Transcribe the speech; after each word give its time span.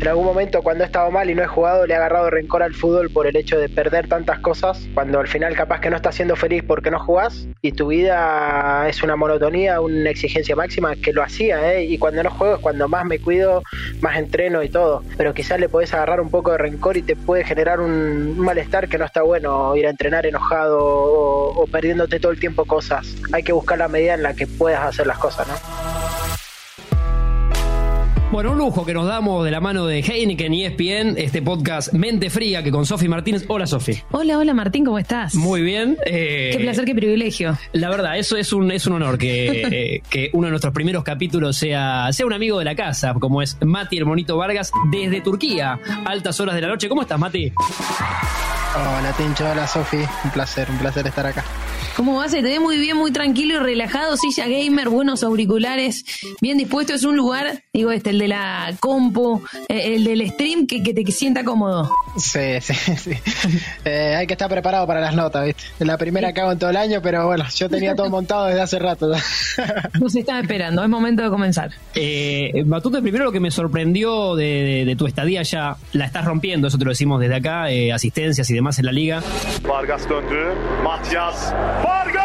en 0.00 0.08
algún 0.08 0.26
momento 0.26 0.62
cuando 0.62 0.84
he 0.84 0.86
estado 0.86 1.10
mal 1.10 1.30
y 1.30 1.34
no 1.34 1.42
he 1.42 1.46
jugado 1.46 1.86
le 1.86 1.94
he 1.94 1.96
agarrado 1.96 2.30
rencor 2.30 2.62
al 2.62 2.74
fútbol 2.74 3.10
por 3.10 3.26
el 3.26 3.36
hecho 3.36 3.58
de 3.58 3.68
perder 3.68 4.08
tantas 4.08 4.38
cosas, 4.40 4.86
cuando 4.94 5.20
al 5.20 5.28
final 5.28 5.54
capaz 5.54 5.80
que 5.80 5.90
no 5.90 5.96
estás 5.96 6.14
siendo 6.14 6.36
feliz 6.36 6.62
porque 6.66 6.90
no 6.90 6.98
jugás 6.98 7.46
y 7.62 7.72
tu 7.72 7.88
vida 7.88 8.88
es 8.88 9.02
una 9.02 9.16
monotonía, 9.16 9.80
una 9.80 10.10
exigencia 10.10 10.56
máxima 10.56 10.96
que 10.96 11.12
lo 11.12 11.22
hacía, 11.22 11.74
¿eh? 11.74 11.84
y 11.84 11.98
cuando 11.98 12.22
no 12.22 12.30
juego 12.30 12.56
es 12.56 12.60
cuando 12.60 12.88
más 12.88 13.04
me 13.04 13.18
cuido, 13.18 13.62
más 14.00 14.16
entreno 14.16 14.62
y 14.62 14.68
todo, 14.68 15.02
pero 15.16 15.34
quizás 15.34 15.60
le 15.60 15.68
podés 15.68 15.94
agarrar 15.94 16.20
un 16.20 16.30
poco 16.30 16.52
de 16.52 16.58
rencor 16.58 16.96
y 16.96 17.02
te 17.02 17.16
puede 17.16 17.44
generar 17.44 17.80
un 17.80 18.38
malestar 18.38 18.88
que 18.88 18.98
no 18.98 19.04
está 19.04 19.22
bueno 19.22 19.76
ir 19.76 19.86
a 19.86 19.90
entrenar 19.90 20.26
enojado 20.26 20.78
o, 20.84 21.62
o 21.62 21.66
perdiéndote 21.66 22.20
todo 22.20 22.32
el 22.32 22.40
tiempo 22.40 22.64
cosas. 22.64 23.14
Hay 23.32 23.42
que 23.42 23.52
buscar 23.52 23.78
la 23.78 23.88
medida 23.88 24.14
en 24.14 24.22
la 24.22 24.34
que 24.34 24.46
puedas 24.46 24.84
hacer 24.84 25.06
las 25.06 25.18
cosas, 25.18 25.48
¿no? 25.48 26.23
Bueno, 28.34 28.50
un 28.50 28.58
lujo 28.58 28.84
que 28.84 28.92
nos 28.92 29.06
damos 29.06 29.44
de 29.44 29.52
la 29.52 29.60
mano 29.60 29.86
de 29.86 30.00
Heineken 30.00 30.52
y 30.52 30.64
ESPN, 30.64 31.16
este 31.18 31.40
podcast 31.40 31.92
Mente 31.92 32.30
Fría, 32.30 32.64
que 32.64 32.72
con 32.72 32.84
Sofi 32.84 33.06
Martínez. 33.06 33.44
Hola, 33.46 33.64
Sofi. 33.64 34.02
Hola, 34.10 34.38
hola 34.38 34.52
Martín, 34.52 34.84
¿cómo 34.84 34.98
estás? 34.98 35.36
Muy 35.36 35.62
bien. 35.62 35.96
eh, 36.04 36.50
qué 36.50 36.58
placer, 36.58 36.84
qué 36.84 36.96
privilegio. 36.96 37.56
La 37.74 37.90
verdad, 37.90 38.18
eso 38.18 38.36
es 38.36 38.52
un, 38.52 38.72
es 38.72 38.88
un 38.88 38.94
honor 38.94 39.18
que, 39.18 39.62
eh, 39.70 40.02
que 40.10 40.30
uno 40.32 40.48
de 40.48 40.50
nuestros 40.50 40.74
primeros 40.74 41.04
capítulos 41.04 41.56
sea, 41.56 42.12
sea 42.12 42.26
un 42.26 42.32
amigo 42.32 42.58
de 42.58 42.64
la 42.64 42.74
casa, 42.74 43.14
como 43.14 43.40
es 43.40 43.56
Mati 43.64 43.98
Hermonito 43.98 44.36
Vargas, 44.36 44.72
desde 44.90 45.20
Turquía, 45.20 45.78
altas 46.04 46.40
horas 46.40 46.56
de 46.56 46.60
la 46.62 46.66
noche. 46.66 46.88
¿Cómo 46.88 47.02
estás, 47.02 47.20
Mati? 47.20 47.52
Hola, 48.74 49.14
Tincho, 49.16 49.48
hola, 49.48 49.68
Sofi. 49.68 49.98
Un 50.24 50.30
placer, 50.32 50.68
un 50.72 50.78
placer 50.78 51.06
estar 51.06 51.24
acá. 51.24 51.44
¿Cómo 51.96 52.16
vas? 52.16 52.32
Te 52.32 52.42
ve 52.42 52.58
muy 52.58 52.76
bien, 52.78 52.96
muy 52.96 53.12
tranquilo 53.12 53.54
y 53.54 53.58
relajado, 53.58 54.16
silla 54.16 54.48
gamer, 54.48 54.88
buenos 54.88 55.22
auriculares, 55.22 56.04
bien 56.40 56.58
dispuesto. 56.58 56.92
Es 56.92 57.04
un 57.04 57.16
lugar, 57.16 57.62
digo 57.72 57.92
este, 57.92 58.10
el 58.10 58.18
de 58.18 58.26
la 58.28 58.72
compu, 58.80 59.40
eh, 59.68 59.94
el 59.94 60.02
del 60.02 60.28
stream, 60.30 60.66
que, 60.66 60.82
que 60.82 60.92
te 60.92 61.04
sienta 61.12 61.44
cómodo. 61.44 61.88
Sí, 62.16 62.40
sí, 62.60 62.74
sí. 62.96 63.10
Eh, 63.84 64.16
hay 64.18 64.26
que 64.26 64.34
estar 64.34 64.48
preparado 64.50 64.88
para 64.88 65.00
las 65.00 65.14
notas, 65.14 65.46
¿viste? 65.46 65.62
La 65.78 65.96
primera 65.96 66.32
que 66.32 66.40
hago 66.40 66.50
en 66.50 66.58
todo 66.58 66.70
el 66.70 66.76
año, 66.76 67.00
pero 67.00 67.26
bueno, 67.26 67.44
yo 67.54 67.68
tenía 67.70 67.94
todo 67.94 68.10
montado 68.10 68.46
desde 68.46 68.60
hace 68.62 68.78
rato. 68.80 69.12
Nos 70.00 70.16
están 70.16 70.42
esperando, 70.42 70.82
es 70.82 70.88
momento 70.88 71.22
de 71.22 71.30
comenzar. 71.30 71.70
Eh, 71.94 72.64
Matute, 72.66 73.02
primero 73.02 73.24
lo 73.26 73.30
que 73.32 73.38
me 73.40 73.52
sorprendió 73.52 74.34
de, 74.34 74.44
de- 74.44 74.84
de 74.84 74.96
tu 74.96 75.06
estadía 75.06 75.42
ya, 75.44 75.76
la 75.92 76.06
estás 76.06 76.24
rompiendo, 76.24 76.66
eso 76.66 76.76
te 76.78 76.84
lo 76.84 76.90
decimos 76.90 77.20
desde 77.20 77.36
acá, 77.36 77.70
eh, 77.70 77.92
asistencias 77.92 78.50
y 78.50 78.54
demás 78.54 78.80
en 78.80 78.86
la 78.86 78.92
liga. 78.92 79.22
Vargas 79.62 80.08
döndü. 80.08 80.54
Matias. 80.82 81.54
Vargas! 81.84 82.24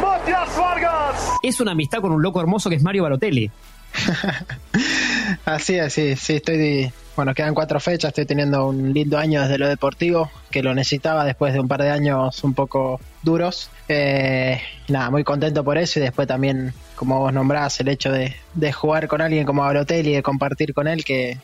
Matias 0.00 0.58
Vargas! 0.58 1.14
Es 1.42 1.60
una 1.60 1.72
amistad 1.72 2.00
con 2.00 2.10
un 2.12 2.22
loco 2.22 2.40
hermoso 2.40 2.68
que 2.68 2.76
es 2.76 2.82
Mario 2.82 3.04
Balotelli. 3.04 3.50
Así 5.44 5.76
es, 5.76 5.92
sí, 5.92 6.34
estoy. 6.34 6.92
Bueno, 7.14 7.34
quedan 7.34 7.54
cuatro 7.54 7.80
fechas, 7.80 8.08
estoy 8.08 8.26
teniendo 8.26 8.68
un 8.68 8.92
lindo 8.92 9.18
año 9.18 9.42
desde 9.42 9.58
lo 9.58 9.68
deportivo, 9.68 10.30
que 10.50 10.62
lo 10.62 10.74
necesitaba 10.74 11.24
después 11.24 11.52
de 11.52 11.60
un 11.60 11.68
par 11.68 11.82
de 11.82 11.90
años 11.90 12.42
un 12.44 12.54
poco 12.54 13.00
duros. 13.22 13.70
Eh, 13.88 14.60
nada, 14.88 15.10
muy 15.10 15.24
contento 15.24 15.64
por 15.64 15.78
eso 15.78 15.98
y 15.98 16.02
después 16.02 16.28
también, 16.28 16.72
como 16.94 17.18
vos 17.18 17.32
nombrás, 17.32 17.80
el 17.80 17.88
hecho 17.88 18.12
de, 18.12 18.36
de 18.54 18.72
jugar 18.72 19.08
con 19.08 19.20
alguien 19.20 19.46
como 19.46 19.62
Balotelli 19.62 20.10
y 20.10 20.14
de 20.14 20.22
compartir 20.22 20.74
con 20.74 20.86
él, 20.86 21.04
que, 21.04 21.38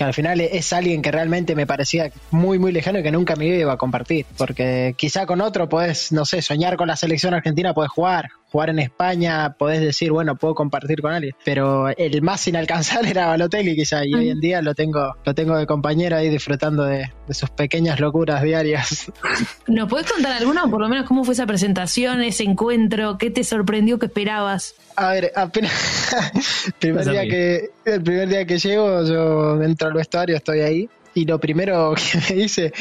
que 0.00 0.04
al 0.04 0.14
final 0.14 0.40
es 0.40 0.72
alguien 0.72 1.02
que 1.02 1.10
realmente 1.10 1.54
me 1.54 1.66
parecía 1.66 2.10
muy, 2.30 2.58
muy 2.58 2.72
lejano 2.72 3.00
y 3.00 3.02
que 3.02 3.12
nunca 3.12 3.36
me 3.36 3.44
iba 3.44 3.74
a 3.74 3.76
compartir. 3.76 4.24
Porque 4.38 4.94
quizá 4.96 5.26
con 5.26 5.42
otro 5.42 5.68
podés, 5.68 6.10
no 6.10 6.24
sé, 6.24 6.40
soñar 6.40 6.78
con 6.78 6.88
la 6.88 6.96
selección 6.96 7.34
argentina, 7.34 7.74
podés 7.74 7.90
jugar. 7.90 8.30
Jugar 8.50 8.70
en 8.70 8.80
España, 8.80 9.54
podés 9.58 9.80
decir, 9.80 10.10
bueno, 10.12 10.36
puedo 10.36 10.54
compartir 10.54 11.00
con 11.00 11.12
alguien. 11.12 11.34
Pero 11.44 11.88
el 11.88 12.22
más 12.22 12.46
inalcanzable 12.48 13.10
era 13.10 13.26
Balotelli, 13.26 13.76
quizá. 13.76 14.04
Y 14.04 14.14
hoy 14.14 14.30
en 14.30 14.40
día 14.40 14.62
lo 14.62 14.74
tengo, 14.74 15.16
lo 15.24 15.34
tengo 15.34 15.56
de 15.56 15.66
compañero 15.66 16.16
ahí 16.16 16.28
disfrutando 16.28 16.84
de, 16.84 17.10
de 17.26 17.34
sus 17.34 17.50
pequeñas 17.50 18.00
locuras 18.00 18.42
diarias. 18.42 19.12
¿Nos 19.66 19.88
puedes 19.88 20.10
contar 20.10 20.32
alguna, 20.32 20.64
o 20.64 20.70
por 20.70 20.80
lo 20.80 20.88
menos 20.88 21.06
cómo 21.06 21.24
fue 21.24 21.34
esa 21.34 21.46
presentación, 21.46 22.22
ese 22.22 22.44
encuentro? 22.44 23.18
¿Qué 23.18 23.30
te 23.30 23.44
sorprendió, 23.44 23.98
qué 23.98 24.06
esperabas? 24.06 24.74
A 24.96 25.12
ver, 25.12 25.32
apenas 25.34 25.72
el 26.66 26.72
primer 26.72 27.08
día 27.08 27.22
que 27.22 27.70
el 27.84 28.02
primer 28.02 28.28
día 28.28 28.44
que 28.44 28.58
llego, 28.58 29.04
yo 29.04 29.62
entro 29.62 29.88
al 29.88 29.94
vestuario, 29.94 30.36
estoy 30.36 30.60
ahí 30.60 30.88
y 31.14 31.24
lo 31.24 31.38
primero 31.38 31.94
que 32.28 32.34
me 32.34 32.42
dice, 32.42 32.72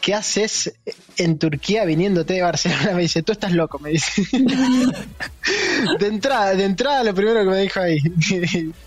¿qué 0.00 0.14
haces 0.14 0.74
en 1.16 1.38
Turquía 1.38 1.84
viniéndote 1.84 2.34
de 2.34 2.42
Barcelona? 2.42 2.90
Me 2.94 3.02
dice, 3.02 3.22
tú 3.22 3.32
estás 3.32 3.52
loco, 3.52 3.78
me 3.78 3.90
dice. 3.90 4.22
de 5.98 6.06
entrada, 6.06 6.54
de 6.54 6.64
entrada 6.64 7.04
lo 7.04 7.14
primero 7.14 7.40
que 7.40 7.50
me 7.50 7.60
dijo 7.60 7.80
ahí. 7.80 7.98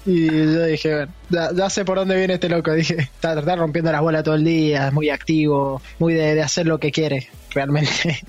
y 0.06 0.28
yo 0.28 0.66
dije, 0.66 0.96
bueno, 0.96 1.14
ya, 1.30 1.52
ya 1.54 1.70
sé 1.70 1.86
por 1.86 1.98
dónde 1.98 2.16
viene 2.16 2.36
este 2.36 2.50
loco. 2.50 2.74
Dije, 2.74 2.98
está, 2.98 3.38
está 3.38 3.56
rompiendo 3.56 3.92
las 3.92 4.02
bolas 4.02 4.24
todo 4.24 4.36
el 4.36 4.44
día, 4.44 4.88
es 4.88 4.94
muy 4.94 5.10
activo, 5.10 5.82
muy 6.00 6.14
de, 6.14 6.36
de 6.36 6.42
hacer 6.42 6.68
lo 6.68 6.80
que 6.80 6.92
quiere, 6.92 7.30
realmente. 7.52 8.20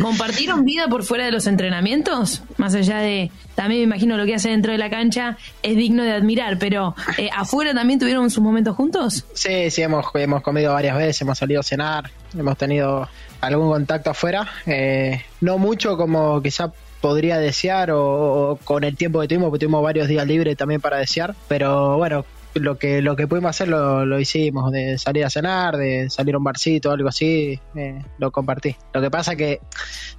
¿Compartieron 0.00 0.64
vida 0.64 0.88
por 0.88 1.04
fuera 1.04 1.24
de 1.24 1.32
los 1.32 1.46
entrenamientos? 1.46 2.42
Más 2.56 2.74
allá 2.74 2.98
de, 2.98 3.30
también 3.54 3.80
me 3.80 3.84
imagino 3.84 4.16
lo 4.16 4.26
que 4.26 4.34
hace 4.34 4.50
dentro 4.50 4.72
de 4.72 4.78
la 4.78 4.90
cancha 4.90 5.36
es 5.62 5.76
digno 5.76 6.02
de 6.02 6.12
admirar, 6.12 6.58
pero 6.58 6.94
eh, 7.16 7.30
¿afuera 7.34 7.74
también 7.74 7.98
tuvieron 7.98 8.30
sus 8.30 8.42
momentos 8.42 8.76
juntos? 8.76 9.24
Sí, 9.34 9.70
sí, 9.70 9.82
hemos, 9.82 10.06
hemos 10.14 10.42
comido 10.42 10.72
varias 10.72 10.96
veces, 10.96 11.22
hemos 11.22 11.38
salido 11.38 11.60
a 11.60 11.62
cenar, 11.62 12.10
hemos 12.36 12.56
tenido 12.58 13.08
algún 13.40 13.68
contacto 13.68 14.10
afuera. 14.10 14.48
eh, 14.66 15.22
no 15.40 15.58
mucho 15.58 15.96
como 15.96 16.42
quizá 16.42 16.72
podría 17.00 17.38
desear 17.38 17.90
o, 17.90 18.52
o 18.52 18.56
con 18.56 18.82
el 18.82 18.96
tiempo 18.96 19.20
que 19.20 19.28
tuvimos, 19.28 19.50
porque 19.50 19.66
tuvimos 19.66 19.82
varios 19.82 20.08
días 20.08 20.26
libres 20.26 20.56
también 20.56 20.80
para 20.80 20.96
desear, 20.96 21.34
pero 21.48 21.98
bueno, 21.98 22.24
lo 22.54 22.78
que 22.78 23.02
lo 23.02 23.16
que 23.16 23.26
pudimos 23.26 23.50
hacer 23.50 23.68
lo, 23.68 24.06
lo 24.06 24.20
hicimos, 24.20 24.70
de 24.72 24.98
salir 24.98 25.24
a 25.24 25.30
cenar, 25.30 25.76
de 25.76 26.08
salir 26.10 26.34
a 26.34 26.38
un 26.38 26.44
barcito, 26.44 26.90
algo 26.90 27.08
así, 27.08 27.58
eh, 27.74 28.02
lo 28.18 28.30
compartí. 28.30 28.76
Lo 28.92 29.00
que 29.00 29.10
pasa 29.10 29.36
que 29.36 29.60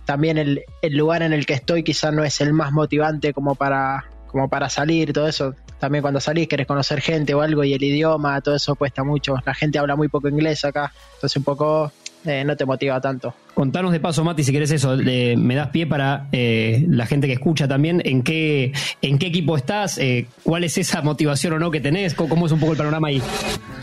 también 0.05 0.37
el, 0.37 0.63
el 0.81 0.97
lugar 0.97 1.23
en 1.23 1.33
el 1.33 1.45
que 1.45 1.53
estoy 1.53 1.83
quizás 1.83 2.13
no 2.13 2.23
es 2.23 2.41
el 2.41 2.53
más 2.53 2.71
motivante 2.71 3.33
como 3.33 3.55
para 3.55 4.05
como 4.27 4.49
para 4.49 4.69
salir, 4.69 5.13
todo 5.13 5.27
eso. 5.27 5.55
También 5.79 6.01
cuando 6.01 6.19
salís 6.19 6.47
querés 6.47 6.67
conocer 6.67 6.99
gente 6.99 7.33
o 7.33 7.41
algo 7.41 7.63
y 7.63 7.73
el 7.73 7.83
idioma, 7.83 8.41
todo 8.41 8.55
eso 8.55 8.75
cuesta 8.75 9.03
mucho. 9.03 9.35
La 9.45 9.53
gente 9.53 9.79
habla 9.79 9.95
muy 9.95 10.09
poco 10.09 10.27
inglés 10.27 10.65
acá, 10.65 10.91
entonces 11.15 11.37
un 11.37 11.43
poco 11.43 11.91
eh, 12.27 12.43
no 12.45 12.55
te 12.55 12.65
motiva 12.65 12.99
tanto. 13.01 13.33
Contanos 13.53 13.91
de 13.91 13.99
paso, 13.99 14.23
Mati, 14.23 14.43
si 14.43 14.51
querés 14.51 14.71
eso, 14.71 14.97
de- 14.97 15.35
me 15.37 15.55
das 15.55 15.69
pie 15.69 15.87
para 15.87 16.27
eh, 16.31 16.85
la 16.89 17.05
gente 17.05 17.27
que 17.27 17.33
escucha 17.33 17.67
también, 17.67 18.01
en 18.05 18.21
qué, 18.23 18.73
en 19.01 19.17
qué 19.17 19.27
equipo 19.27 19.55
estás, 19.57 19.97
eh, 19.97 20.27
cuál 20.43 20.63
es 20.63 20.77
esa 20.77 21.01
motivación 21.01 21.53
o 21.53 21.59
no 21.59 21.71
que 21.71 21.79
tenés, 21.81 22.13
cómo, 22.13 22.29
cómo 22.29 22.45
es 22.47 22.51
un 22.51 22.59
poco 22.59 22.73
el 22.73 22.77
panorama 22.77 23.07
ahí. 23.07 23.21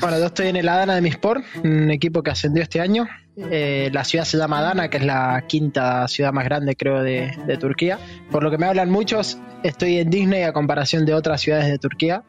Bueno, 0.00 0.18
yo 0.18 0.26
estoy 0.26 0.48
en 0.48 0.56
el 0.56 0.68
Adana 0.68 0.94
de 0.94 1.00
mi 1.00 1.08
Sport, 1.08 1.44
un 1.64 1.90
equipo 1.90 2.22
que 2.22 2.30
ascendió 2.32 2.62
este 2.62 2.80
año. 2.80 3.06
Eh, 3.50 3.88
la 3.94 4.04
ciudad 4.04 4.24
se 4.26 4.36
llama 4.36 4.58
Adana, 4.58 4.88
que 4.90 4.98
es 4.98 5.04
la 5.04 5.44
quinta 5.48 6.06
ciudad 6.08 6.32
más 6.34 6.44
grande, 6.44 6.76
creo, 6.76 7.02
de, 7.02 7.32
de 7.46 7.56
Turquía. 7.56 7.98
Por 8.30 8.42
lo 8.42 8.50
que 8.50 8.58
me 8.58 8.66
hablan 8.66 8.90
muchos, 8.90 9.38
estoy 9.62 9.98
en 9.98 10.10
Disney 10.10 10.42
a 10.42 10.52
comparación 10.52 11.06
de 11.06 11.14
otras 11.14 11.40
ciudades 11.40 11.66
de 11.68 11.78
Turquía. 11.78 12.24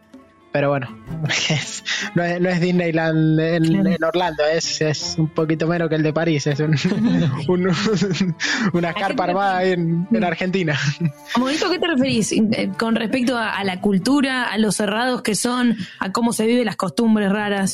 Pero 0.53 0.69
bueno, 0.69 0.87
es- 1.49 1.83
no, 2.15 2.23
es, 2.23 2.39
no 2.39 2.47
es 2.47 2.61
Disneyland 2.61 3.39
en, 3.39 3.87
en 3.87 4.03
Orlando, 4.03 4.45
es, 4.45 4.79
es 4.81 5.15
un 5.17 5.27
poquito 5.27 5.67
menos 5.67 5.89
que 5.89 5.95
el 5.95 6.03
de 6.03 6.13
París, 6.13 6.45
es 6.47 6.59
un- 6.59 6.75
un- 7.47 8.35
una 8.73 8.93
carpa 8.93 9.23
armada 9.25 9.57
ahí 9.57 9.71
en, 9.71 10.07
en 10.11 10.23
Argentina. 10.23 10.79
Como 11.33 11.49
esto, 11.49 11.69
¿qué 11.71 11.79
te 11.79 11.87
referís 11.87 12.31
eh, 12.31 12.69
con 12.77 12.95
respecto 12.95 13.35
a, 13.37 13.57
a 13.57 13.63
la 13.63 13.81
cultura, 13.81 14.43
a 14.43 14.57
los 14.59 14.75
cerrados 14.75 15.23
que 15.23 15.33
son, 15.35 15.75
a 15.99 16.11
cómo 16.11 16.31
se 16.33 16.45
viven 16.45 16.65
las 16.65 16.75
costumbres 16.75 17.31
raras? 17.31 17.73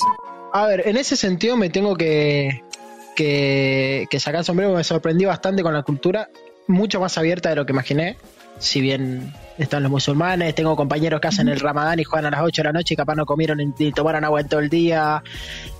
A 0.53 0.65
ver, 0.65 0.87
en 0.87 0.95
ese 0.97 1.15
sentido 1.17 1.57
me 1.57 1.69
tengo 1.69 1.95
que, 1.97 2.63
que, 3.15 4.07
que 4.09 4.19
sacar 4.19 4.39
el 4.39 4.45
sombrero, 4.45 4.73
me 4.73 4.83
sorprendí 4.83 5.25
bastante 5.25 5.61
con 5.63 5.73
la 5.73 5.83
cultura, 5.83 6.29
mucho 6.67 6.99
más 7.01 7.17
abierta 7.17 7.49
de 7.49 7.55
lo 7.57 7.65
que 7.65 7.73
imaginé. 7.73 8.15
Si 8.57 8.79
bien 8.81 9.33
están 9.59 9.83
los 9.83 9.91
musulmanes, 9.91 10.55
tengo 10.55 10.75
compañeros 10.75 11.19
que 11.21 11.27
hacen 11.27 11.47
el 11.49 11.59
ramadán 11.59 11.99
y 11.99 12.03
juegan 12.03 12.25
a 12.33 12.37
las 12.37 12.45
8 12.45 12.61
de 12.61 12.67
la 12.69 12.73
noche 12.73 12.93
y 12.93 12.97
capaz 12.97 13.15
no 13.15 13.25
comieron 13.25 13.57
ni 13.77 13.91
tomaron 13.91 14.23
agua 14.23 14.41
en 14.41 14.47
todo 14.47 14.59
el 14.61 14.69
día. 14.69 15.21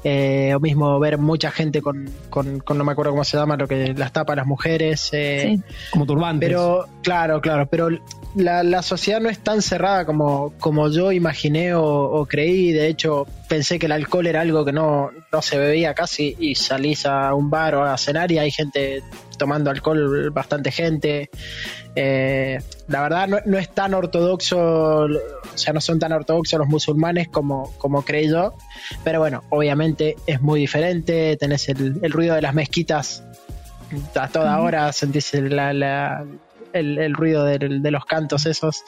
Eh, 0.03 0.53
o 0.55 0.59
mismo 0.59 0.97
ver 0.99 1.17
mucha 1.17 1.51
gente 1.51 1.81
con, 1.81 2.09
con, 2.29 2.59
con- 2.59 2.77
no 2.77 2.83
me 2.85 2.91
acuerdo 2.93 3.11
cómo 3.11 3.23
se 3.23 3.37
llama, 3.37 3.57
lo 3.57 3.67
que 3.67 3.93
las 3.95 4.11
tapa 4.13 4.35
las 4.35 4.45
mujeres. 4.45 5.09
eh, 5.13 5.57
Sí. 5.57 5.63
Como 5.91 6.05
turbantes. 6.05 6.47
pero, 6.49 6.87
claro, 7.03 7.41
claro, 7.41 7.67
pero 7.69 7.89
la, 8.35 8.63
la 8.63 8.81
sociedad 8.81 9.19
no 9.19 9.29
es 9.29 9.39
tan 9.39 9.61
cerrada 9.61 10.05
como, 10.05 10.53
como 10.59 10.89
yo 10.89 11.11
imaginé 11.11 11.73
o, 11.73 11.83
o 11.83 12.25
creí. 12.25 12.71
De 12.71 12.87
hecho, 12.87 13.25
pensé 13.47 13.79
que 13.79 13.87
el 13.87 13.91
alcohol 13.91 14.27
era 14.27 14.41
algo 14.41 14.63
que 14.65 14.71
no, 14.71 15.11
no 15.31 15.41
se 15.41 15.57
bebía 15.57 15.93
casi 15.93 16.35
y 16.39 16.55
salís 16.55 17.05
a 17.05 17.33
un 17.33 17.49
bar 17.49 17.75
o 17.75 17.83
a 17.83 17.97
cenar 17.97 18.31
y 18.31 18.37
hay 18.37 18.51
gente 18.51 19.03
tomando 19.37 19.69
alcohol, 19.69 20.29
bastante 20.31 20.71
gente. 20.71 21.29
Eh, 21.95 22.59
la 22.87 23.01
verdad 23.01 23.27
no, 23.27 23.37
no 23.45 23.57
es 23.57 23.69
tan 23.73 23.93
ortodoxo, 23.93 24.57
o 24.59 25.09
sea, 25.55 25.73
no 25.73 25.81
son 25.81 25.97
tan 25.99 26.11
ortodoxos 26.11 26.59
los 26.59 26.67
musulmanes 26.67 27.29
como, 27.29 27.73
como 27.77 28.03
creí 28.03 28.29
yo. 28.29 28.53
Pero 29.03 29.19
bueno, 29.19 29.43
obviamente 29.49 30.15
es 30.27 30.41
muy 30.41 30.59
diferente. 30.61 31.35
Tenés 31.37 31.67
el, 31.69 31.99
el 32.01 32.11
ruido 32.11 32.35
de 32.35 32.41
las 32.41 32.53
mezquitas 32.53 33.23
a 34.13 34.27
toda 34.27 34.59
hora, 34.59 34.91
sentís 34.93 35.33
la- 35.33 35.73
la- 35.73 36.23
el, 36.73 36.97
el 36.99 37.13
ruido 37.13 37.43
del- 37.45 37.81
de 37.81 37.91
los 37.91 38.05
cantos 38.05 38.45
esos. 38.45 38.83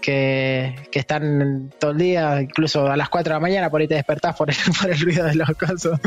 que, 0.00 0.76
que 0.92 1.00
están 1.00 1.72
todo 1.80 1.90
el 1.90 1.98
día, 1.98 2.40
incluso 2.40 2.86
a 2.86 2.96
las 2.96 3.08
4 3.08 3.30
de 3.32 3.34
la 3.34 3.40
mañana 3.40 3.70
por 3.70 3.80
ahí 3.80 3.88
te 3.88 3.94
despertás 3.96 4.36
por 4.36 4.48
el, 4.50 4.56
por 4.80 4.90
el 4.90 5.00
ruido 5.00 5.24
de 5.24 5.34
los 5.34 5.48
casos. 5.56 5.98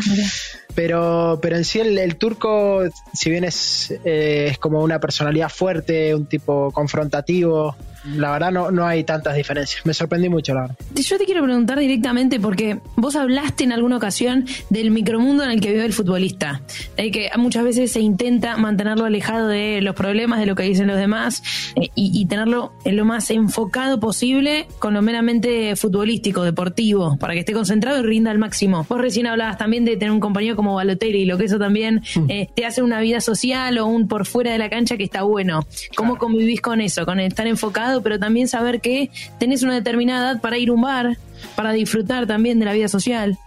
Pero, 0.73 1.39
pero 1.41 1.57
en 1.57 1.65
sí 1.65 1.79
el, 1.81 1.97
el 1.97 2.15
turco, 2.15 2.81
si 3.13 3.29
bien 3.29 3.43
es, 3.43 3.91
eh, 4.05 4.47
es 4.51 4.57
como 4.57 4.79
una 4.81 4.99
personalidad 5.01 5.49
fuerte, 5.49 6.15
un 6.15 6.27
tipo 6.27 6.71
confrontativo, 6.71 7.75
la 8.05 8.31
verdad 8.31 8.51
no, 8.51 8.71
no 8.71 8.85
hay 8.85 9.03
tantas 9.03 9.35
diferencias. 9.35 9.85
Me 9.85 9.93
sorprendí 9.93 10.29
mucho, 10.29 10.53
la 10.53 10.61
verdad. 10.61 10.75
Yo 10.95 11.17
te 11.17 11.25
quiero 11.25 11.43
preguntar 11.43 11.79
directamente 11.79 12.39
porque 12.39 12.79
vos 12.95 13.15
hablaste 13.15 13.63
en 13.63 13.71
alguna 13.71 13.97
ocasión 13.97 14.45
del 14.69 14.91
micromundo 14.91 15.43
en 15.43 15.51
el 15.51 15.61
que 15.61 15.71
vive 15.71 15.85
el 15.85 15.93
futbolista, 15.93 16.61
de 16.97 17.11
que 17.11 17.29
muchas 17.37 17.63
veces 17.63 17.91
se 17.91 17.99
intenta 17.99 18.57
mantenerlo 18.57 19.05
alejado 19.05 19.47
de 19.47 19.81
los 19.81 19.95
problemas, 19.95 20.39
de 20.39 20.45
lo 20.45 20.55
que 20.55 20.63
dicen 20.63 20.87
los 20.87 20.97
demás 20.97 21.43
eh, 21.75 21.89
y, 21.95 22.11
y 22.19 22.25
tenerlo 22.25 22.73
en 22.85 22.95
lo 22.95 23.05
más 23.05 23.29
enfocado 23.31 23.99
posible 23.99 24.67
con 24.79 24.93
lo 24.93 25.01
meramente 25.01 25.75
futbolístico, 25.75 26.43
deportivo, 26.43 27.17
para 27.17 27.33
que 27.33 27.39
esté 27.39 27.53
concentrado 27.53 27.99
y 27.99 28.03
rinda 28.03 28.31
al 28.31 28.37
máximo. 28.37 28.85
Vos 28.87 29.01
recién 29.01 29.27
hablabas 29.27 29.57
también 29.57 29.85
de 29.85 29.97
tener 29.97 30.11
un 30.11 30.19
compañero 30.19 30.55
como 30.55 30.75
Balotelli, 30.75 31.25
lo 31.25 31.37
que 31.37 31.45
eso 31.45 31.57
también 31.57 32.01
eh, 32.27 32.47
te 32.55 32.65
hace 32.65 32.81
una 32.81 33.01
vida 33.01 33.21
social 33.21 33.77
o 33.77 33.85
un 33.87 34.07
por 34.07 34.25
fuera 34.25 34.51
de 34.51 34.57
la 34.57 34.69
cancha 34.69 34.97
que 34.97 35.03
está 35.03 35.23
bueno. 35.23 35.65
¿Cómo 35.95 36.17
convivís 36.17 36.61
con 36.61 36.81
eso? 36.81 37.05
Con 37.05 37.19
estar 37.19 37.47
enfocado, 37.47 37.88
pero 38.01 38.19
también 38.19 38.47
saber 38.47 38.81
que 38.81 39.09
tenés 39.39 39.63
una 39.63 39.75
determinada 39.75 40.31
edad 40.31 40.41
para 40.41 40.57
ir 40.57 40.69
a 40.69 40.73
un 40.73 40.81
bar, 40.81 41.17
para 41.55 41.71
disfrutar 41.71 42.27
también 42.27 42.59
de 42.59 42.65
la 42.65 42.73
vida 42.73 42.87
social. 42.87 43.37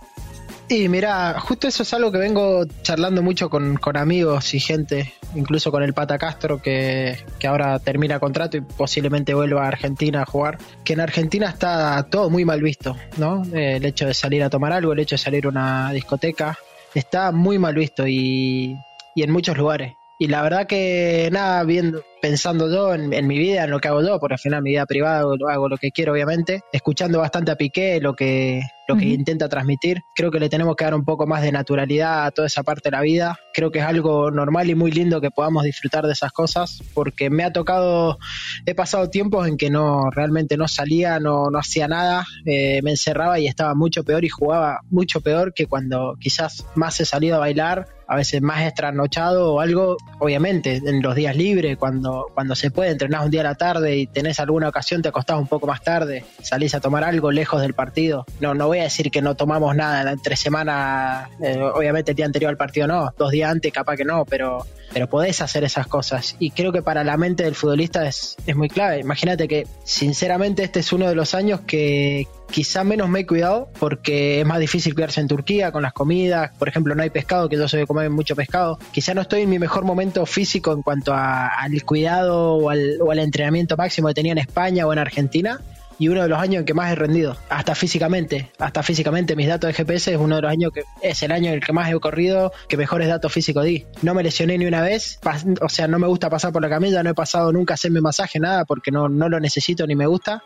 Y 0.68 0.88
mira, 0.88 1.38
justo 1.38 1.68
eso 1.68 1.82
es 1.82 1.92
algo 1.92 2.10
que 2.10 2.18
vengo 2.18 2.64
charlando 2.82 3.22
mucho 3.22 3.50
con, 3.50 3.76
con 3.76 3.96
amigos 3.96 4.54
y 4.54 4.60
gente, 4.60 5.12
incluso 5.34 5.70
con 5.70 5.82
el 5.82 5.92
Pata 5.92 6.16
Castro, 6.16 6.62
que, 6.62 7.18
que 7.38 7.46
ahora 7.46 7.78
termina 7.78 8.18
contrato 8.18 8.56
y 8.56 8.62
posiblemente 8.62 9.34
vuelva 9.34 9.64
a 9.64 9.68
Argentina 9.68 10.22
a 10.22 10.24
jugar. 10.24 10.56
Que 10.82 10.94
en 10.94 11.00
Argentina 11.00 11.50
está 11.50 12.02
todo 12.04 12.30
muy 12.30 12.46
mal 12.46 12.62
visto, 12.62 12.96
¿no? 13.18 13.42
Eh, 13.52 13.76
el 13.76 13.84
hecho 13.84 14.06
de 14.06 14.14
salir 14.14 14.42
a 14.42 14.48
tomar 14.48 14.72
algo, 14.72 14.94
el 14.94 15.00
hecho 15.00 15.16
de 15.16 15.18
salir 15.18 15.44
a 15.44 15.50
una 15.50 15.92
discoteca, 15.92 16.56
está 16.94 17.32
muy 17.32 17.58
mal 17.58 17.74
visto 17.74 18.06
y, 18.06 18.74
y 19.14 19.22
en 19.22 19.30
muchos 19.30 19.58
lugares. 19.58 19.92
Y 20.18 20.28
la 20.28 20.40
verdad 20.40 20.66
que 20.66 21.28
nada, 21.32 21.64
viendo, 21.64 22.02
pensando 22.22 22.70
yo 22.70 22.94
en, 22.94 23.12
en 23.12 23.26
mi 23.26 23.36
vida, 23.36 23.64
en 23.64 23.70
lo 23.70 23.80
que 23.80 23.88
hago 23.88 24.00
yo, 24.00 24.20
porque 24.20 24.34
al 24.34 24.38
final 24.38 24.62
mi 24.62 24.70
vida 24.70 24.86
privada 24.86 25.18
hago, 25.18 25.34
hago 25.48 25.68
lo 25.68 25.76
que 25.76 25.90
quiero, 25.90 26.12
obviamente, 26.12 26.62
escuchando 26.72 27.18
bastante 27.18 27.50
a 27.50 27.56
Piqué, 27.56 28.00
lo 28.00 28.14
que, 28.14 28.62
lo 28.86 28.96
que 28.96 29.06
intenta 29.06 29.48
transmitir, 29.48 30.02
creo 30.14 30.30
que 30.30 30.38
le 30.38 30.48
tenemos 30.48 30.76
que 30.76 30.84
dar 30.84 30.94
un 30.94 31.04
poco 31.04 31.26
más 31.26 31.42
de 31.42 31.50
naturalidad 31.50 32.24
a 32.24 32.30
toda 32.30 32.46
esa 32.46 32.62
parte 32.62 32.90
de 32.90 32.96
la 32.96 33.02
vida. 33.02 33.38
Creo 33.52 33.72
que 33.72 33.80
es 33.80 33.84
algo 33.84 34.30
normal 34.30 34.70
y 34.70 34.76
muy 34.76 34.92
lindo 34.92 35.20
que 35.20 35.30
podamos 35.30 35.64
disfrutar 35.64 36.06
de 36.06 36.12
esas 36.12 36.30
cosas, 36.30 36.80
porque 36.94 37.28
me 37.28 37.42
ha 37.42 37.52
tocado, 37.52 38.18
he 38.66 38.74
pasado 38.74 39.10
tiempos 39.10 39.48
en 39.48 39.56
que 39.56 39.70
no, 39.70 40.10
realmente 40.10 40.56
no 40.56 40.68
salía, 40.68 41.18
no, 41.18 41.50
no 41.50 41.58
hacía 41.58 41.88
nada, 41.88 42.24
eh, 42.46 42.80
me 42.82 42.92
encerraba 42.92 43.40
y 43.40 43.48
estaba 43.48 43.74
mucho 43.74 44.04
peor 44.04 44.24
y 44.24 44.28
jugaba 44.28 44.80
mucho 44.90 45.20
peor 45.20 45.52
que 45.54 45.66
cuando 45.66 46.16
quizás 46.20 46.66
más 46.76 47.00
he 47.00 47.04
salido 47.04 47.36
a 47.36 47.40
bailar 47.40 47.88
a 48.12 48.14
veces 48.14 48.42
más 48.42 48.60
estranochado 48.60 49.54
o 49.54 49.60
algo, 49.60 49.96
obviamente, 50.18 50.82
en 50.84 51.00
los 51.00 51.14
días 51.14 51.34
libres, 51.34 51.78
cuando, 51.78 52.26
cuando 52.34 52.54
se 52.54 52.70
puede, 52.70 52.90
entrenás 52.90 53.24
un 53.24 53.30
día 53.30 53.40
a 53.40 53.44
la 53.44 53.54
tarde 53.54 53.96
y 53.96 54.06
tenés 54.06 54.38
alguna 54.38 54.68
ocasión, 54.68 55.00
te 55.00 55.08
acostás 55.08 55.38
un 55.38 55.46
poco 55.46 55.66
más 55.66 55.82
tarde, 55.82 56.22
salís 56.42 56.74
a 56.74 56.80
tomar 56.80 57.04
algo 57.04 57.30
lejos 57.30 57.62
del 57.62 57.72
partido. 57.72 58.26
No, 58.38 58.52
no 58.52 58.66
voy 58.66 58.80
a 58.80 58.82
decir 58.82 59.10
que 59.10 59.22
no 59.22 59.34
tomamos 59.34 59.74
nada 59.74 60.12
entre 60.12 60.36
semana, 60.36 61.30
eh, 61.42 61.58
obviamente 61.58 62.10
el 62.10 62.16
día 62.16 62.26
anterior 62.26 62.50
al 62.50 62.58
partido 62.58 62.86
no, 62.86 63.14
dos 63.16 63.30
días 63.30 63.50
antes 63.50 63.72
capaz 63.72 63.96
que 63.96 64.04
no, 64.04 64.26
pero, 64.26 64.66
pero 64.92 65.08
podés 65.08 65.40
hacer 65.40 65.64
esas 65.64 65.86
cosas. 65.86 66.36
Y 66.38 66.50
creo 66.50 66.72
que 66.72 66.82
para 66.82 67.04
la 67.04 67.16
mente 67.16 67.44
del 67.44 67.54
futbolista 67.54 68.06
es, 68.06 68.36
es 68.46 68.56
muy 68.56 68.68
clave. 68.68 69.00
Imagínate 69.00 69.48
que, 69.48 69.66
sinceramente, 69.84 70.62
este 70.62 70.80
es 70.80 70.92
uno 70.92 71.08
de 71.08 71.14
los 71.14 71.34
años 71.34 71.60
que 71.60 72.28
quizá 72.50 72.84
menos 72.84 73.08
me 73.08 73.20
he 73.20 73.26
cuidado 73.26 73.70
porque 73.78 74.40
es 74.40 74.46
más 74.46 74.60
difícil 74.60 74.94
cuidarse 74.94 75.20
en 75.20 75.28
Turquía 75.28 75.72
con 75.72 75.82
las 75.82 75.92
comidas. 75.92 76.52
Por 76.58 76.68
ejemplo, 76.68 76.94
no 76.94 77.02
hay 77.02 77.10
pescado, 77.10 77.48
que 77.48 77.56
yo 77.56 77.66
soy 77.68 77.80
de 77.80 77.86
comer 77.86 78.10
mucho 78.10 78.36
pescado. 78.36 78.78
Quizá 78.92 79.14
no 79.14 79.22
estoy 79.22 79.42
en 79.42 79.50
mi 79.50 79.58
mejor 79.58 79.84
momento 79.84 80.24
físico 80.26 80.72
en 80.72 80.82
cuanto 80.82 81.12
al 81.14 81.82
cuidado 81.84 82.54
o 82.54 82.70
al 82.70 83.18
entrenamiento 83.18 83.76
máximo 83.76 84.08
que 84.08 84.14
tenía 84.14 84.32
en 84.32 84.38
España 84.38 84.86
o 84.86 84.92
en 84.92 84.98
Argentina. 84.98 85.60
Y 85.98 86.08
uno 86.08 86.22
de 86.22 86.28
los 86.28 86.38
años 86.38 86.60
en 86.60 86.64
que 86.64 86.74
más 86.74 86.92
he 86.92 86.94
rendido, 86.94 87.36
hasta 87.48 87.74
físicamente, 87.74 88.50
hasta 88.58 88.82
físicamente, 88.82 89.36
mis 89.36 89.48
datos 89.48 89.68
de 89.68 89.74
GPS 89.74 90.12
es 90.12 90.18
uno 90.18 90.36
de 90.36 90.42
los 90.42 90.50
años 90.50 90.72
que 90.72 90.84
es 91.02 91.22
el 91.22 91.32
año 91.32 91.48
en 91.48 91.54
el 91.54 91.64
que 91.64 91.72
más 91.72 91.90
he 91.90 91.98
corrido, 92.00 92.52
que 92.68 92.76
mejores 92.76 93.08
datos 93.08 93.32
físicos 93.32 93.64
di. 93.64 93.86
No 94.02 94.14
me 94.14 94.22
lesioné 94.22 94.58
ni 94.58 94.66
una 94.66 94.82
vez, 94.82 95.20
o 95.60 95.68
sea, 95.68 95.88
no 95.88 95.98
me 95.98 96.06
gusta 96.06 96.30
pasar 96.30 96.52
por 96.52 96.62
la 96.62 96.68
camilla, 96.68 97.02
no 97.02 97.10
he 97.10 97.14
pasado 97.14 97.52
nunca 97.52 97.74
a 97.74 97.76
hacerme 97.76 98.00
masaje, 98.00 98.40
nada, 98.40 98.64
porque 98.64 98.90
no, 98.90 99.08
no 99.08 99.28
lo 99.28 99.40
necesito 99.40 99.86
ni 99.86 99.94
me 99.94 100.06
gusta. 100.06 100.42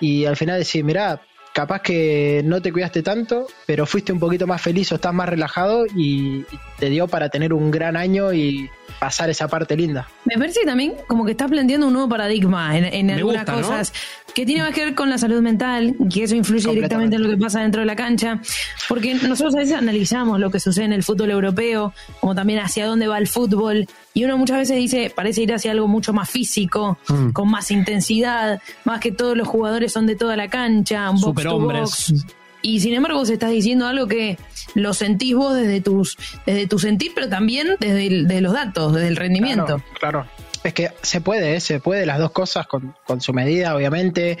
Y 0.00 0.24
al 0.24 0.36
final 0.36 0.58
decir, 0.58 0.84
mirá, 0.84 1.20
capaz 1.58 1.82
que 1.82 2.42
no 2.44 2.62
te 2.62 2.72
cuidaste 2.72 3.02
tanto, 3.02 3.48
pero 3.66 3.84
fuiste 3.84 4.12
un 4.12 4.20
poquito 4.20 4.46
más 4.46 4.62
feliz 4.62 4.92
o 4.92 4.94
estás 4.94 5.12
más 5.12 5.28
relajado 5.28 5.86
y, 5.86 6.44
te 6.78 6.88
dio 6.88 7.08
para 7.08 7.28
tener 7.28 7.52
un 7.52 7.72
gran 7.72 7.96
año 7.96 8.32
y 8.32 8.70
pasar 9.00 9.28
esa 9.30 9.48
parte 9.48 9.76
linda. 9.76 10.08
Me 10.24 10.38
parece 10.38 10.60
también 10.64 10.94
como 11.08 11.24
que 11.24 11.32
estás 11.32 11.50
planteando 11.50 11.88
un 11.88 11.92
nuevo 11.92 12.08
paradigma 12.08 12.78
en, 12.78 12.84
en 12.84 13.10
algunas 13.10 13.44
gusta, 13.44 13.76
¿no? 13.76 13.82
Que 14.38 14.46
tiene 14.46 14.62
más 14.62 14.72
que 14.72 14.84
ver 14.84 14.94
con 14.94 15.10
la 15.10 15.18
salud 15.18 15.40
mental, 15.42 15.96
que 16.14 16.22
eso 16.22 16.36
influye 16.36 16.70
directamente 16.70 17.16
en 17.16 17.24
lo 17.24 17.28
que 17.28 17.36
pasa 17.36 17.60
dentro 17.60 17.80
de 17.80 17.86
la 17.86 17.96
cancha, 17.96 18.40
porque 18.88 19.14
nosotros 19.14 19.56
a 19.56 19.58
veces 19.58 19.74
analizamos 19.74 20.38
lo 20.38 20.48
que 20.52 20.60
sucede 20.60 20.84
en 20.84 20.92
el 20.92 21.02
fútbol 21.02 21.32
europeo, 21.32 21.92
como 22.20 22.36
también 22.36 22.60
hacia 22.60 22.86
dónde 22.86 23.08
va 23.08 23.18
el 23.18 23.26
fútbol, 23.26 23.88
y 24.14 24.24
uno 24.24 24.38
muchas 24.38 24.58
veces 24.58 24.76
dice, 24.76 25.12
parece 25.12 25.42
ir 25.42 25.52
hacia 25.52 25.72
algo 25.72 25.88
mucho 25.88 26.12
más 26.12 26.30
físico, 26.30 26.98
Mm. 27.08 27.30
con 27.30 27.50
más 27.50 27.72
intensidad, 27.72 28.60
más 28.84 29.00
que 29.00 29.10
todos 29.10 29.36
los 29.36 29.48
jugadores 29.48 29.92
son 29.92 30.06
de 30.06 30.14
toda 30.14 30.36
la 30.36 30.46
cancha, 30.46 31.10
un 31.10 31.16
box 31.20 31.24
to 31.24 31.28
Superhombres. 31.30 31.80
box. 32.12 32.24
Y 32.62 32.78
sin 32.78 32.94
embargo, 32.94 33.18
vos 33.18 33.30
estás 33.30 33.50
diciendo 33.50 33.86
algo 33.88 34.06
que 34.06 34.38
lo 34.74 34.94
sentís 34.94 35.34
vos 35.34 35.56
desde 35.56 35.80
tus, 35.80 36.16
desde 36.46 36.68
tu 36.68 36.78
sentir, 36.78 37.10
pero 37.14 37.28
también 37.28 37.70
desde 37.80 38.06
el- 38.06 38.42
los 38.42 38.52
datos, 38.52 38.94
desde 38.94 39.08
el 39.08 39.16
rendimiento. 39.16 39.82
Claro, 39.98 40.24
claro. 40.24 40.26
Es 40.68 40.74
que 40.74 40.90
se 41.00 41.22
puede, 41.22 41.54
¿eh? 41.56 41.60
se 41.60 41.80
puede 41.80 42.04
las 42.04 42.18
dos 42.18 42.30
cosas 42.30 42.66
con, 42.66 42.94
con 43.06 43.22
su 43.22 43.32
medida, 43.32 43.74
obviamente. 43.74 44.36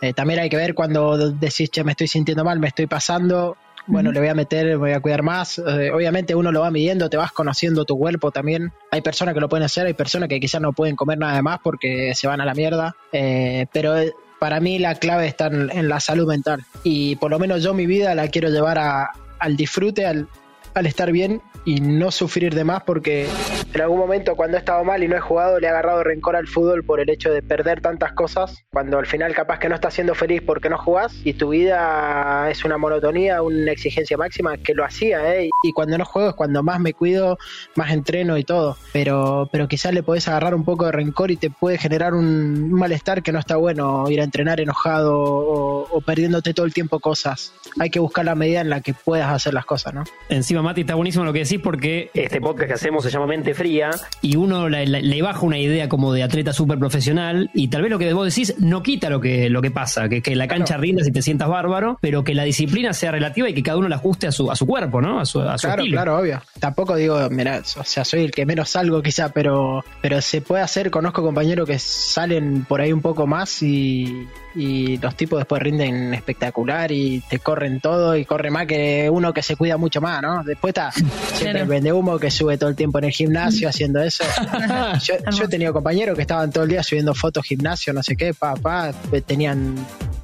Eh, 0.00 0.12
también 0.12 0.38
hay 0.38 0.48
que 0.48 0.56
ver 0.56 0.72
cuando 0.72 1.18
decís, 1.32 1.68
che, 1.68 1.82
me 1.82 1.90
estoy 1.90 2.06
sintiendo 2.06 2.44
mal, 2.44 2.60
me 2.60 2.68
estoy 2.68 2.86
pasando. 2.86 3.56
Bueno, 3.88 4.12
le 4.12 4.20
voy 4.20 4.28
a 4.28 4.34
meter, 4.34 4.66
me 4.66 4.76
voy 4.76 4.92
a 4.92 5.00
cuidar 5.00 5.22
más. 5.22 5.58
Eh, 5.58 5.90
obviamente 5.92 6.36
uno 6.36 6.52
lo 6.52 6.60
va 6.60 6.70
midiendo, 6.70 7.10
te 7.10 7.16
vas 7.16 7.32
conociendo 7.32 7.84
tu 7.84 7.98
cuerpo 7.98 8.30
también. 8.30 8.72
Hay 8.92 9.00
personas 9.00 9.34
que 9.34 9.40
lo 9.40 9.48
pueden 9.48 9.64
hacer, 9.64 9.84
hay 9.86 9.94
personas 9.94 10.28
que 10.28 10.38
quizás 10.38 10.60
no 10.60 10.72
pueden 10.72 10.94
comer 10.94 11.18
nada 11.18 11.34
de 11.34 11.42
más 11.42 11.58
porque 11.60 12.12
se 12.14 12.28
van 12.28 12.40
a 12.40 12.44
la 12.44 12.54
mierda. 12.54 12.94
Eh, 13.12 13.66
pero 13.72 13.94
para 14.38 14.60
mí 14.60 14.78
la 14.78 14.94
clave 14.94 15.26
está 15.26 15.48
en, 15.48 15.70
en 15.70 15.88
la 15.88 15.98
salud 15.98 16.28
mental. 16.28 16.64
Y 16.84 17.16
por 17.16 17.32
lo 17.32 17.40
menos 17.40 17.64
yo 17.64 17.74
mi 17.74 17.86
vida 17.86 18.14
la 18.14 18.28
quiero 18.28 18.48
llevar 18.48 18.78
a- 18.78 19.10
al 19.40 19.56
disfrute, 19.56 20.06
al, 20.06 20.28
al 20.74 20.86
estar 20.86 21.12
bien 21.12 21.40
y 21.64 21.80
no 21.80 22.10
sufrir 22.10 22.54
de 22.54 22.64
más 22.64 22.82
porque 22.82 23.26
en 23.72 23.80
algún 23.80 23.98
momento 23.98 24.36
cuando 24.36 24.56
he 24.56 24.60
estado 24.60 24.84
mal 24.84 25.02
y 25.02 25.08
no 25.08 25.16
he 25.16 25.20
jugado 25.20 25.58
le 25.58 25.66
he 25.66 25.70
agarrado 25.70 26.02
rencor 26.04 26.36
al 26.36 26.46
fútbol 26.46 26.84
por 26.84 27.00
el 27.00 27.08
hecho 27.08 27.32
de 27.32 27.42
perder 27.42 27.80
tantas 27.80 28.12
cosas 28.12 28.64
cuando 28.70 28.98
al 28.98 29.06
final 29.06 29.34
capaz 29.34 29.58
que 29.58 29.68
no 29.68 29.76
estás 29.76 29.94
siendo 29.94 30.14
feliz 30.14 30.42
porque 30.44 30.68
no 30.68 30.76
jugás 30.76 31.14
y 31.24 31.34
tu 31.34 31.50
vida 31.50 32.50
es 32.50 32.64
una 32.64 32.76
monotonía, 32.76 33.40
una 33.42 33.72
exigencia 33.72 34.16
máxima 34.16 34.58
que 34.58 34.74
lo 34.74 34.84
hacía 34.84 35.34
¿eh? 35.34 35.48
y 35.62 35.72
cuando 35.72 35.96
no 35.96 36.04
juego 36.04 36.30
es 36.30 36.34
cuando 36.34 36.62
más 36.62 36.80
me 36.80 36.92
cuido, 36.92 37.38
más 37.76 37.92
entreno 37.92 38.36
y 38.36 38.44
todo 38.44 38.76
pero, 38.92 39.48
pero 39.50 39.68
quizás 39.68 39.94
le 39.94 40.02
podés 40.02 40.28
agarrar 40.28 40.54
un 40.54 40.64
poco 40.64 40.86
de 40.86 40.92
rencor 40.92 41.30
y 41.30 41.36
te 41.36 41.50
puede 41.50 41.78
generar 41.78 42.14
un 42.14 42.72
malestar 42.72 43.22
que 43.22 43.32
no 43.32 43.38
está 43.38 43.56
bueno 43.56 44.04
ir 44.10 44.20
a 44.20 44.24
entrenar 44.24 44.60
enojado 44.60 45.18
o, 45.18 45.88
o 45.90 46.00
perdiéndote 46.00 46.52
todo 46.52 46.66
el 46.66 46.74
tiempo 46.74 47.00
cosas 47.00 47.52
hay 47.78 47.90
que 47.90 48.00
buscar 48.00 48.24
la 48.24 48.34
medida 48.34 48.60
en 48.60 48.70
la 48.70 48.80
que 48.80 48.92
puedas 48.92 49.30
hacer 49.30 49.54
las 49.54 49.64
cosas 49.64 49.94
¿no? 49.94 50.04
Encima, 50.28 50.62
Mati, 50.64 50.80
está 50.82 50.94
buenísimo 50.94 51.24
lo 51.24 51.32
que 51.32 51.40
decís 51.40 51.60
porque 51.62 52.10
este 52.14 52.40
podcast 52.40 52.68
que 52.68 52.74
hacemos 52.74 53.04
se 53.04 53.10
llama 53.10 53.26
Mente 53.26 53.54
Fría 53.54 53.90
y 54.22 54.36
uno 54.36 54.68
la- 54.68 54.84
la- 54.84 55.00
le 55.00 55.22
baja 55.22 55.40
una 55.42 55.58
idea 55.58 55.88
como 55.88 56.12
de 56.12 56.22
atleta 56.22 56.52
súper 56.52 56.78
profesional 56.78 57.50
y 57.54 57.68
tal 57.68 57.82
vez 57.82 57.90
lo 57.90 57.98
que 57.98 58.12
vos 58.12 58.26
decís 58.34 58.54
no 58.58 58.82
quita 58.82 59.10
lo 59.10 59.20
que, 59.20 59.48
lo 59.50 59.62
que 59.62 59.70
pasa, 59.70 60.08
que, 60.08 60.22
que 60.22 60.34
la 60.34 60.48
cancha 60.48 60.76
rinda 60.76 61.04
si 61.04 61.12
te 61.12 61.22
sientas 61.22 61.48
bárbaro, 61.48 61.98
pero 62.00 62.24
que 62.24 62.34
la 62.34 62.44
disciplina 62.44 62.92
sea 62.92 63.12
relativa 63.12 63.48
y 63.48 63.54
que 63.54 63.62
cada 63.62 63.78
uno 63.78 63.88
la 63.88 63.96
ajuste 63.96 64.26
a 64.26 64.32
su, 64.32 64.50
a 64.50 64.56
su 64.56 64.66
cuerpo, 64.66 65.00
¿no? 65.00 65.20
A 65.20 65.24
su, 65.24 65.40
a 65.40 65.56
su 65.58 65.66
Claro, 65.66 65.82
estilo. 65.82 65.96
claro, 65.96 66.18
obvio. 66.18 66.42
Tampoco 66.58 66.96
digo, 66.96 67.28
mira, 67.30 67.60
o 67.78 67.84
sea, 67.84 68.04
soy 68.04 68.24
el 68.24 68.30
que 68.30 68.46
menos 68.46 68.70
salgo 68.70 69.02
quizá, 69.02 69.28
pero, 69.30 69.84
pero 70.00 70.20
se 70.20 70.40
puede 70.40 70.62
hacer. 70.62 70.90
Conozco 70.90 71.22
compañeros 71.22 71.68
que 71.68 71.78
salen 71.78 72.64
por 72.64 72.80
ahí 72.80 72.92
un 72.92 73.00
poco 73.02 73.26
más 73.26 73.62
y, 73.62 74.26
y 74.54 74.98
los 74.98 75.16
tipos 75.16 75.38
después 75.38 75.62
rinden 75.62 76.14
espectacular 76.14 76.92
y 76.92 77.20
te 77.28 77.38
corren 77.38 77.80
todo 77.80 78.16
y 78.16 78.24
corre 78.24 78.50
más 78.50 78.66
que 78.66 79.08
uno 79.10 79.32
que 79.32 79.42
se 79.42 79.56
cuida 79.56 79.76
mucho 79.76 80.00
más, 80.00 80.22
¿no? 80.22 80.44
Después 80.44 80.70
está 80.70 80.92
siempre 81.34 81.62
el 81.62 81.68
vende 81.68 81.92
humo 81.92 82.18
que 82.18 82.30
sube 82.30 82.56
todo 82.56 82.70
el 82.70 82.76
tiempo 82.76 82.98
en 82.98 83.04
el 83.04 83.10
gimnasio 83.10 83.68
haciendo 83.68 84.00
eso. 84.02 84.24
yo, 85.02 85.14
yo 85.30 85.44
he 85.44 85.48
tenido 85.48 85.72
compañeros 85.72 86.14
que 86.14 86.22
estaban 86.22 86.50
todo 86.50 86.64
el 86.64 86.70
día 86.70 86.82
subiendo 86.82 87.14
fotos 87.14 87.44
gimnasio, 87.44 87.92
no 87.92 88.02
sé 88.02 88.16
qué, 88.16 88.34
pa, 88.34 88.54
pa, 88.54 88.92
tenían 89.26 89.74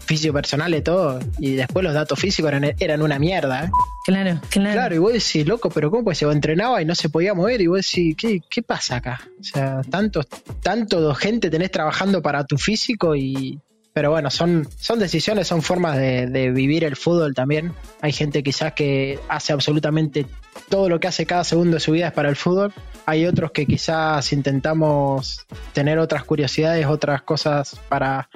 físico 0.05 0.35
personal 0.35 0.75
y 0.75 0.83
todo, 0.83 1.21
y 1.39 1.55
después 1.55 1.85
los 1.85 1.95
datos 1.95 2.19
físicos 2.19 2.51
eran, 2.51 2.75
eran 2.81 3.01
una 3.01 3.19
mierda, 3.19 3.65
¿eh? 3.65 3.71
Claro, 4.05 4.41
claro. 4.49 4.73
Claro, 4.73 4.95
y 4.95 4.99
vos 4.99 5.13
decís, 5.13 5.47
loco, 5.47 5.71
pero 5.71 5.91
¿cómo 5.91 6.03
pues 6.03 6.19
se 6.19 6.25
entrenaba 6.25 6.83
y 6.83 6.85
no 6.85 6.97
se 6.97 7.11
podía 7.11 7.35
mover? 7.35 7.61
Y 7.61 7.69
vos 7.69 7.87
decís, 7.87 8.17
¿qué, 8.17 8.41
qué 8.51 8.63
pasa 8.63 8.97
acá? 8.97 9.21
O 9.39 9.45
sea, 9.45 9.83
tanto, 9.89 10.23
tanto 10.63 11.15
gente 11.15 11.49
tenés 11.49 11.71
trabajando 11.71 12.23
para 12.23 12.45
tu 12.45 12.57
físico 12.57 13.15
y, 13.15 13.61
pero 13.93 14.11
bueno, 14.11 14.31
son, 14.31 14.69
son 14.79 14.99
decisiones, 14.99 15.49
son 15.49 15.63
formas 15.63 15.97
de, 15.97 16.27
de 16.27 16.51
vivir 16.51 16.85
el 16.85 16.97
fútbol 16.97 17.35
también. 17.35 17.73
Hay 18.01 18.13
gente 18.13 18.43
quizás 18.43 18.73
que 18.73 19.19
hace 19.29 19.53
absolutamente 19.53 20.27
todo 20.69 20.89
lo 20.89 21.01
que 21.01 21.09
hace 21.09 21.27
cada 21.27 21.45
segundo 21.45 21.75
de 21.75 21.81
su 21.81 21.93
vida 21.93 22.09
es 22.09 22.13
para 22.13 22.29
el 22.29 22.37
fútbol. 22.37 22.73
Hay 23.11 23.27
otros 23.27 23.51
que 23.51 23.67
quizás 23.67 24.33
intentamos 24.33 25.45
tener 25.73 25.99
otras 25.99 26.23
curiosidades, 26.23 26.87
otras 26.87 27.23
cosas 27.23 27.75
para, 27.89 28.29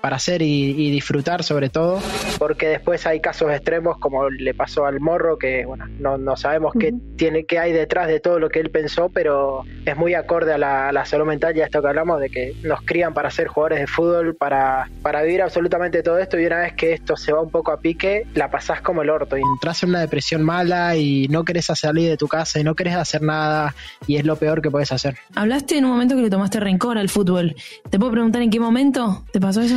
para 0.00 0.16
hacer 0.16 0.40
y, 0.40 0.70
y 0.70 0.90
disfrutar 0.90 1.44
sobre 1.44 1.68
todo, 1.68 2.00
porque 2.38 2.68
después 2.68 3.06
hay 3.06 3.20
casos 3.20 3.52
extremos 3.52 3.98
como 3.98 4.30
le 4.30 4.54
pasó 4.54 4.86
al 4.86 5.00
Morro, 5.00 5.36
que 5.36 5.66
bueno, 5.66 5.86
no, 5.98 6.16
no 6.16 6.34
sabemos 6.36 6.72
qué, 6.78 6.94
tiene, 7.16 7.44
qué 7.44 7.58
hay 7.58 7.72
detrás 7.72 8.08
de 8.08 8.20
todo 8.20 8.38
lo 8.38 8.48
que 8.48 8.60
él 8.60 8.70
pensó, 8.70 9.10
pero 9.10 9.64
es 9.84 9.96
muy 9.96 10.14
acorde 10.14 10.54
a 10.54 10.58
la, 10.58 10.88
a 10.88 10.92
la 10.92 11.04
salud 11.04 11.26
mental 11.26 11.54
y 11.56 11.60
a 11.60 11.66
esto 11.66 11.82
que 11.82 11.88
hablamos 11.88 12.20
de 12.20 12.30
que 12.30 12.54
nos 12.62 12.80
crían 12.82 13.12
para 13.12 13.30
ser 13.30 13.48
jugadores 13.48 13.80
de 13.80 13.86
fútbol, 13.86 14.34
para, 14.34 14.88
para 15.02 15.22
vivir 15.22 15.42
absolutamente 15.42 16.02
todo 16.02 16.18
esto 16.18 16.38
y 16.38 16.46
una 16.46 16.60
vez 16.60 16.72
que 16.72 16.94
esto 16.94 17.16
se 17.16 17.32
va 17.32 17.42
un 17.42 17.50
poco 17.50 17.70
a 17.70 17.80
pique, 17.80 18.26
la 18.34 18.50
pasás 18.50 18.80
como 18.80 19.02
el 19.02 19.10
orto. 19.10 19.36
Y 19.36 19.42
entras 19.42 19.82
en 19.82 19.90
una 19.90 20.00
depresión 20.00 20.42
mala 20.42 20.96
y 20.96 21.28
no 21.28 21.44
querés 21.44 21.66
salir 21.66 22.08
de 22.08 22.16
tu 22.16 22.28
casa 22.28 22.60
y 22.60 22.64
no 22.64 22.74
querés 22.74 22.94
hacer 22.94 23.22
nada 23.22 23.74
y 24.06 24.16
es 24.22 24.26
lo 24.26 24.36
peor 24.36 24.62
que 24.62 24.70
puedes 24.70 24.92
hacer. 24.92 25.16
Hablaste 25.34 25.76
en 25.76 25.84
un 25.84 25.90
momento 25.90 26.16
que 26.16 26.22
le 26.22 26.30
tomaste 26.30 26.60
rencor 26.60 26.96
al 26.98 27.08
fútbol. 27.08 27.54
¿Te 27.90 27.98
puedo 27.98 28.12
preguntar 28.12 28.42
en 28.42 28.50
qué 28.50 28.60
momento 28.60 29.24
te 29.32 29.40
pasó 29.40 29.60
eso? 29.60 29.76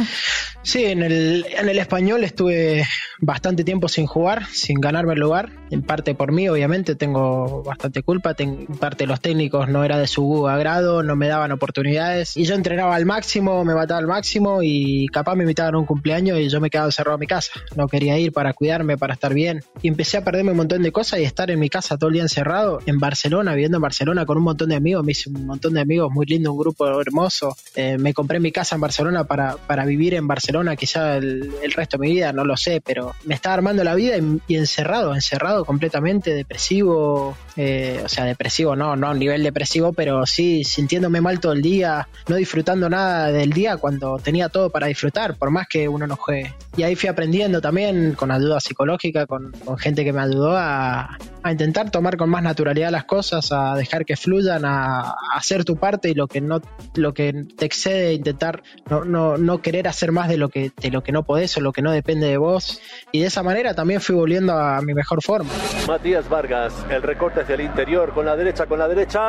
Sí, 0.62 0.84
en 0.86 1.04
el, 1.04 1.46
en 1.58 1.70
el 1.70 1.78
español 1.78 2.24
estuve 2.24 2.84
bastante 3.20 3.64
tiempo 3.64 3.88
sin 3.88 4.08
jugar, 4.08 4.46
sin 4.48 4.80
ganarme 4.80 5.14
el 5.14 5.20
lugar. 5.20 5.52
En 5.70 5.84
parte 5.84 6.16
por 6.16 6.32
mí, 6.32 6.50
obviamente, 6.50 6.96
tengo 6.96 7.64
bastante 7.64 8.02
culpa. 8.04 8.36
en 8.38 8.66
parte 8.66 9.06
los 9.06 9.22
técnicos 9.22 9.70
no 9.70 9.84
era 9.84 9.98
de 9.98 10.08
su 10.08 10.48
agrado, 10.48 11.04
no 11.04 11.16
me 11.16 11.28
daban 11.28 11.52
oportunidades. 11.52 12.36
Y 12.36 12.46
yo 12.46 12.56
entrenaba 12.56 12.96
al 12.96 13.06
máximo, 13.06 13.64
me 13.64 13.76
mataba 13.76 14.00
al 14.00 14.08
máximo 14.08 14.60
y 14.62 15.08
capaz 15.10 15.36
me 15.36 15.44
invitaban 15.44 15.76
a 15.76 15.78
un 15.80 15.86
cumpleaños 15.86 16.40
y 16.40 16.50
yo 16.50 16.60
me 16.60 16.70
quedaba 16.70 16.88
encerrado 16.88 17.16
en 17.18 17.22
mi 17.22 17.28
casa. 17.28 17.52
No 17.76 17.88
quería 17.88 18.18
ir 18.18 18.32
para 18.32 18.54
cuidarme, 18.54 18.98
para 18.98 19.14
estar 19.14 19.34
bien. 19.34 19.64
Y 19.82 19.88
empecé 19.88 20.18
a 20.18 20.24
perderme 20.24 20.52
un 20.52 20.58
montón 20.58 20.82
de 20.82 20.92
cosas 20.92 21.20
y 21.20 21.24
estar 21.24 21.52
en 21.52 21.60
mi 21.60 21.70
casa 21.70 21.98
todo 21.98 22.10
el 22.10 22.16
día 22.16 22.24
encerrado, 22.24 22.80
en 22.86 23.00
Barcelona, 23.00 23.54
viviendo 23.54 23.78
en 23.78 23.82
Barcelona 23.84 24.25
con 24.26 24.38
un 24.38 24.44
montón 24.44 24.70
de 24.70 24.76
amigos. 24.76 25.04
Me 25.04 25.12
hice 25.12 25.30
un 25.30 25.46
montón 25.46 25.74
de 25.74 25.82
amigos, 25.82 26.12
muy 26.12 26.26
lindo, 26.26 26.52
un 26.52 26.60
grupo 26.60 27.00
hermoso. 27.00 27.56
Eh, 27.76 27.98
me 27.98 28.14
compré 28.14 28.40
mi 28.40 28.52
casa 28.52 28.76
en 28.76 28.82
Barcelona 28.82 29.24
para, 29.26 29.56
para 29.56 29.86
vivir 29.86 30.14
en 30.14 30.28
Barcelona 30.28 30.76
quizá 30.76 31.18
el, 31.18 31.52
el, 31.62 31.72
resto 31.72 31.98
de 31.98 32.08
mi 32.08 32.14
vida, 32.14 32.32
no 32.32 32.46
lo 32.46 32.58
sé, 32.58 32.82
pero 32.82 33.14
me 33.26 33.36
estaba 33.36 33.56
armando 33.56 33.84
la 33.84 33.96
vida 33.96 34.18
y, 34.18 34.42
y 34.48 34.56
encerrado, 34.56 35.14
encerrado 35.14 35.66
completamente, 35.66 36.34
depresivo, 36.34 37.36
eh, 37.58 38.02
o 38.04 38.10
sea, 38.10 38.26
depresivo 38.26 38.76
no, 38.76 38.96
no 38.96 39.10
a 39.10 39.14
nivel 39.14 39.44
depresivo, 39.44 39.94
pero 39.94 40.26
sí 40.26 40.64
sintiéndome 40.64 41.22
mal 41.22 41.40
todo 41.40 41.54
el 41.54 41.62
día, 41.62 42.08
no 42.28 42.36
disfrutando 42.36 42.90
nada 42.90 43.32
del 43.32 43.52
día 43.52 43.78
cuando 43.78 44.18
tenía 44.20 44.50
todo 44.50 44.70
para 44.70 44.88
disfrutar, 44.88 45.36
por 45.36 45.52
más 45.52 45.68
que 45.68 45.88
uno 45.88 46.08
no 46.08 46.16
juegue. 46.16 46.54
Y 46.78 46.84
ahí 46.84 46.96
fui 46.96 47.08
aprendiendo 47.08 47.62
también 47.62 48.14
con 48.14 48.32
ayuda 48.32 48.60
psicológica, 48.60 49.26
con, 49.26 49.52
con 49.64 49.78
gente 49.78 50.04
que 50.04 50.12
me 50.12 50.22
ayudó 50.22 50.58
a, 50.58 51.18
a, 51.44 51.52
intentar 51.52 51.92
tomar 51.92 52.18
con 52.18 52.30
más 52.30 52.44
naturalidad 52.44 52.92
las 52.92 53.06
cosas, 53.06 53.52
a 53.52 53.76
dejar 53.76 54.06
que 54.06 54.15
fluyan, 54.16 54.66
a, 54.66 55.16
hacer 55.34 55.66
tu 55.66 55.78
parte 55.78 56.10
y 56.10 56.14
lo 56.14 56.28
que 56.28 56.42
no, 56.42 56.62
lo 56.96 57.14
que 57.14 57.34
te 57.58 57.66
excede, 57.66 58.14
intentar 58.14 58.64
no, 58.90 59.06
no, 59.06 59.38
no 59.38 59.62
querer 59.62 59.88
hacer 59.88 60.12
más 60.12 60.28
de 60.30 60.38
lo 60.38 60.50
que, 60.50 60.72
de 60.82 60.92
lo 60.92 61.02
que 61.02 61.12
no 61.12 61.24
podés 61.24 61.56
o 61.58 61.62
lo 61.62 61.72
que 61.72 61.82
no 61.82 61.92
depende 61.92 62.28
de 62.28 62.38
vos. 62.38 62.82
Y 63.12 63.22
de 63.22 63.28
esa 63.28 63.44
manera 63.44 63.74
también 63.74 64.02
fui 64.02 64.16
volviendo 64.16 64.54
a 64.54 64.82
mi 64.82 64.94
mejor 64.94 65.24
forma. 65.24 65.50
Matías 65.88 66.28
Vargas, 66.30 66.74
el 66.90 67.02
recorte 67.02 67.42
hacia 67.42 67.56
el 67.56 67.62
interior, 67.62 68.14
con 68.14 68.26
la 68.26 68.36
derecha, 68.36 68.66
con 68.66 68.80
la 68.80 68.88
derecha. 68.88 69.22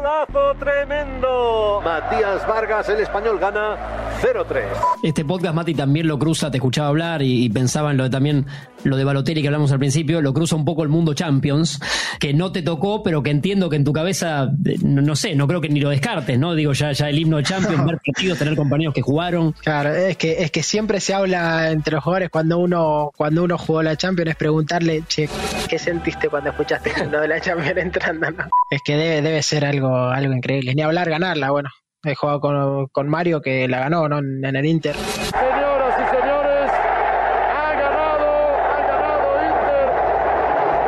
¡Golazo 0.00 0.54
tremendo! 0.58 1.80
Matías 1.84 2.46
Vargas, 2.46 2.88
el 2.88 3.00
español 3.00 3.38
gana 3.38 4.09
0-3. 4.20 4.64
Este 5.02 5.24
podcast, 5.24 5.54
Mati, 5.54 5.74
también 5.74 6.06
lo 6.06 6.18
cruza, 6.18 6.50
te 6.50 6.58
escuchaba 6.58 6.88
hablar 6.88 7.22
y, 7.22 7.44
y 7.44 7.48
pensaba 7.50 7.90
en 7.90 7.96
lo 7.96 8.04
de 8.04 8.10
también 8.10 8.46
lo 8.84 8.96
de 8.96 9.04
Balotelli 9.04 9.42
que 9.42 9.48
hablamos 9.48 9.72
al 9.72 9.78
principio, 9.78 10.20
lo 10.22 10.32
cruza 10.32 10.56
un 10.56 10.64
poco 10.64 10.82
el 10.82 10.88
mundo 10.88 11.14
Champions, 11.14 11.80
que 12.18 12.32
no 12.32 12.52
te 12.52 12.62
tocó, 12.62 13.02
pero 13.02 13.22
que 13.22 13.30
entiendo 13.30 13.68
que 13.68 13.76
en 13.76 13.84
tu 13.84 13.92
cabeza, 13.92 14.50
no, 14.82 15.02
no 15.02 15.16
sé, 15.16 15.34
no 15.34 15.46
creo 15.46 15.60
que 15.60 15.68
ni 15.68 15.80
lo 15.80 15.90
descartes, 15.90 16.38
¿no? 16.38 16.54
Digo, 16.54 16.72
ya, 16.72 16.92
ya 16.92 17.08
el 17.08 17.18
himno 17.18 17.38
de 17.38 17.42
Champions, 17.44 17.84
ver 17.86 17.98
partidos, 18.04 18.38
tener 18.38 18.56
compañeros 18.56 18.94
que 18.94 19.02
jugaron. 19.02 19.52
Claro, 19.52 19.94
es 19.94 20.16
que, 20.16 20.42
es 20.42 20.50
que 20.50 20.62
siempre 20.62 21.00
se 21.00 21.14
habla 21.14 21.70
entre 21.70 21.94
los 21.94 22.04
jugadores 22.04 22.30
cuando 22.30 22.58
uno, 22.58 23.10
cuando 23.16 23.44
uno 23.44 23.58
jugó 23.58 23.82
la 23.82 23.96
Champions, 23.96 24.30
es 24.30 24.36
preguntarle, 24.36 25.02
che, 25.08 25.28
¿qué 25.68 25.78
sentiste 25.78 26.28
cuando 26.28 26.50
escuchaste 26.50 26.92
lo 27.10 27.20
de 27.20 27.28
la 27.28 27.40
Champions 27.40 27.76
entrando? 27.76 28.30
No? 28.30 28.44
Es 28.70 28.82
que 28.84 28.94
debe, 28.96 29.20
debe 29.20 29.42
ser 29.42 29.64
algo, 29.64 29.92
algo 29.92 30.32
increíble. 30.32 30.76
Ni 30.76 30.82
hablar 30.82 31.10
ganarla, 31.10 31.50
bueno. 31.50 31.70
He 32.02 32.14
jugado 32.14 32.40
con, 32.40 32.86
con 32.88 33.08
Mario 33.10 33.42
que 33.42 33.68
la 33.68 33.80
ganó, 33.80 34.08
¿no? 34.08 34.20
En, 34.20 34.42
en 34.42 34.56
el 34.56 34.64
Inter. 34.64 34.94
Señoras 34.96 35.94
y 35.98 36.16
señores, 36.16 36.70
ha 36.70 37.74
ganado, 37.74 38.30
ha 38.56 38.80
ganado 38.86 39.28
Inter, 39.44 39.88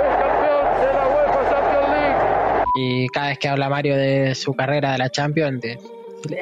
es 0.09 0.17
campeón 0.17 0.65
de 0.81 0.93
la 0.95 1.09
UEFA 1.09 1.51
Champions 1.51 1.91
League. 1.91 2.65
Y 2.77 3.09
cada 3.09 3.29
vez 3.29 3.39
que 3.39 3.49
habla 3.49 3.69
Mario 3.69 3.95
de 3.95 4.35
su 4.35 4.55
carrera 4.55 4.93
de 4.93 4.99
la 4.99 5.11
Champions, 5.11 5.61
te, 5.61 5.79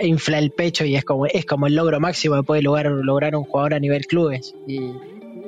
infla 0.03 0.39
el 0.39 0.53
pecho 0.53 0.85
y 0.85 0.95
es 0.95 1.05
como, 1.05 1.27
es 1.27 1.45
como 1.45 1.67
el 1.67 1.75
logro 1.75 1.99
máximo 1.99 2.37
que 2.37 2.45
puede 2.45 2.62
lograr, 2.62 2.93
lograr 2.93 3.35
un 3.35 3.43
jugador 3.43 3.75
a 3.75 3.81
nivel 3.81 4.07
clubes. 4.07 4.55
Y, 4.69 4.93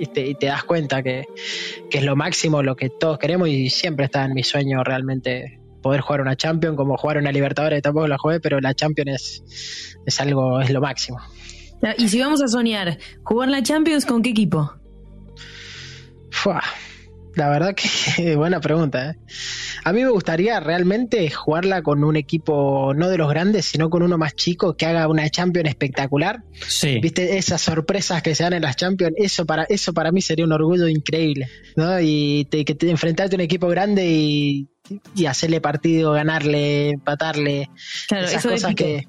y, 0.00 0.07
te, 0.07 0.26
y 0.26 0.35
te, 0.35 0.47
das 0.47 0.64
cuenta 0.64 1.00
que, 1.00 1.26
que, 1.88 1.99
es 1.99 2.05
lo 2.05 2.17
máximo, 2.17 2.64
lo 2.64 2.75
que 2.75 2.91
todos 2.91 3.19
queremos 3.19 3.49
y 3.49 3.71
siempre 3.71 4.07
está 4.07 4.25
en 4.25 4.35
mi 4.35 4.43
sueño 4.43 4.83
realmente 4.83 5.62
poder 5.83 6.01
jugar 6.01 6.21
una 6.21 6.37
Champions, 6.37 6.77
como 6.77 6.97
jugar 6.97 7.19
una 7.19 7.33
Libertadores, 7.33 7.83
tampoco 7.83 8.07
la 8.09 8.19
jugué, 8.19 8.41
pero 8.41 8.61
la 8.61 8.75
Champions 8.75 9.11
es, 9.11 9.99
es 10.07 10.21
algo, 10.21 10.61
es 10.61 10.71
lo 10.71 10.81
máximo. 10.81 11.21
Y 11.99 12.09
si 12.09 12.21
vamos 12.21 12.41
a 12.41 12.49
soñar, 12.49 12.99
jugar 13.25 13.49
la 13.49 13.62
Champions 13.62 14.07
con 14.07 14.23
qué 14.23 14.31
equipo? 14.31 14.73
Fua, 16.31 16.62
la 17.35 17.49
verdad 17.49 17.75
que 17.75 18.37
buena 18.37 18.61
pregunta. 18.61 19.11
¿eh? 19.11 19.17
A 19.85 19.93
mí 19.93 20.03
me 20.03 20.11
gustaría 20.11 20.61
realmente 20.61 21.29
jugarla 21.31 21.83
con 21.83 22.05
un 22.05 22.17
equipo 22.17 22.93
no 22.95 23.09
de 23.09 23.19
los 23.19 23.29
grandes, 23.29 23.67
sino 23.67 23.91
con 23.91 24.03
uno 24.03 24.19
más 24.19 24.35
chico 24.35 24.77
que 24.77 24.87
haga 24.87 25.09
una 25.09 25.29
Champions 25.29 25.69
espectacular. 25.69 26.45
Sí. 26.67 27.01
Viste 27.01 27.37
esas 27.37 27.61
sorpresas 27.61 28.23
que 28.23 28.35
se 28.35 28.45
dan 28.45 28.53
en 28.53 28.62
las 28.62 28.77
Champions, 28.77 29.15
eso 29.17 29.47
para 29.47 29.65
eso 29.65 29.93
para 29.93 30.12
mí 30.12 30.21
sería 30.21 30.45
un 30.45 30.53
orgullo 30.53 30.87
increíble, 30.89 31.49
¿no? 31.77 32.01
Y 32.01 32.47
te, 32.51 32.65
que 32.65 32.75
te 32.75 32.91
enfrentarte 32.91 33.35
a 33.35 33.39
un 33.39 33.43
equipo 33.43 33.69
grande 33.69 34.07
y, 34.07 34.69
y 35.15 35.27
hacerle 35.27 35.61
partido, 35.61 36.12
ganarle, 36.12 36.91
empatarle, 36.91 37.71
claro, 38.09 38.27
esas 38.27 38.43
cosas 38.45 38.75
que 38.75 39.07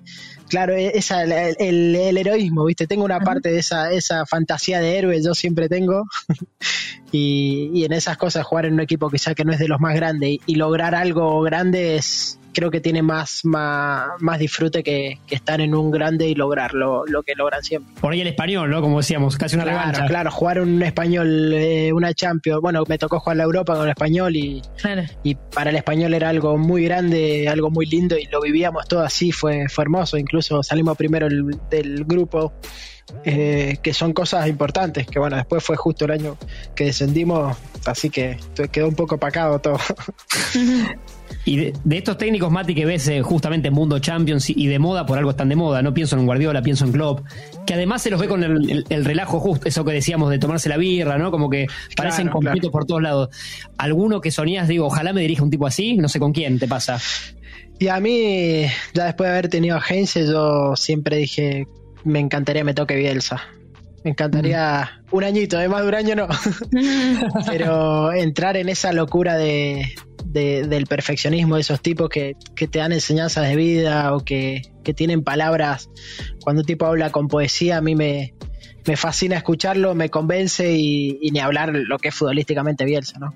claro, 0.54 0.76
esa, 0.76 1.24
el, 1.24 1.56
el, 1.58 1.96
el, 1.96 2.18
heroísmo, 2.18 2.66
¿viste? 2.66 2.86
Tengo 2.86 3.04
una 3.04 3.20
parte 3.20 3.50
de 3.50 3.58
esa, 3.58 3.92
esa 3.92 4.26
fantasía 4.28 4.80
de 4.80 5.00
héroe, 5.00 5.20
yo 5.24 5.34
siempre 5.34 5.68
tengo. 5.68 6.04
y, 7.12 7.72
y, 7.74 7.86
en 7.86 7.92
esas 7.92 8.18
cosas, 8.18 8.46
jugar 8.46 8.66
en 8.66 8.74
un 8.74 8.82
equipo 8.82 9.10
quizá 9.10 9.34
que 9.34 9.46
no 9.46 9.52
es 9.52 9.58
de 9.58 9.68
los 9.68 9.80
más 9.80 9.96
grandes 9.96 10.30
y, 10.30 10.42
y 10.46 10.56
lograr 10.56 10.94
algo 10.94 11.42
grande 11.42 11.96
es, 11.96 12.40
creo 12.54 12.72
que 12.72 12.80
tiene 12.80 13.02
más, 13.02 13.44
más, 13.44 14.10
más 14.20 14.40
disfrute 14.40 14.84
que, 14.84 15.20
que, 15.28 15.36
estar 15.36 15.60
en 15.62 15.76
un 15.76 15.92
grande 15.92 16.28
y 16.28 16.36
lograr 16.36 16.74
lo, 16.74 17.06
lo, 17.06 17.24
que 17.24 17.34
logran 17.36 17.64
siempre. 17.64 17.94
Por 18.00 18.14
ahí 18.14 18.22
el 18.22 18.28
español, 18.28 18.70
¿no? 18.70 18.82
Como 18.82 18.98
decíamos, 18.98 19.38
casi 19.38 19.56
una 19.56 19.64
claro, 19.64 19.80
revancha. 19.80 20.06
Claro, 20.06 20.32
jugar 20.32 20.62
un 20.62 20.82
español, 20.82 21.54
eh, 21.54 21.92
una 21.92 22.14
Champions. 22.14 22.62
Bueno, 22.62 22.84
me 22.88 22.98
tocó 22.98 23.20
jugar 23.20 23.38
la 23.38 23.44
Europa 23.44 23.74
con 23.74 23.84
el 23.84 23.90
español 23.90 24.36
y, 24.36 24.62
claro. 24.78 25.04
y 25.24 25.36
para 25.36 25.72
el 25.72 25.76
español 25.76 26.14
era 26.14 26.30
algo 26.30 26.58
muy 26.58 26.86
grande, 26.86 27.50
algo 27.50 27.70
muy 27.70 27.86
lindo 27.86 28.18
y 28.18 28.26
lo 28.28 28.42
vivíamos 28.42 28.88
todo 28.88 29.02
así, 29.02 29.32
fue, 29.32 29.68
fue 29.70 29.84
hermoso. 29.84 30.18
Incluso 30.18 30.64
salimos 30.64 30.96
primero 30.96 31.28
el, 31.28 31.60
del 31.70 32.06
grupo. 32.06 32.54
Eh, 33.26 33.80
que 33.84 33.94
son 33.94 34.14
cosas 34.14 34.48
importantes, 34.48 35.06
que 35.06 35.20
bueno, 35.20 35.36
después 35.36 35.62
fue 35.62 35.76
justo 35.76 36.06
el 36.06 36.12
año 36.12 36.38
que 36.74 36.86
descendimos, 36.86 37.58
así 37.86 38.10
que 38.10 38.38
quedó 38.72 38.88
un 38.88 38.96
poco 38.96 39.16
opacado 39.16 39.60
todo. 39.60 39.78
Y 41.46 41.58
de, 41.58 41.74
de, 41.84 41.98
estos 41.98 42.18
técnicos, 42.18 42.52
Mati, 42.52 42.74
que 42.74 42.86
ves 42.86 43.08
eh, 43.08 43.22
justamente 43.22 43.68
en 43.68 43.74
Mundo 43.74 44.00
Champions 44.00 44.50
y 44.50 44.68
de 44.68 44.80
moda, 44.80 45.06
por 45.06 45.18
algo 45.18 45.32
están 45.32 45.50
de 45.50 45.56
moda, 45.56 45.82
no 45.82 45.94
pienso 45.94 46.18
en 46.18 46.26
Guardiola, 46.26 46.62
pienso 46.62 46.86
en 46.86 46.92
Klopp, 46.92 47.22
que 47.66 47.74
además 47.74 48.02
se 48.02 48.10
los 48.10 48.20
ve 48.20 48.28
con 48.28 48.44
el, 48.44 48.70
el, 48.70 48.86
el 48.90 49.06
relajo 49.06 49.40
justo, 49.40 49.68
eso 49.68 49.84
que 49.84 49.92
decíamos 49.92 50.30
de 50.30 50.40
tomarse 50.40 50.70
la 50.70 50.78
birra, 50.78 51.18
¿no? 51.18 51.32
Como 51.32 51.50
que 51.50 51.68
parecen 51.96 52.26
claro, 52.26 52.34
completos 52.34 52.60
claro. 52.60 52.72
por 52.72 52.86
todos 52.86 53.02
lados. 53.02 53.30
¿Alguno 53.78 54.22
que 54.22 54.32
soñás, 54.32 54.68
digo, 54.68 54.86
ojalá 54.86 55.12
me 55.12 55.22
dirija 55.22 55.44
un 55.44 55.50
tipo 55.50 55.68
así? 55.68 55.98
No 55.98 56.08
sé 56.08 56.20
con 56.20 56.32
quién 56.32 56.60
te 56.60 56.68
pasa. 56.68 57.00
Y 57.80 57.88
a 57.88 58.00
mí, 58.00 58.66
ya 58.94 59.06
después 59.06 59.28
de 59.28 59.32
haber 59.34 59.50
tenido 59.50 59.76
agencia, 59.76 60.22
yo 60.24 60.76
siempre 60.76 61.18
dije, 61.18 61.68
me 62.04 62.20
encantaría 62.20 62.64
me 62.64 62.74
toque 62.74 62.96
Bielsa. 62.96 63.42
Me 64.04 64.12
encantaría 64.12 65.02
mm. 65.12 65.16
un 65.16 65.24
añito, 65.24 65.58
de 65.58 65.70
más 65.70 65.82
de 65.82 65.88
un 65.88 65.96
año 65.96 66.16
no. 66.16 66.28
Pero 67.48 68.14
entrar 68.14 68.58
en 68.58 68.70
esa 68.70 68.94
locura 68.94 69.38
de, 69.38 69.94
de, 70.34 70.68
del 70.68 70.88
perfeccionismo 70.88 71.56
de 71.56 71.62
esos 71.62 71.82
tipos 71.82 72.10
que, 72.10 72.36
que, 72.56 72.68
te 72.68 72.80
dan 72.80 72.92
enseñanzas 72.92 73.48
de 73.48 73.56
vida 73.56 74.16
o 74.16 74.26
que, 74.26 74.64
que, 74.84 74.94
tienen 74.94 75.24
palabras. 75.24 75.90
Cuando 76.44 76.62
un 76.62 76.66
tipo 76.66 76.86
habla 76.86 77.12
con 77.12 77.28
poesía, 77.28 77.78
a 77.78 77.82
mí 77.82 77.96
me, 77.96 78.34
me 78.86 78.98
fascina 78.98 79.38
escucharlo, 79.38 79.96
me 79.96 80.10
convence 80.10 80.74
y, 80.74 81.30
ni 81.32 81.40
hablar 81.40 81.72
lo 81.74 81.98
que 82.00 82.10
es 82.10 82.16
futbolísticamente 82.16 82.84
Bielsa, 82.84 83.20
¿no? 83.20 83.34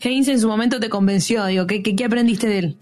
Heinz 0.00 0.26
en 0.28 0.40
su 0.40 0.48
momento 0.48 0.80
te 0.80 0.88
convenció, 0.88 1.46
digo, 1.46 1.66
¿qué, 1.66 1.82
qué, 1.82 1.94
qué 1.94 2.04
aprendiste 2.04 2.48
de 2.48 2.58
él? 2.58 2.78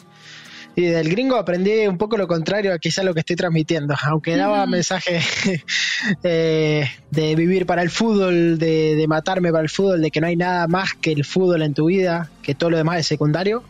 Y 0.80 0.86
del 0.86 1.10
gringo 1.10 1.36
aprendí 1.36 1.86
un 1.86 1.98
poco 1.98 2.16
lo 2.16 2.26
contrario 2.26 2.72
a 2.72 2.78
quizá 2.78 3.02
lo 3.02 3.12
que 3.12 3.20
estoy 3.20 3.36
transmitiendo, 3.36 3.94
aunque 4.02 4.34
daba 4.34 4.64
mensaje 4.64 5.20
eh, 6.22 6.88
de 7.10 7.34
vivir 7.34 7.66
para 7.66 7.82
el 7.82 7.90
fútbol, 7.90 8.58
de, 8.58 8.96
de 8.96 9.06
matarme 9.06 9.52
para 9.52 9.62
el 9.62 9.68
fútbol, 9.68 10.00
de 10.00 10.10
que 10.10 10.22
no 10.22 10.26
hay 10.26 10.36
nada 10.36 10.66
más 10.68 10.94
que 10.94 11.12
el 11.12 11.26
fútbol 11.26 11.60
en 11.60 11.74
tu 11.74 11.88
vida, 11.88 12.30
que 12.42 12.54
todo 12.54 12.70
lo 12.70 12.78
demás 12.78 12.98
es 12.98 13.06
secundario. 13.06 13.62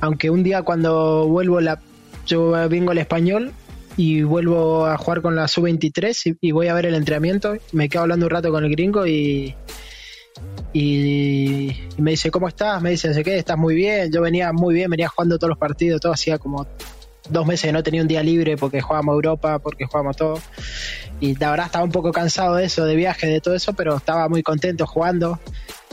Aunque 0.00 0.30
un 0.30 0.44
día 0.44 0.62
cuando 0.62 1.26
vuelvo 1.26 1.60
la, 1.60 1.80
yo 2.26 2.52
vengo 2.68 2.92
al 2.92 2.98
español 2.98 3.52
y 3.96 4.22
vuelvo 4.22 4.86
a 4.86 4.96
jugar 4.98 5.22
con 5.22 5.34
la 5.34 5.48
sub-23 5.48 6.38
y, 6.40 6.48
y 6.48 6.52
voy 6.52 6.68
a 6.68 6.74
ver 6.74 6.86
el 6.86 6.94
entrenamiento, 6.94 7.56
me 7.72 7.88
quedo 7.88 8.02
hablando 8.02 8.26
un 8.26 8.30
rato 8.30 8.52
con 8.52 8.62
el 8.64 8.70
gringo 8.70 9.04
y, 9.04 9.56
y, 10.78 11.70
y 11.96 12.02
me 12.02 12.10
dice, 12.10 12.30
¿cómo 12.30 12.48
estás? 12.48 12.82
Me 12.82 12.90
dice, 12.90 13.24
qué, 13.24 13.38
estás 13.38 13.56
muy 13.56 13.74
bien. 13.74 14.12
Yo 14.12 14.20
venía 14.20 14.52
muy 14.52 14.74
bien, 14.74 14.90
venía 14.90 15.08
jugando 15.08 15.38
todos 15.38 15.48
los 15.48 15.58
partidos, 15.58 16.00
todo 16.00 16.12
hacía 16.12 16.38
como 16.38 16.66
dos 17.30 17.46
meses 17.46 17.72
no 17.72 17.82
tenía 17.82 18.02
un 18.02 18.08
día 18.08 18.22
libre 18.22 18.56
porque 18.56 18.80
jugábamos 18.80 19.14
Europa, 19.14 19.58
porque 19.58 19.86
jugábamos 19.86 20.16
todo. 20.16 20.40
Y 21.20 21.34
la 21.36 21.50
verdad 21.50 21.66
estaba 21.66 21.84
un 21.84 21.92
poco 21.92 22.12
cansado 22.12 22.56
de 22.56 22.64
eso, 22.66 22.84
de 22.84 22.94
viaje, 22.94 23.26
de 23.26 23.40
todo 23.40 23.54
eso, 23.54 23.72
pero 23.72 23.96
estaba 23.96 24.28
muy 24.28 24.42
contento 24.42 24.86
jugando. 24.86 25.40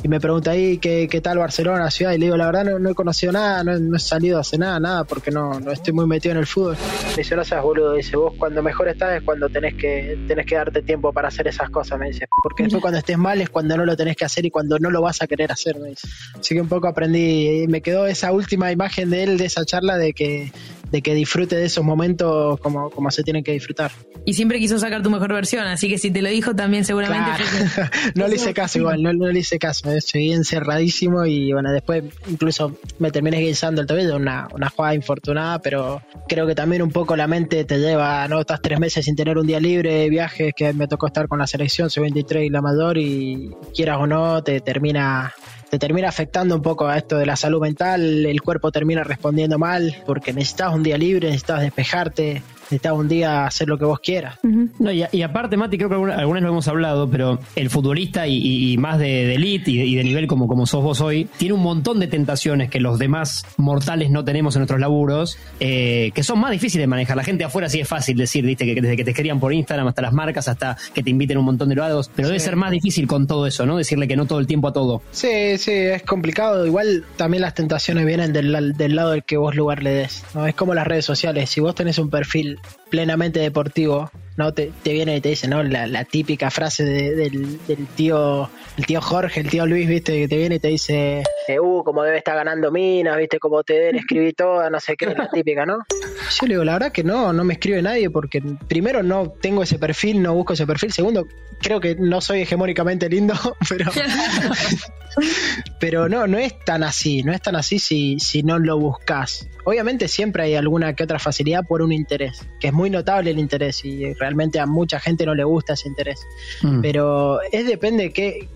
Y 0.02 0.10
me 0.10 0.20
pregunta 0.20 0.52
ahí 0.52 0.80
qué, 0.80 1.08
qué 1.10 1.22
tal 1.22 1.38
Barcelona, 1.38 1.90
ciudad, 1.90 2.12
y 2.12 2.18
le 2.18 2.26
digo, 2.26 2.36
la 2.36 2.48
verdad 2.48 2.78
no, 2.78 2.90
he 2.90 2.94
conocido 2.94 3.32
nada, 3.32 3.64
no, 3.64 3.96
he 3.96 4.00
salido 4.00 4.38
a 4.38 4.42
hacer 4.42 4.60
nada, 4.60 4.78
nada, 4.78 5.04
porque 5.06 5.32
no, 5.32 5.62
no 5.62 5.72
estoy 5.72 5.94
muy 5.94 6.06
metido 6.08 6.34
en 6.34 6.40
el 6.40 6.46
fútbol. 6.46 6.76
Me 7.12 7.18
dice, 7.18 7.38
no 7.38 7.46
seas 7.46 7.64
boludo, 7.64 7.94
dice, 7.94 8.18
vos 8.18 8.34
cuando 8.38 8.62
mejor 8.62 8.90
estás 8.90 9.16
es 9.16 9.24
cuando 9.24 9.48
tenés 9.48 9.76
que, 9.76 10.18
tenés 10.28 10.46
que 10.46 10.56
darte 10.56 10.82
tiempo 10.82 11.14
para 11.14 11.30
hacer 11.30 11.48
esas 11.48 11.70
cosas, 11.70 11.98
me 12.00 12.08
dice. 12.08 12.28
Porque 12.42 12.64
después 12.64 12.82
cuando 12.82 13.00
estés 13.00 13.18
mal 13.18 13.40
es 13.40 13.50
cuando 13.50 13.78
no 13.78 13.86
lo 13.86 13.96
tenés 13.96 14.18
que 14.18 14.26
hacer 14.26 14.46
y 14.46 14.50
cuando 14.50 14.78
no 14.78 14.90
lo 14.90 15.02
vas 15.02 15.22
a 15.22 15.28
querer 15.28 15.54
hacer, 15.54 15.80
me 15.80 15.90
dice. 15.90 16.06
Así 16.38 16.54
que 16.54 16.60
un 16.60 16.68
poco 16.68 16.88
aprendí, 16.88 17.66
me 17.70 17.80
quedó 17.80 18.06
esa 18.06 18.34
última 18.34 18.74
imagen 18.74 19.10
de 19.10 19.24
él, 19.24 19.38
de 19.38 19.46
esa 19.46 19.64
charla, 19.64 19.98
de 19.98 20.12
que, 20.12 20.52
de 20.94 21.02
que 21.02 21.16
disfrute 21.16 21.56
de 21.56 21.66
esos 21.66 21.84
momentos 21.84 22.60
como, 22.60 22.92
como 22.92 23.10
se 23.10 23.24
tienen 23.24 23.44
que 23.44 23.52
disfrutar. 23.52 23.92
Y 24.26 24.36
siempre 24.36 24.60
quiso 24.60 24.78
sacar 24.78 25.02
tu 25.02 25.10
mejor 25.10 25.34
versión, 25.34 25.66
así 25.66 25.90
que 25.90 25.98
si 25.98 26.12
te 26.12 26.22
lo 26.22 26.30
dijo 26.30 26.56
también 26.56 26.86
seguramente... 26.86 27.32
Claro. 27.76 27.90
no 28.16 28.28
le 28.28 28.36
hice 28.36 28.54
caso 28.54 28.78
igual, 28.78 29.02
no, 29.02 29.12
no 29.12 29.26
le 29.32 29.40
hice 29.40 29.58
caso, 29.58 29.92
eh, 29.92 30.02
seguí 30.02 30.32
encerradísimo 30.32 31.26
y 31.26 31.52
bueno, 31.52 31.72
después 31.72 32.04
incluso 32.28 32.78
me 33.00 33.10
terminé 33.10 33.40
guisando 33.40 33.82
el 33.82 33.88
tobillo, 33.88 34.18
una, 34.18 34.48
una 34.54 34.70
jugada 34.70 34.94
infortunada, 34.94 35.58
pero 35.58 36.04
creo 36.30 36.46
que 36.46 36.54
también 36.54 36.84
un 36.84 36.92
poco 36.92 37.16
la 37.16 37.26
mente 37.26 37.66
te 37.66 37.80
lleva, 37.80 38.28
¿no? 38.28 38.42
Estás 38.42 38.62
tres 38.62 38.80
meses 38.80 39.04
sin 39.04 39.16
tener 39.16 39.40
un 39.40 39.48
día 39.48 39.60
libre, 39.60 40.08
viajes, 40.10 40.54
que 40.56 40.74
me 40.74 40.88
tocó 40.88 41.08
estar 41.08 41.28
con 41.28 41.40
la 41.40 41.48
selección, 41.48 41.90
soy 41.90 42.02
23 42.04 42.46
y 42.46 42.50
la 42.52 42.62
mayor 42.62 43.00
y 43.00 43.50
quieras 43.74 43.98
o 44.00 44.06
no, 44.06 44.44
te 44.44 44.62
termina 44.62 45.34
te 45.74 45.80
termina 45.80 46.08
afectando 46.08 46.56
un 46.56 46.62
poco 46.62 46.86
a 46.86 47.00
esto 47.00 47.18
de 47.18 47.26
la 47.26 47.36
salud 47.36 47.60
mental, 47.60 48.28
el 48.28 48.42
cuerpo 48.44 48.72
termina 48.72 49.04
respondiendo 49.04 49.58
mal 49.58 50.04
porque 50.06 50.32
necesitas 50.32 50.72
un 50.72 50.84
día 50.84 51.00
libre, 51.00 51.30
necesitas 51.30 51.62
despejarte, 51.62 52.44
necesitas 52.64 52.94
un 52.94 53.08
día 53.08 53.46
hacer 53.46 53.68
lo 53.68 53.78
que 53.78 53.86
vos 53.86 54.00
quieras. 54.00 54.38
No, 54.80 54.92
y, 54.92 55.04
y 55.12 55.22
aparte, 55.22 55.58
Mati, 55.58 55.78
creo 55.78 55.90
que 55.90 55.96
alguna, 55.96 56.16
algunas 56.16 56.44
lo 56.44 56.50
hemos 56.50 56.68
hablado, 56.68 57.10
pero 57.10 57.40
el 57.56 57.70
futbolista 57.70 58.28
y, 58.28 58.36
y- 58.38 58.74
y 58.74 58.78
más 58.78 59.00
de, 59.00 59.06
de 59.26 59.36
elite 59.36 59.72
y 59.72 59.78
de, 59.78 59.86
y 59.86 59.96
de 59.96 60.04
nivel 60.04 60.28
como, 60.28 60.48
como 60.48 60.66
sos 60.66 60.84
vos 60.84 61.02
hoy, 61.02 61.28
tiene 61.38 61.54
un 61.56 61.62
montón 61.62 62.00
de 62.00 62.08
tentaciones 62.08 62.70
que 62.70 62.80
los 62.80 63.00
demás 63.00 63.46
mortales 63.58 64.10
no 64.10 64.24
tenemos 64.24 64.56
en 64.56 64.62
nuestros 64.62 64.80
laburos, 64.80 65.38
eh, 65.60 66.12
que 66.14 66.24
son 66.24 66.40
más 66.40 66.52
difíciles 66.52 66.84
de 66.84 66.88
manejar. 66.88 67.18
La 67.18 67.24
gente 67.24 67.44
afuera 67.44 67.70
sí 67.70 67.80
es 67.80 67.88
fácil 67.88 68.18
decir, 68.18 68.46
viste, 68.46 68.66
que 68.66 68.80
desde 68.82 68.96
que 68.96 69.04
te 69.04 69.12
escriban 69.12 69.40
por 69.40 69.54
Instagram 69.54 69.88
hasta 69.88 70.02
las 70.02 70.14
marcas, 70.14 70.48
hasta 70.48 70.78
que 70.94 71.04
te 71.04 71.10
inviten 71.10 71.38
a 71.38 71.40
un 71.40 71.46
montón 71.46 71.70
de 71.70 71.76
lados, 71.76 72.10
pero 72.16 72.28
debe 72.28 72.40
ser 72.40 72.56
más 72.56 72.72
difícil 72.72 73.08
con 73.08 73.28
todo 73.28 73.46
eso, 73.48 73.66
¿no? 73.66 73.78
Decirle 73.78 74.08
que 74.08 74.16
no 74.16 74.26
todo 74.26 74.40
el 74.40 74.48
tiempo 74.48 74.68
a 74.70 74.74
todo. 74.74 75.02
Sí, 75.12 75.58
sí, 75.58 75.72
es 75.72 76.04
complicado. 76.04 76.66
Igual 76.66 77.04
también 77.16 77.42
las 77.42 77.54
tentaciones 77.54 78.06
vienen 78.06 78.34
del, 78.34 78.74
del 78.76 78.96
lado 78.96 79.12
del 79.12 79.24
que 79.24 79.38
vos 79.38 79.56
lugar 79.56 79.84
le 79.84 79.92
des. 79.92 80.24
¿no? 80.34 80.48
Es 80.48 80.56
como 80.56 80.74
las 80.74 80.88
redes 80.88 81.06
sociales. 81.06 81.50
Si 81.50 81.60
vos 81.62 81.76
tenés 81.76 81.98
un 82.00 82.10
perfil 82.10 82.53
plenamente 82.90 83.40
deportivo, 83.40 84.10
no 84.38 84.54
te, 84.54 84.72
te 84.84 84.94
viene 84.94 85.16
y 85.18 85.22
te 85.22 85.30
dice, 85.30 85.48
¿no? 85.48 85.62
La, 85.64 85.86
la 85.88 86.06
típica 86.06 86.50
frase 86.52 86.84
de- 86.84 87.16
del, 87.16 87.60
del 87.68 87.86
tío, 87.96 88.50
el 88.78 88.86
tío 88.86 89.00
Jorge, 89.02 89.42
el 89.42 89.50
tío 89.50 89.66
Luis, 89.66 89.88
viste, 89.88 90.14
que 90.20 90.28
te 90.28 90.38
viene 90.38 90.56
y 90.56 90.60
te 90.60 90.70
dice, 90.70 91.24
eh, 91.48 91.60
uh, 91.60 91.84
como 91.84 92.04
debe 92.04 92.18
estar 92.18 92.36
ganando 92.36 92.72
minas, 92.72 93.18
viste, 93.18 93.38
como 93.40 93.64
te 93.64 93.74
deben 93.74 93.96
escribir 93.98 94.34
todas, 94.36 94.72
no 94.72 94.80
sé 94.80 94.96
qué, 94.96 95.06
la 95.08 95.30
típica, 95.30 95.66
¿no? 95.66 95.78
Yo 96.40 96.48
le 96.48 96.54
digo, 96.56 96.64
la 96.64 96.74
verdad 96.74 96.92
que 96.92 97.04
no, 97.04 97.32
no 97.34 97.44
me 97.44 97.54
escribe 97.54 97.82
nadie 97.82 98.10
porque 98.10 98.42
primero 98.68 99.04
no 99.04 99.30
tengo 99.30 99.62
ese 99.64 99.78
perfil, 99.78 100.22
no 100.22 100.34
busco 100.34 100.54
ese 100.54 100.66
perfil, 100.66 100.92
segundo, 100.92 101.28
creo 101.62 101.80
que 101.80 101.96
no 101.96 102.20
soy 102.22 102.42
hegemónicamente 102.42 103.08
lindo, 103.10 103.36
pero 103.70 103.92
pero 105.80 106.10
no, 106.10 106.28
no 106.28 106.38
es 106.38 106.58
tan 106.66 106.84
así, 106.84 107.24
no 107.24 107.34
es 107.34 107.42
tan 107.42 107.56
así 107.56 107.78
si, 107.80 108.20
si 108.20 108.42
no 108.44 108.58
lo 108.60 108.78
buscas. 108.80 109.48
Obviamente 109.66 110.08
siempre 110.08 110.44
hay 110.44 110.56
alguna 110.56 110.94
que 110.94 111.04
otra 111.04 111.20
facilidad 111.20 111.64
por 111.66 111.82
un 111.82 111.92
interés, 111.94 112.42
que 112.60 112.68
es 112.68 112.74
muy 112.74 112.90
notable 112.90 113.32
el 113.32 113.40
interés 113.40 113.84
y 113.86 114.04
realmente 114.24 114.58
a 114.58 114.66
mucha 114.66 115.02
gente 115.02 115.26
no 115.26 115.36
le 115.36 115.44
gusta 115.44 115.74
ese 115.74 115.90
interés. 115.90 116.26
Mm. 116.62 116.80
Pero 116.80 117.42
es 117.52 117.66
depende 117.68 118.04
de 118.04 118.14
qué, 118.14 118.48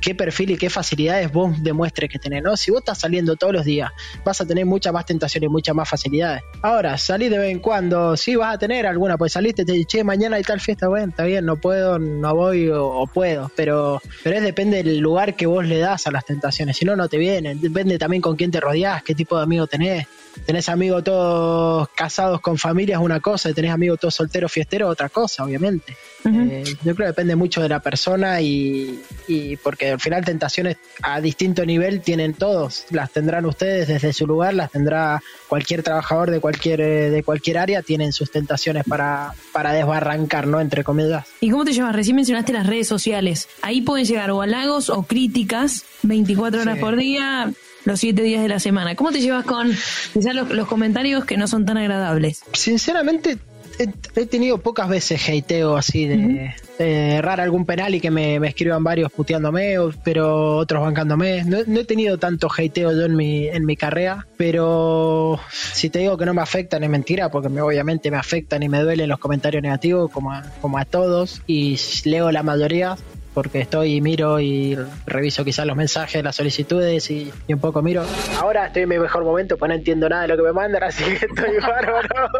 qué 0.00 0.14
perfil 0.14 0.50
y 0.50 0.56
qué 0.58 0.68
facilidades 0.68 1.32
vos 1.32 1.62
demuestres 1.62 2.10
que 2.10 2.18
tenés, 2.18 2.42
¿no? 2.42 2.54
Si 2.56 2.70
vos 2.70 2.80
estás 2.80 2.98
saliendo 2.98 3.36
todos 3.36 3.54
los 3.54 3.64
días, 3.64 3.90
vas 4.24 4.40
a 4.42 4.46
tener 4.46 4.66
mucha 4.66 4.92
más 4.92 5.06
tentación 5.06 5.44
y 5.44 5.48
muchas 5.48 5.74
más 5.74 5.88
facilidades. 5.88 6.42
Ahora, 6.60 6.98
salís 6.98 7.30
de 7.30 7.38
vez 7.38 7.50
en 7.50 7.60
cuando, 7.60 8.14
sí 8.16 8.36
vas 8.36 8.54
a 8.54 8.58
tener 8.58 8.86
alguna, 8.86 9.16
pues 9.16 9.32
saliste, 9.32 9.64
te 9.64 9.84
che, 9.86 10.04
mañana 10.04 10.36
hay 10.36 10.42
tal 10.42 10.60
fiesta, 10.60 10.88
bueno, 10.88 11.08
está 11.08 11.24
bien, 11.24 11.46
no 11.46 11.56
puedo, 11.56 11.98
no 11.98 12.34
voy 12.34 12.68
o, 12.68 12.86
o 12.86 13.06
puedo, 13.06 13.50
pero, 13.56 14.02
pero 14.22 14.36
es 14.36 14.42
depende 14.42 14.82
del 14.82 14.98
lugar 14.98 15.34
que 15.34 15.46
vos 15.46 15.66
le 15.66 15.78
das 15.78 16.06
a 16.06 16.10
las 16.10 16.26
tentaciones, 16.26 16.76
si 16.76 16.84
no, 16.84 16.94
no 16.94 17.08
te 17.08 17.16
vienen, 17.16 17.60
depende 17.60 17.98
también 17.98 18.20
con 18.20 18.36
quién 18.36 18.50
te 18.50 18.60
rodeás, 18.60 19.02
qué 19.02 19.14
tipo 19.14 19.36
de 19.36 19.44
amigo 19.44 19.66
tenés. 19.66 20.06
Tenés 20.44 20.68
amigos 20.68 21.02
todos 21.04 21.88
casados 21.94 22.40
con 22.40 22.58
familias, 22.58 23.00
una 23.00 23.20
cosa, 23.20 23.50
y 23.50 23.54
tenés 23.54 23.70
amigos 23.72 23.98
todos 24.00 24.14
solteros, 24.14 24.52
fiesteros, 24.52 24.90
otra 24.90 25.08
cosa, 25.08 25.44
obviamente. 25.44 25.96
Eh, 26.24 26.64
yo 26.84 26.94
creo 26.96 26.96
que 26.96 27.04
depende 27.12 27.36
mucho 27.36 27.62
de 27.62 27.68
la 27.68 27.78
persona 27.78 28.40
y, 28.40 29.00
y 29.28 29.56
porque 29.58 29.90
al 29.92 30.00
final 30.00 30.24
tentaciones 30.24 30.76
a 31.02 31.20
distinto 31.20 31.64
nivel 31.64 32.00
tienen 32.00 32.34
todos. 32.34 32.84
Las 32.90 33.12
tendrán 33.12 33.46
ustedes 33.46 33.86
desde 33.86 34.12
su 34.12 34.26
lugar, 34.26 34.54
las 34.54 34.72
tendrá 34.72 35.22
cualquier 35.48 35.84
trabajador 35.84 36.32
de 36.32 36.40
cualquier 36.40 36.80
eh, 36.80 37.10
de 37.10 37.22
cualquier 37.22 37.58
área, 37.58 37.80
tienen 37.82 38.12
sus 38.12 38.32
tentaciones 38.32 38.82
para, 38.88 39.34
para 39.52 39.72
desbarrancar, 39.72 40.48
¿no? 40.48 40.60
Entre 40.60 40.82
comillas. 40.82 41.26
¿Y 41.40 41.50
cómo 41.50 41.64
te 41.64 41.72
llevas? 41.72 41.94
Recién 41.94 42.16
mencionaste 42.16 42.52
las 42.52 42.66
redes 42.66 42.88
sociales. 42.88 43.48
Ahí 43.62 43.82
pueden 43.82 44.04
llegar 44.04 44.32
o 44.32 44.42
halagos 44.42 44.90
o 44.90 45.04
críticas 45.04 45.84
24 46.02 46.62
horas 46.62 46.74
Sí. 46.74 46.80
por 46.80 46.96
día, 46.96 47.52
los 47.86 47.98
7 48.00 48.20
días 48.22 48.42
de 48.42 48.48
la 48.48 48.60
semana. 48.60 48.94
¿Cómo 48.94 49.10
te 49.12 49.20
llevas 49.20 49.44
con 49.46 49.68
quizás 50.12 50.34
los, 50.34 50.50
los 50.50 50.68
comentarios 50.68 51.24
que 51.24 51.38
no 51.38 51.48
son 51.48 51.64
tan 51.64 51.78
agradables? 51.78 52.42
Sinceramente, 52.52 53.38
he, 53.78 54.26
tenido 54.26 54.58
pocas 54.58 54.88
veces 54.88 55.20
hateo 55.28 55.76
así 55.76 56.06
de, 56.06 56.54
de 56.78 57.10
errar 57.16 57.40
algún 57.40 57.64
penal 57.66 57.94
y 57.94 58.00
que 58.00 58.10
me, 58.10 58.40
me 58.40 58.48
escriban 58.48 58.82
varios 58.82 59.12
puteándome, 59.12 59.76
pero 60.02 60.56
otros 60.56 60.82
bancándome. 60.82 61.44
No, 61.44 61.58
no 61.66 61.80
he 61.80 61.84
tenido 61.84 62.18
tanto 62.18 62.48
hateo 62.50 62.92
yo 62.92 63.04
en 63.04 63.14
mi, 63.16 63.46
en 63.48 63.64
mi 63.66 63.76
carrera, 63.76 64.26
pero 64.36 65.38
si 65.52 65.90
te 65.90 65.98
digo 66.00 66.16
que 66.16 66.26
no 66.26 66.34
me 66.34 66.42
afectan 66.42 66.82
es 66.84 66.90
mentira, 66.90 67.30
porque 67.30 67.48
me- 67.48 67.60
obviamente 67.60 68.10
me 68.10 68.16
afectan 68.16 68.62
y 68.62 68.68
me 68.68 68.80
duelen 68.80 69.08
los 69.08 69.18
comentarios 69.18 69.62
negativos 69.62 70.10
como 70.10 70.32
a, 70.32 70.42
como 70.60 70.78
a 70.78 70.84
todos 70.84 71.42
y 71.46 71.78
leo 72.04 72.32
la 72.32 72.42
mayoría 72.42 72.96
porque 73.36 73.60
estoy 73.60 73.96
y 73.96 74.00
miro 74.00 74.40
y 74.40 74.78
reviso 75.04 75.44
quizás 75.44 75.66
los 75.66 75.76
mensajes, 75.76 76.24
las 76.24 76.34
solicitudes 76.34 77.10
y, 77.10 77.30
y 77.46 77.52
un 77.52 77.60
poco 77.60 77.82
miro. 77.82 78.02
Ahora 78.40 78.68
estoy 78.68 78.84
en 78.84 78.88
mi 78.88 78.98
mejor 78.98 79.24
momento, 79.24 79.58
pues 79.58 79.68
no 79.68 79.74
entiendo 79.74 80.08
nada 80.08 80.22
de 80.22 80.28
lo 80.28 80.36
que 80.38 80.42
me 80.42 80.54
mandan, 80.54 80.82
así 80.82 81.04
que 81.04 81.26
estoy 81.26 81.58
bárbaro. 81.60 82.30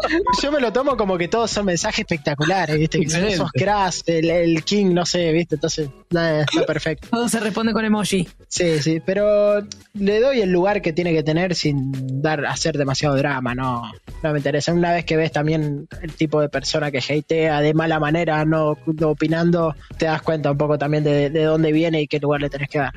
Yo 0.42 0.50
me 0.50 0.58
lo 0.58 0.72
tomo 0.72 0.96
como 0.96 1.18
que 1.18 1.28
todos 1.28 1.50
son 1.50 1.66
mensajes 1.66 1.98
espectaculares, 1.98 2.78
¿viste? 2.78 2.96
Que 2.96 3.04
Excelente. 3.04 3.36
sos 3.36 3.52
crash, 3.52 4.00
el, 4.06 4.30
el 4.30 4.64
king, 4.64 4.94
no 4.94 5.04
sé, 5.04 5.32
¿viste? 5.32 5.56
Entonces, 5.56 5.90
nada, 6.08 6.44
está 6.44 6.64
perfecto. 6.64 7.08
Todo 7.10 7.28
se 7.28 7.40
responde 7.40 7.74
con 7.74 7.84
emoji. 7.84 8.26
Sí, 8.48 8.78
sí, 8.80 9.02
pero 9.04 9.60
le 9.92 10.20
doy 10.20 10.40
el 10.40 10.50
lugar 10.50 10.80
que 10.80 10.94
tiene 10.94 11.12
que 11.12 11.22
tener 11.22 11.54
sin 11.54 12.22
dar 12.22 12.46
hacer 12.46 12.78
demasiado 12.78 13.16
drama, 13.16 13.54
no, 13.54 13.82
no 14.22 14.32
me 14.32 14.38
interesa. 14.38 14.72
Una 14.72 14.92
vez 14.94 15.04
que 15.04 15.18
ves 15.18 15.30
también 15.30 15.88
el 16.00 16.14
tipo 16.14 16.40
de 16.40 16.48
persona 16.48 16.90
que 16.90 17.00
hatea 17.00 17.60
de 17.60 17.74
mala 17.74 18.00
manera, 18.00 18.46
no, 18.46 18.78
no 18.86 19.10
opinando, 19.10 19.74
te 19.98 20.06
das 20.06 20.22
cuenta 20.22 20.50
un 20.50 20.56
poco 20.56 20.78
también 20.78 20.85
de, 20.88 21.30
de 21.30 21.42
dónde 21.44 21.72
viene 21.72 22.02
y 22.02 22.06
qué 22.06 22.18
lugar 22.18 22.40
le 22.40 22.50
tenés 22.50 22.68
que 22.68 22.78
dar. 22.78 22.92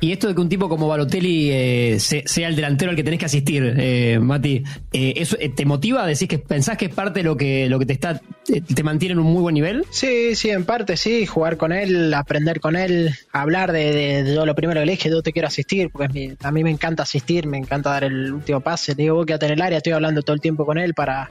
Y 0.00 0.12
esto 0.12 0.28
de 0.28 0.34
que 0.34 0.40
un 0.40 0.48
tipo 0.48 0.68
como 0.68 0.88
Balotelli 0.88 1.50
eh, 1.50 1.96
se- 1.98 2.24
sea 2.26 2.48
el 2.48 2.56
delantero 2.56 2.90
al 2.90 2.96
que 2.96 3.04
tenés 3.04 3.18
que 3.20 3.26
asistir, 3.26 3.74
eh, 3.78 4.18
Mati, 4.20 4.62
eh, 4.92 5.14
¿eso 5.16 5.36
te 5.54 5.64
motiva? 5.64 6.06
¿Decís 6.06 6.28
que 6.28 6.38
pensás 6.38 6.76
que 6.76 6.86
es 6.86 6.94
parte 6.94 7.20
de 7.20 7.24
lo 7.24 7.36
que, 7.36 7.68
lo 7.68 7.78
que 7.78 7.86
te 7.86 7.92
está 7.94 8.20
te, 8.44 8.82
mantiene 8.82 9.12
en 9.14 9.20
un 9.20 9.26
muy 9.32 9.40
buen 9.40 9.54
nivel? 9.54 9.84
Sí, 9.90 10.34
sí, 10.34 10.50
en 10.50 10.64
parte 10.64 10.96
sí, 10.96 11.24
jugar 11.26 11.56
con 11.56 11.72
él, 11.72 12.12
aprender 12.12 12.60
con 12.60 12.76
él, 12.76 13.14
hablar 13.32 13.72
de, 13.72 13.92
de- 13.92 14.22
de 14.24 14.34
yo 14.34 14.44
lo 14.44 14.54
primero 14.54 14.80
que 14.80 14.86
le 14.86 14.92
dije, 14.92 15.08
yo 15.08 15.22
te 15.22 15.32
quiero 15.32 15.48
asistir, 15.48 15.88
porque 15.90 16.08
mi- 16.12 16.32
a 16.42 16.50
mí 16.50 16.62
me 16.64 16.70
encanta 16.70 17.04
asistir, 17.04 17.46
me 17.46 17.56
encanta 17.56 17.90
dar 17.90 18.04
el 18.04 18.32
último 18.32 18.60
pase, 18.60 18.94
digo, 18.94 19.14
vos 19.14 19.26
quédate 19.26 19.46
en 19.46 19.52
el 19.52 19.62
área, 19.62 19.78
estoy 19.78 19.92
hablando 19.94 20.22
todo 20.22 20.34
el 20.34 20.40
tiempo 20.40 20.66
con 20.66 20.76
él 20.76 20.92
para, 20.92 21.30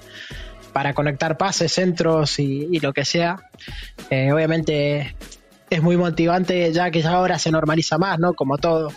para 0.72 0.94
conectar 0.94 1.38
pases, 1.38 1.72
centros 1.72 2.40
y, 2.40 2.68
y 2.72 2.80
lo 2.80 2.92
que 2.94 3.06
sea. 3.06 3.36
Eh, 4.10 4.32
obviamente 4.32 5.16
es 5.70 5.82
muy 5.82 5.98
motivante 5.98 6.72
ya 6.72 6.92
que 6.92 7.02
ya 7.02 7.12
ahora 7.12 7.40
se 7.40 7.52
normaliza 7.52 7.98
más, 7.98 8.20
¿no? 8.20 8.34
Como 8.34 8.58
todo. 8.58 8.92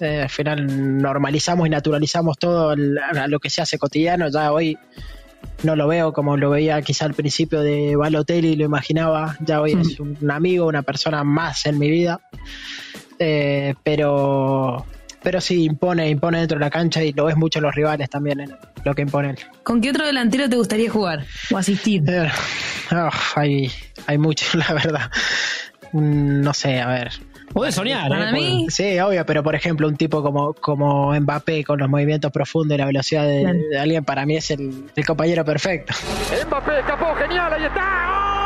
Eh, 0.00 0.22
al 0.22 0.30
final 0.30 0.98
normalizamos 1.02 1.66
y 1.66 1.70
naturalizamos 1.70 2.38
todo 2.38 2.72
el- 2.72 2.98
lo 3.28 3.38
que 3.40 3.50
se 3.50 3.60
hace 3.60 3.78
cotidiano. 3.78 4.28
Ya 4.28 4.52
hoy 4.52 4.78
no 5.62 5.76
lo 5.76 5.86
veo 5.88 6.12
como 6.12 6.36
lo 6.36 6.50
veía 6.50 6.80
quizá 6.82 7.04
al 7.04 7.14
principio 7.14 7.60
de 7.62 7.96
Balotelli, 7.96 8.56
lo 8.56 8.64
imaginaba. 8.64 9.36
Ya 9.40 9.60
hoy 9.60 9.72
es 9.72 10.00
un, 10.00 10.16
un 10.20 10.30
amigo, 10.30 10.66
una 10.66 10.82
persona 10.82 11.22
más 11.24 11.66
en 11.66 11.78
mi 11.78 11.90
vida. 11.90 12.20
Eh, 13.18 13.74
pero 13.82 14.86
pero 15.22 15.38
sí 15.42 15.64
impone, 15.64 16.08
impone 16.08 16.38
dentro 16.38 16.56
de 16.58 16.64
la 16.64 16.70
cancha 16.70 17.04
y 17.04 17.12
lo 17.12 17.26
ves 17.26 17.36
mucho 17.36 17.58
en 17.58 17.64
los 17.64 17.74
rivales 17.74 18.08
también 18.08 18.40
en 18.40 18.56
lo 18.84 18.94
que 18.94 19.02
imponen. 19.02 19.36
¿Con 19.64 19.82
qué 19.82 19.90
otro 19.90 20.06
delantero 20.06 20.48
te 20.48 20.56
gustaría 20.56 20.90
jugar 20.90 21.26
o 21.52 21.58
asistir? 21.58 22.02
Eh, 22.08 22.26
ah, 22.90 23.10
hay, 23.36 23.70
hay 24.06 24.16
mucho, 24.16 24.46
la 24.56 24.72
verdad. 24.72 25.10
Mm, 25.92 26.40
No 26.42 26.54
sé, 26.54 26.80
a 26.80 26.86
ver. 26.88 27.10
Podés 27.52 27.74
soñar, 27.74 28.08
Para 28.08 28.30
¿eh? 28.30 28.32
mí, 28.32 28.66
Sí, 28.70 28.98
obvio, 29.00 29.26
pero 29.26 29.42
por 29.42 29.56
ejemplo, 29.56 29.88
un 29.88 29.96
tipo 29.96 30.22
como, 30.22 30.54
como 30.54 31.12
Mbappé 31.18 31.64
con 31.64 31.80
los 31.80 31.88
movimientos 31.88 32.30
profundos 32.30 32.76
y 32.76 32.78
la 32.78 32.86
velocidad 32.86 33.24
de, 33.24 33.76
alguien, 33.78 34.04
para 34.04 34.24
mí 34.24 34.36
es 34.36 34.52
el, 34.52 34.84
el 34.94 35.04
compañero 35.06 35.44
perfecto. 35.44 35.92
Mbappé 36.46 36.78
escapó, 36.78 37.12
genial, 37.16 37.52
ahí 37.52 37.64
está. 37.64 38.39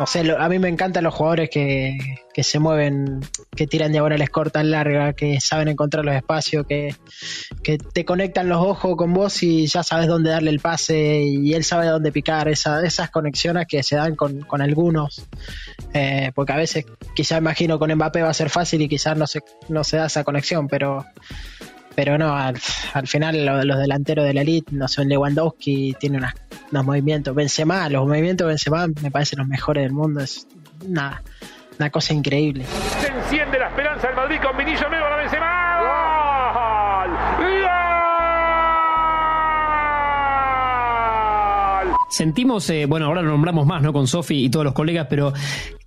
No 0.00 0.06
sé, 0.06 0.24
lo- 0.24 0.40
a 0.40 0.48
mí 0.48 0.58
me 0.58 0.68
encantan 0.70 1.04
los 1.04 1.12
jugadores 1.12 1.50
que, 1.50 1.98
que 2.32 2.42
se 2.42 2.58
mueven, 2.58 3.20
que 3.54 3.66
tiran 3.66 3.92
diagonales 3.92 4.30
cortas, 4.30 4.64
largas, 4.64 5.14
que 5.14 5.38
saben 5.42 5.68
encontrar 5.68 6.06
los 6.06 6.14
espacios, 6.14 6.64
que, 6.66 6.94
que 7.62 7.76
te 7.76 8.06
conectan 8.06 8.48
los 8.48 8.64
ojos 8.64 8.96
con 8.96 9.12
vos 9.12 9.42
y 9.42 9.66
ya 9.66 9.82
sabes 9.82 10.06
dónde 10.06 10.30
darle 10.30 10.50
el 10.52 10.58
pase 10.60 11.20
y 11.22 11.52
él 11.52 11.64
sabe 11.64 11.86
dónde 11.86 12.12
picar. 12.12 12.48
Esa, 12.48 12.82
esas 12.82 13.10
conexiones 13.10 13.66
que 13.68 13.82
se 13.82 13.96
dan 13.96 14.16
con, 14.16 14.40
con 14.40 14.62
algunos. 14.62 15.26
Eh, 15.92 16.32
porque 16.34 16.54
a 16.54 16.56
veces 16.56 16.86
quizá 17.14 17.36
imagino 17.36 17.78
con 17.78 17.92
Mbappé 17.94 18.22
va 18.22 18.30
a 18.30 18.34
ser 18.34 18.48
fácil 18.48 18.80
y 18.80 18.88
quizás 18.88 19.18
no 19.18 19.26
se, 19.26 19.40
no 19.68 19.84
se 19.84 19.98
da 19.98 20.06
esa 20.06 20.24
conexión, 20.24 20.66
pero 20.66 21.04
pero 21.94 22.16
no, 22.16 22.34
al, 22.34 22.56
al 22.94 23.06
final 23.06 23.44
lo- 23.44 23.62
los 23.64 23.78
delanteros 23.78 24.24
de 24.24 24.32
la 24.32 24.40
elite, 24.40 24.72
no 24.74 24.88
son 24.88 25.08
Lewandowski, 25.10 25.94
tiene 26.00 26.16
unas- 26.16 26.32
unos 26.70 26.84
movimientos, 26.84 27.34
Benzema, 27.34 27.88
los 27.88 28.06
movimientos 28.06 28.46
de 28.46 28.50
Benzema 28.50 28.86
me 29.02 29.10
parecen 29.10 29.40
los 29.40 29.48
mejores 29.48 29.82
del 29.84 29.92
mundo, 29.92 30.20
es 30.20 30.46
una, 30.86 31.22
una 31.78 31.90
cosa 31.90 32.14
increíble. 32.14 32.64
Se 33.00 33.08
enciende 33.08 33.58
la 33.58 33.68
esperanza 33.68 34.06
del 34.06 34.16
Madrid 34.16 34.38
con 34.42 34.56
Vinillo 34.56 34.88
Nuevo 34.88 35.06
a 35.06 35.10
la 35.10 35.16
Benzema. 35.16 35.80
¡Gol! 35.80 37.10
¡Gol! 41.88 41.96
Sentimos, 42.10 42.68
eh, 42.70 42.86
bueno, 42.86 43.06
ahora 43.06 43.22
lo 43.22 43.30
nombramos 43.30 43.66
más, 43.66 43.82
¿no? 43.82 43.92
Con 43.92 44.06
Sofi 44.06 44.44
y 44.44 44.50
todos 44.50 44.64
los 44.64 44.74
colegas, 44.74 45.06
pero 45.08 45.32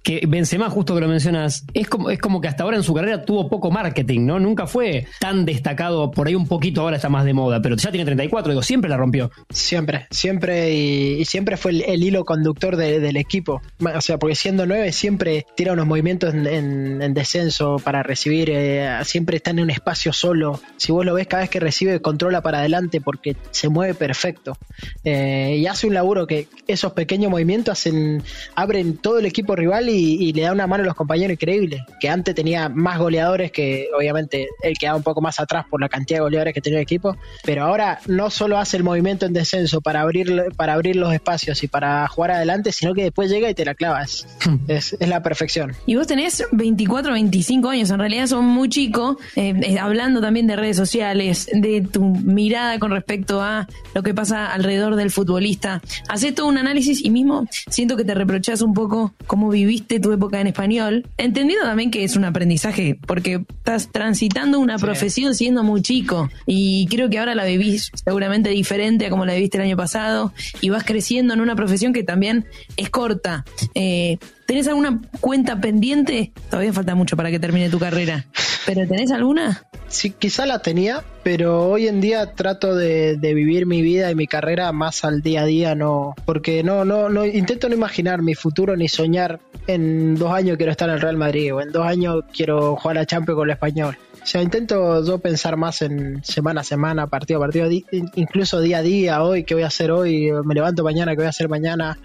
que 0.03 0.25
Benzema, 0.27 0.69
justo 0.69 0.93
que 0.93 1.01
lo 1.01 1.07
mencionas, 1.07 1.65
es 1.73 1.87
como, 1.87 2.09
es 2.09 2.19
como 2.19 2.41
que 2.41 2.49
hasta 2.49 2.63
ahora 2.63 2.75
en 2.75 2.83
su 2.83 2.93
carrera 2.93 3.23
tuvo 3.23 3.49
poco 3.49 3.71
marketing, 3.71 4.25
¿no? 4.25 4.37
Nunca 4.39 4.67
fue 4.67 5.07
tan 5.19 5.45
destacado, 5.45 6.11
por 6.11 6.27
ahí 6.27 6.35
un 6.35 6.45
poquito 6.47 6.81
ahora 6.81 6.97
está 6.97 7.07
más 7.07 7.23
de 7.23 7.33
moda, 7.33 7.61
pero 7.61 7.77
ya 7.77 7.89
tiene 7.89 8.03
34, 8.05 8.51
digo, 8.51 8.61
siempre 8.61 8.89
la 8.89 8.97
rompió. 8.97 9.31
Siempre, 9.49 10.07
siempre 10.11 10.73
y, 10.73 11.23
siempre 11.25 11.55
fue 11.55 11.71
el, 11.71 12.03
hilo 12.03 12.25
conductor 12.25 12.75
de- 12.75 12.99
del 12.99 13.15
equipo. 13.15 13.61
O 13.95 14.01
sea, 14.01 14.17
porque 14.19 14.35
siendo 14.35 14.65
nueve 14.65 14.91
siempre 14.91 15.45
tira 15.55 15.71
unos 15.71 15.87
movimientos 15.87 16.33
en, 16.33 16.47
en- 16.47 17.01
en 17.01 17.13
descenso 17.13 17.77
para 17.81 18.03
recibir, 18.03 18.49
eh, 18.51 18.89
siempre 19.05 19.37
está 19.37 19.51
en 19.51 19.61
un 19.61 19.69
espacio 19.69 20.11
solo. 20.11 20.59
Si 20.75 20.91
vos 20.91 21.05
lo 21.05 21.13
ves 21.13 21.27
cada 21.27 21.43
vez 21.43 21.49
que 21.49 21.61
recibe, 21.61 22.01
controla 22.01 22.41
para 22.41 22.59
adelante 22.59 22.99
porque 22.99 23.37
se 23.51 23.69
mueve 23.69 23.93
perfecto. 23.93 24.57
Eh, 25.05 25.57
y 25.59 25.65
hace 25.67 25.87
un 25.87 25.93
laburo 25.93 26.27
que 26.27 26.47
esos 26.67 26.91
pequeños 26.91 27.31
movimientos 27.31 27.71
hacen, 27.71 28.21
abren 28.55 28.97
todo 28.97 29.19
el 29.19 29.25
equipo 29.25 29.55
rival 29.55 29.87
y, 29.89 29.92
y 29.95 30.33
le 30.33 30.43
da 30.43 30.51
una 30.51 30.67
mano 30.67 30.83
a 30.83 30.87
los 30.87 30.95
compañeros 30.95 31.33
increíble. 31.33 31.85
Que 31.99 32.09
antes 32.09 32.35
tenía 32.35 32.69
más 32.69 32.99
goleadores 32.99 33.51
que 33.51 33.89
obviamente 33.95 34.49
él 34.61 34.77
quedaba 34.77 34.97
un 34.97 35.03
poco 35.03 35.21
más 35.21 35.39
atrás 35.39 35.65
por 35.69 35.81
la 35.81 35.89
cantidad 35.89 36.19
de 36.19 36.23
goleadores 36.23 36.53
que 36.53 36.61
tenía 36.61 36.79
el 36.79 36.83
equipo. 36.83 37.15
Pero 37.43 37.63
ahora 37.63 37.99
no 38.07 38.29
solo 38.29 38.57
hace 38.57 38.77
el 38.77 38.83
movimiento 38.83 39.25
en 39.25 39.33
descenso 39.33 39.81
para 39.81 40.01
abrir, 40.01 40.45
para 40.55 40.73
abrir 40.73 40.95
los 40.95 41.13
espacios 41.13 41.63
y 41.63 41.67
para 41.67 42.07
jugar 42.07 42.31
adelante, 42.31 42.71
sino 42.71 42.93
que 42.93 43.03
después 43.03 43.29
llega 43.29 43.49
y 43.49 43.53
te 43.53 43.65
la 43.65 43.75
clavas. 43.75 44.27
es, 44.67 44.95
es 44.99 45.09
la 45.09 45.21
perfección. 45.23 45.73
Y 45.85 45.95
vos 45.95 46.07
tenés 46.07 46.43
24, 46.51 47.13
25 47.13 47.69
años, 47.69 47.89
en 47.89 47.99
realidad 47.99 48.27
son 48.27 48.45
muy 48.45 48.69
chicos, 48.69 49.17
eh, 49.35 49.53
eh, 49.61 49.79
hablando 49.79 50.21
también 50.21 50.47
de 50.47 50.55
redes 50.55 50.77
sociales, 50.77 51.49
de 51.53 51.81
tu 51.81 52.03
mirada 52.03 52.79
con 52.79 52.91
respecto 52.91 53.41
a 53.41 53.67
lo 53.93 54.03
que 54.03 54.13
pasa 54.13 54.51
alrededor 54.51 54.95
del 54.95 55.11
futbolista. 55.11 55.81
Hacés 56.09 56.35
todo 56.35 56.47
un 56.47 56.57
análisis 56.57 57.03
y 57.03 57.09
mismo 57.09 57.47
siento 57.69 57.97
que 57.97 58.03
te 58.03 58.13
reprochás 58.13 58.61
un 58.61 58.73
poco 58.73 59.13
cómo 59.27 59.49
viviste 59.49 59.82
tu 59.83 60.11
época 60.11 60.39
en 60.39 60.47
español, 60.47 61.07
entendiendo 61.17 61.65
también 61.65 61.91
que 61.91 62.03
es 62.03 62.15
un 62.15 62.25
aprendizaje, 62.25 62.97
porque 63.05 63.45
estás 63.49 63.91
transitando 63.91 64.59
una 64.59 64.77
profesión 64.77 65.35
siendo 65.35 65.63
muy 65.63 65.81
chico 65.81 66.29
y 66.45 66.87
creo 66.87 67.09
que 67.09 67.19
ahora 67.19 67.35
la 67.35 67.45
vivís 67.45 67.91
seguramente 67.93 68.49
diferente 68.49 69.05
a 69.05 69.09
como 69.09 69.25
la 69.25 69.33
viviste 69.33 69.57
el 69.57 69.63
año 69.63 69.77
pasado 69.77 70.33
y 70.61 70.69
vas 70.69 70.83
creciendo 70.83 71.33
en 71.33 71.41
una 71.41 71.55
profesión 71.55 71.93
que 71.93 72.03
también 72.03 72.45
es 72.77 72.89
corta. 72.89 73.45
Eh, 73.75 74.17
¿Tenés 74.45 74.67
alguna 74.67 75.01
cuenta 75.21 75.59
pendiente? 75.59 76.31
Todavía 76.49 76.73
falta 76.73 76.95
mucho 76.95 77.15
para 77.15 77.31
que 77.31 77.39
termine 77.39 77.69
tu 77.69 77.79
carrera. 77.79 78.25
¿Pero 78.65 78.87
tenés 78.87 79.11
alguna? 79.11 79.63
Sí, 79.87 80.09
quizá 80.09 80.45
la 80.45 80.59
tenía, 80.59 81.03
pero 81.23 81.69
hoy 81.69 81.87
en 81.87 82.01
día 82.01 82.33
trato 82.33 82.75
de, 82.75 83.17
vivir 83.21 83.65
mi 83.65 83.81
vida 83.81 84.09
y 84.09 84.15
mi 84.15 84.25
carrera 84.25 84.71
más 84.71 85.03
al 85.05 85.21
día 85.21 85.41
a 85.41 85.45
día, 85.45 85.75
no, 85.75 86.15
porque 86.25 86.63
no, 86.63 86.83
no, 86.83 87.09
no 87.09 87.25
intento 87.25 87.69
no 87.69 87.75
imaginar 87.75 88.21
mi 88.21 88.33
futuro 88.33 88.75
ni 88.75 88.87
soñar 88.87 89.39
en 89.67 90.15
dos 90.15 90.31
años 90.31 90.57
quiero 90.57 90.71
estar 90.71 90.89
en 90.89 90.95
el 90.95 91.01
Real 91.01 91.17
Madrid 91.17 91.53
o 91.53 91.61
en 91.61 91.71
dos 91.71 91.85
años 91.85 92.23
quiero 92.35 92.75
jugar 92.75 92.97
a 92.97 93.05
Champions 93.05 93.37
con 93.37 93.49
el 93.49 93.53
español. 93.53 93.97
O 94.21 94.25
sea, 94.25 94.41
intento 94.41 95.05
yo 95.05 95.19
pensar 95.19 95.57
más 95.57 95.81
en 95.81 96.23
semana 96.23 96.61
a 96.61 96.63
semana, 96.63 97.07
partido 97.07 97.39
a 97.39 97.41
partido, 97.41 97.69
incluso 98.15 98.61
día 98.61 98.77
a 98.77 98.81
día, 98.81 99.21
hoy, 99.21 99.43
qué 99.43 99.53
voy 99.53 99.63
a 99.63 99.67
hacer 99.67 99.91
hoy, 99.91 100.31
me 100.45 100.55
levanto 100.55 100.83
mañana, 100.83 101.11
qué 101.11 101.17
voy 101.17 101.25
a 101.25 101.29
hacer 101.29 101.49
mañana, 101.49 101.97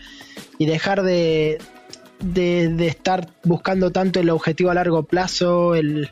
y 0.58 0.66
dejar 0.66 1.04
de, 1.04 1.58
de, 2.20 2.86
estar 2.86 3.28
buscando 3.44 3.90
tanto 3.90 4.20
el 4.20 4.30
objetivo 4.30 4.70
a 4.70 4.74
largo 4.74 5.04
plazo, 5.04 5.74
el, 5.74 6.10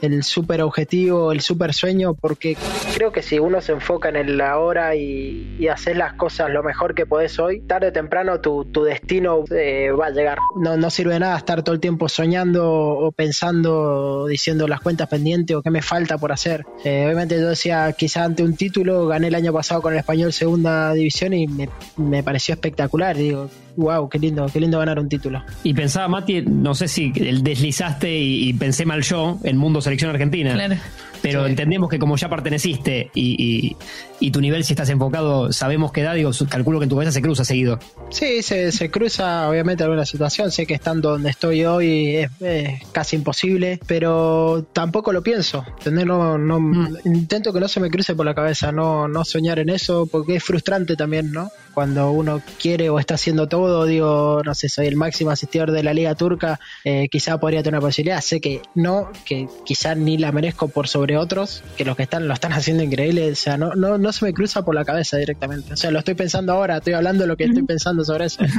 el 0.00 0.22
super 0.22 0.62
objetivo, 0.62 1.32
el 1.32 1.40
super 1.40 1.74
sueño, 1.74 2.14
porque 2.14 2.56
creo 2.94 3.12
que 3.12 3.22
si 3.22 3.38
uno 3.38 3.60
se 3.60 3.72
enfoca 3.72 4.08
en 4.08 4.16
el 4.16 4.40
ahora 4.40 4.94
y, 4.94 5.56
y 5.58 5.68
haces 5.68 5.96
las 5.96 6.14
cosas 6.14 6.50
lo 6.50 6.62
mejor 6.62 6.94
que 6.94 7.06
podés 7.06 7.38
hoy, 7.38 7.60
tarde 7.60 7.88
o 7.88 7.92
temprano 7.92 8.40
tu, 8.40 8.64
tu 8.66 8.84
destino 8.84 9.44
eh, 9.50 9.90
va 9.90 10.06
a 10.06 10.10
llegar. 10.10 10.38
No, 10.56 10.76
no 10.76 10.90
sirve 10.90 11.14
de 11.14 11.20
nada 11.20 11.36
estar 11.36 11.62
todo 11.62 11.74
el 11.74 11.80
tiempo 11.80 12.08
soñando 12.08 12.70
o 12.70 13.12
pensando, 13.12 14.26
diciendo 14.26 14.68
las 14.68 14.80
cuentas 14.80 15.08
pendientes 15.08 15.56
o 15.56 15.62
qué 15.62 15.70
me 15.70 15.82
falta 15.82 16.18
por 16.18 16.32
hacer. 16.32 16.64
Eh, 16.84 17.04
obviamente 17.04 17.38
yo 17.38 17.48
decía, 17.48 17.92
quizá 17.92 18.24
ante 18.24 18.42
un 18.42 18.56
título, 18.56 19.06
gané 19.06 19.28
el 19.28 19.34
año 19.34 19.52
pasado 19.52 19.82
con 19.82 19.92
el 19.92 19.98
español 19.98 20.32
segunda 20.32 20.92
división 20.92 21.32
y 21.32 21.46
me, 21.46 21.68
me 21.96 22.22
pareció 22.22 22.54
espectacular. 22.54 23.16
Digo, 23.16 23.48
wow, 23.80 24.08
qué 24.08 24.18
lindo, 24.18 24.46
qué 24.52 24.60
lindo 24.60 24.78
ganar 24.78 24.98
un 24.98 25.08
título. 25.08 25.42
Y 25.62 25.74
pensaba, 25.74 26.08
Mati, 26.08 26.42
no 26.42 26.74
sé 26.74 26.88
si 26.88 27.12
el 27.16 27.42
deslizaste 27.42 28.18
y, 28.18 28.48
y 28.48 28.52
pensé 28.54 28.86
mal 28.86 29.02
yo 29.02 29.38
en 29.42 29.56
Mundo 29.56 29.80
Selección 29.80 30.10
Argentina. 30.10 30.54
Claro. 30.54 30.76
Pero 31.22 31.44
Sí. 31.44 31.50
entendemos 31.50 31.88
que 31.90 31.98
como 31.98 32.16
ya 32.16 32.28
perteneciste 32.28 33.10
y, 33.14 33.36
y- 33.38 33.76
y 34.22 34.30
tu 34.30 34.40
nivel, 34.40 34.64
si 34.64 34.72
estás 34.74 34.88
enfocado, 34.90 35.52
sabemos 35.52 35.92
que 35.92 36.02
da, 36.02 36.12
digo, 36.14 36.30
calculo 36.48 36.78
que 36.78 36.84
en 36.84 36.88
tu 36.90 36.96
cabeza 36.96 37.12
se 37.12 37.22
cruza 37.22 37.44
seguido. 37.44 37.78
Sí, 38.10 38.42
se, 38.42 38.70
se 38.72 38.90
cruza 38.90 39.48
obviamente 39.48 39.82
alguna 39.82 40.04
situación. 40.04 40.50
Sé 40.50 40.66
que 40.66 40.74
estando 40.74 41.10
donde 41.10 41.30
estoy 41.30 41.64
hoy 41.64 42.16
es, 42.16 42.30
es 42.40 42.80
casi 42.92 43.16
imposible, 43.16 43.80
pero 43.86 44.66
tampoco 44.72 45.12
lo 45.12 45.22
pienso. 45.22 45.64
¿entendés? 45.78 46.06
No, 46.06 46.36
no, 46.38 46.58
Intento 47.04 47.52
que 47.52 47.60
no 47.60 47.68
se 47.68 47.80
me 47.80 47.90
cruce 47.90 48.14
por 48.14 48.26
la 48.26 48.34
cabeza, 48.34 48.72
no, 48.72 49.08
no 49.08 49.24
soñar 49.24 49.58
en 49.58 49.68
eso, 49.70 50.06
porque 50.10 50.36
es 50.36 50.44
frustrante 50.44 50.96
también, 50.96 51.32
¿no? 51.32 51.50
Cuando 51.74 52.10
uno 52.10 52.42
quiere 52.60 52.90
o 52.90 52.98
está 52.98 53.14
haciendo 53.14 53.48
todo, 53.48 53.86
digo, 53.86 54.42
no 54.44 54.54
sé, 54.54 54.68
soy 54.68 54.86
el 54.86 54.96
máximo 54.96 55.30
asistidor 55.30 55.70
de 55.70 55.82
la 55.82 55.94
Liga 55.94 56.14
Turca, 56.14 56.58
eh, 56.84 57.08
quizá 57.10 57.38
podría 57.38 57.62
tener 57.62 57.78
una 57.78 57.86
posibilidad. 57.86 58.20
Sé 58.20 58.40
que 58.40 58.60
no, 58.74 59.10
que 59.24 59.46
quizá 59.64 59.94
ni 59.94 60.18
la 60.18 60.32
merezco 60.32 60.68
por 60.68 60.88
sobre 60.88 61.09
otros, 61.16 61.62
que 61.76 61.84
los 61.84 61.96
que 61.96 62.04
están 62.04 62.28
lo 62.28 62.34
están 62.34 62.52
haciendo 62.52 62.82
increíble. 62.82 63.30
O 63.30 63.34
sea, 63.34 63.56
no, 63.56 63.74
no, 63.74 63.98
no 63.98 64.12
se 64.12 64.24
me 64.24 64.32
cruza 64.32 64.64
por 64.64 64.74
la 64.74 64.84
cabeza 64.84 65.16
directamente. 65.16 65.74
O 65.74 65.76
sea, 65.76 65.90
lo 65.90 65.98
estoy 65.98 66.14
pensando 66.14 66.52
ahora, 66.52 66.78
estoy 66.78 66.94
hablando 66.94 67.24
de 67.24 67.28
lo 67.28 67.36
que 67.36 67.44
estoy 67.44 67.62
pensando 67.62 68.04
sobre 68.04 68.26
eso. 68.26 68.42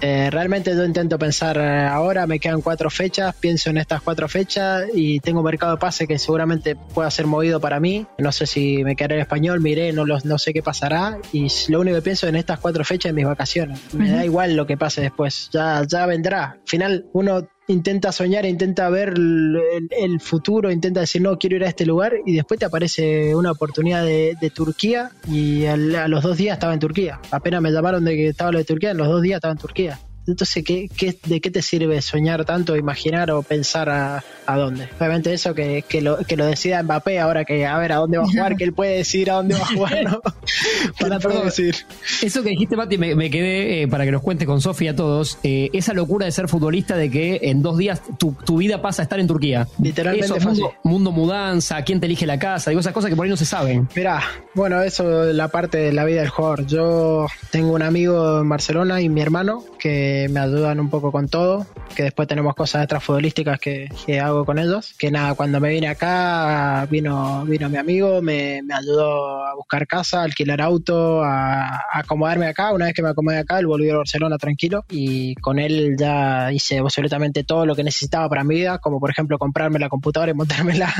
Eh, 0.00 0.28
realmente 0.30 0.74
yo 0.74 0.84
intento 0.84 1.18
pensar 1.18 1.56
eh, 1.56 1.86
ahora, 1.86 2.26
me 2.26 2.38
quedan 2.38 2.60
cuatro 2.60 2.90
fechas, 2.90 3.34
pienso 3.34 3.70
en 3.70 3.78
estas 3.78 4.02
cuatro 4.02 4.28
fechas 4.28 4.84
y 4.94 5.20
tengo 5.20 5.42
mercado 5.42 5.72
de 5.72 5.78
pase 5.78 6.06
que 6.06 6.18
seguramente 6.18 6.76
pueda 6.76 7.10
ser 7.10 7.26
movido 7.26 7.60
para 7.60 7.80
mí. 7.80 8.06
No 8.18 8.30
sé 8.32 8.46
si 8.46 8.84
me 8.84 8.94
quedaré 8.94 9.16
en 9.16 9.20
español, 9.22 9.60
miré, 9.60 9.92
no, 9.92 10.04
los, 10.04 10.24
no 10.24 10.38
sé 10.38 10.52
qué 10.52 10.62
pasará 10.62 11.18
y 11.32 11.48
lo 11.68 11.80
único 11.80 11.96
que 11.96 12.02
pienso 12.02 12.26
en 12.28 12.36
estas 12.36 12.58
cuatro 12.60 12.84
fechas 12.84 13.10
es 13.10 13.14
mis 13.14 13.26
vacaciones. 13.26 13.80
Me 13.94 14.10
da 14.10 14.24
igual 14.24 14.54
lo 14.54 14.66
que 14.66 14.76
pase 14.76 15.00
después, 15.00 15.48
ya, 15.52 15.82
ya 15.86 16.06
vendrá. 16.06 16.44
Al 16.44 16.68
final 16.68 17.06
uno 17.12 17.48
intenta 17.68 18.12
soñar, 18.12 18.46
intenta 18.46 18.88
ver 18.88 19.10
el, 19.16 19.56
el- 19.90 20.20
futuro, 20.20 20.70
intenta 20.70 21.00
decir 21.00 21.22
no, 21.22 21.38
quiero 21.38 21.56
ir 21.56 21.64
a 21.64 21.68
este 21.68 21.84
lugar 21.86 22.14
y 22.24 22.34
después 22.34 22.58
te 22.60 22.66
aparece 22.66 23.34
una 23.34 23.50
oportunidad 23.52 24.04
de, 24.04 24.36
de 24.40 24.50
Turquía 24.50 25.10
y 25.30 25.64
al- 25.66 25.94
a 25.96 26.08
los 26.08 26.22
dos 26.22 26.36
días 26.36 26.54
estaba 26.56 26.72
en 26.74 26.80
Turquía. 26.80 27.20
Apenas 27.30 27.60
me 27.62 27.70
llamaron 27.72 28.04
de 28.04 28.14
que 28.16 28.28
estaba 28.28 28.52
lo 28.52 28.58
de 28.58 28.64
Turquía, 28.64 28.92
en 28.92 28.96
los 28.98 29.08
dos 29.08 29.22
días 29.22 29.36
estaba 29.38 29.52
en 29.52 29.58
Turquía. 29.58 29.98
Entonces, 30.26 30.64
¿qué, 30.64 30.88
qué, 30.96 31.16
de 31.26 31.40
qué 31.40 31.50
te 31.50 31.62
sirve 31.62 32.00
soñar 32.02 32.44
tanto, 32.44 32.76
imaginar 32.76 33.30
o 33.30 33.42
pensar 33.42 33.88
a, 33.88 34.24
a 34.46 34.56
dónde? 34.56 34.88
Obviamente 34.98 35.32
eso 35.32 35.54
que, 35.54 35.84
que, 35.88 36.00
lo, 36.02 36.18
que 36.18 36.36
lo 36.36 36.46
decida 36.46 36.82
Mbappé 36.82 37.20
ahora 37.20 37.44
que 37.44 37.66
a 37.66 37.78
ver 37.78 37.92
a 37.92 37.96
dónde 37.96 38.18
va 38.18 38.24
a 38.24 38.28
jugar, 38.28 38.56
que 38.58 38.64
él 38.64 38.72
puede 38.72 38.96
decir 38.96 39.30
a 39.30 39.34
dónde 39.34 39.54
va 39.54 39.60
a 39.62 39.66
jugar, 39.66 40.04
¿no? 40.04 40.20
Para 41.00 41.18
Perdón. 41.18 41.46
decir. 41.46 41.76
Eso 42.22 42.42
que 42.42 42.50
dijiste, 42.50 42.76
Mati, 42.76 42.98
me, 42.98 43.14
me 43.14 43.30
quedé 43.30 43.82
eh, 43.82 43.88
para 43.88 44.04
que 44.04 44.12
nos 44.12 44.22
cuentes 44.22 44.46
con 44.46 44.60
Sofía 44.60 44.92
a 44.92 44.96
todos. 44.96 45.38
eh, 45.42 45.70
esa 45.72 45.92
locura 45.92 46.26
de 46.26 46.32
ser 46.32 46.48
futbolista, 46.48 46.96
de 46.96 47.10
que 47.10 47.40
en 47.42 47.62
dos 47.62 47.76
días 47.78 48.00
tu, 48.18 48.36
tu 48.44 48.58
vida 48.58 48.80
pasa 48.82 49.02
a 49.02 49.04
estar 49.04 49.20
en 49.20 49.26
Turquía. 49.26 49.66
Literalmente 49.80 50.26
Eso, 50.36 50.48
mundo, 50.48 50.74
mundo 50.84 51.12
mudanza, 51.12 51.82
quién 51.82 52.00
te 52.00 52.06
elige 52.06 52.26
la 52.26 52.38
casa, 52.38 52.70
digo, 52.70 52.80
esas 52.80 52.92
cosas 52.92 53.10
que 53.10 53.16
por 53.16 53.24
ahí 53.24 53.30
no 53.30 53.36
se 53.36 53.44
saben. 53.44 53.88
Mirá, 53.94 54.22
bueno, 54.54 54.80
eso 54.82 55.28
es 55.28 55.34
la 55.34 55.48
parte 55.48 55.78
de 55.78 55.92
la 55.92 56.04
vida 56.04 56.20
del 56.20 56.30
jugador. 56.30 56.66
Yo 56.66 57.26
tengo 57.50 57.72
un 57.72 57.82
amigo 57.82 58.40
en 58.40 58.48
Barcelona 58.48 59.00
y 59.00 59.08
mi 59.08 59.20
hermano 59.20 59.64
que 59.78 60.15
me 60.28 60.40
ayudan 60.40 60.80
un 60.80 60.90
poco 60.90 61.12
con 61.12 61.28
todo, 61.28 61.66
que 61.94 62.04
después 62.04 62.28
tenemos 62.28 62.54
cosas 62.54 62.82
extrafutbolísticas 62.82 63.58
que, 63.58 63.88
que 64.04 64.20
hago 64.20 64.44
con 64.44 64.58
ellos. 64.58 64.94
Que 64.98 65.10
nada, 65.10 65.34
cuando 65.34 65.60
me 65.60 65.70
vine 65.70 65.88
acá, 65.88 66.86
vino, 66.90 67.44
vino 67.44 67.68
mi 67.68 67.76
amigo, 67.76 68.22
me, 68.22 68.62
me 68.62 68.74
ayudó 68.74 69.44
a 69.44 69.54
buscar 69.54 69.86
casa, 69.86 70.20
a 70.20 70.24
alquilar 70.24 70.60
auto, 70.60 71.22
a, 71.22 71.66
a 71.66 71.98
acomodarme 72.00 72.46
acá. 72.46 72.72
Una 72.72 72.86
vez 72.86 72.94
que 72.94 73.02
me 73.02 73.10
acomodé 73.10 73.38
acá, 73.38 73.58
él 73.58 73.66
volvió 73.66 73.94
a 73.94 73.98
Barcelona 73.98 74.38
tranquilo 74.38 74.84
y 74.90 75.34
con 75.36 75.58
él 75.58 75.96
ya 75.98 76.52
hice 76.52 76.78
absolutamente 76.78 77.44
todo 77.44 77.66
lo 77.66 77.74
que 77.74 77.84
necesitaba 77.84 78.28
para 78.28 78.44
mi 78.44 78.56
vida, 78.56 78.78
como 78.78 79.00
por 79.00 79.10
ejemplo 79.10 79.38
comprarme 79.38 79.78
la 79.78 79.88
computadora 79.88 80.32
y 80.32 80.34
montármela. 80.34 80.92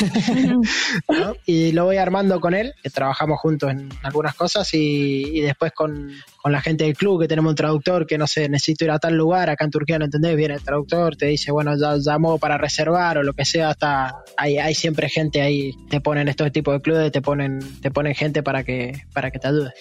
¿no? 1.08 1.34
Y 1.46 1.72
lo 1.72 1.84
voy 1.84 1.96
armando 1.96 2.40
con 2.40 2.54
él, 2.54 2.74
que 2.82 2.90
trabajamos 2.90 3.38
juntos 3.40 3.70
en 3.70 3.88
algunas 4.02 4.34
cosas 4.34 4.72
y, 4.74 5.38
y 5.38 5.40
después 5.40 5.72
con, 5.72 6.10
con 6.42 6.52
la 6.52 6.60
gente 6.60 6.84
del 6.84 6.96
club, 6.96 7.20
que 7.20 7.28
tenemos 7.28 7.50
un 7.50 7.56
traductor 7.56 8.06
que 8.06 8.16
no 8.18 8.26
sé, 8.26 8.48
necesito 8.48 8.84
ir 8.84 8.90
a 8.90 8.98
tal 8.98 9.14
lugar, 9.16 9.50
acá 9.50 9.64
en 9.64 9.70
Turquía 9.70 9.98
no 9.98 10.04
entendés, 10.06 10.36
viene 10.36 10.54
el 10.54 10.62
traductor, 10.62 11.16
te 11.16 11.26
dice, 11.26 11.52
bueno, 11.52 11.76
ya 11.76 11.96
llamó 11.98 12.38
para 12.38 12.56
reservar 12.58 13.18
o 13.18 13.22
lo 13.22 13.32
que 13.32 13.44
sea, 13.44 13.70
hasta 13.70 14.14
hay, 14.36 14.58
hay 14.58 14.74
siempre 14.74 15.08
gente 15.08 15.42
ahí, 15.42 15.72
te 15.90 16.00
ponen 16.00 16.28
estos 16.28 16.50
tipos 16.52 16.74
de 16.74 16.80
clubes, 16.80 17.12
te 17.12 17.20
ponen, 17.22 17.58
te 17.82 17.90
ponen 17.90 18.14
gente 18.14 18.42
para 18.42 18.64
que, 18.64 19.02
para 19.12 19.30
que 19.30 19.38
te 19.38 19.48
ayude. 19.48 19.72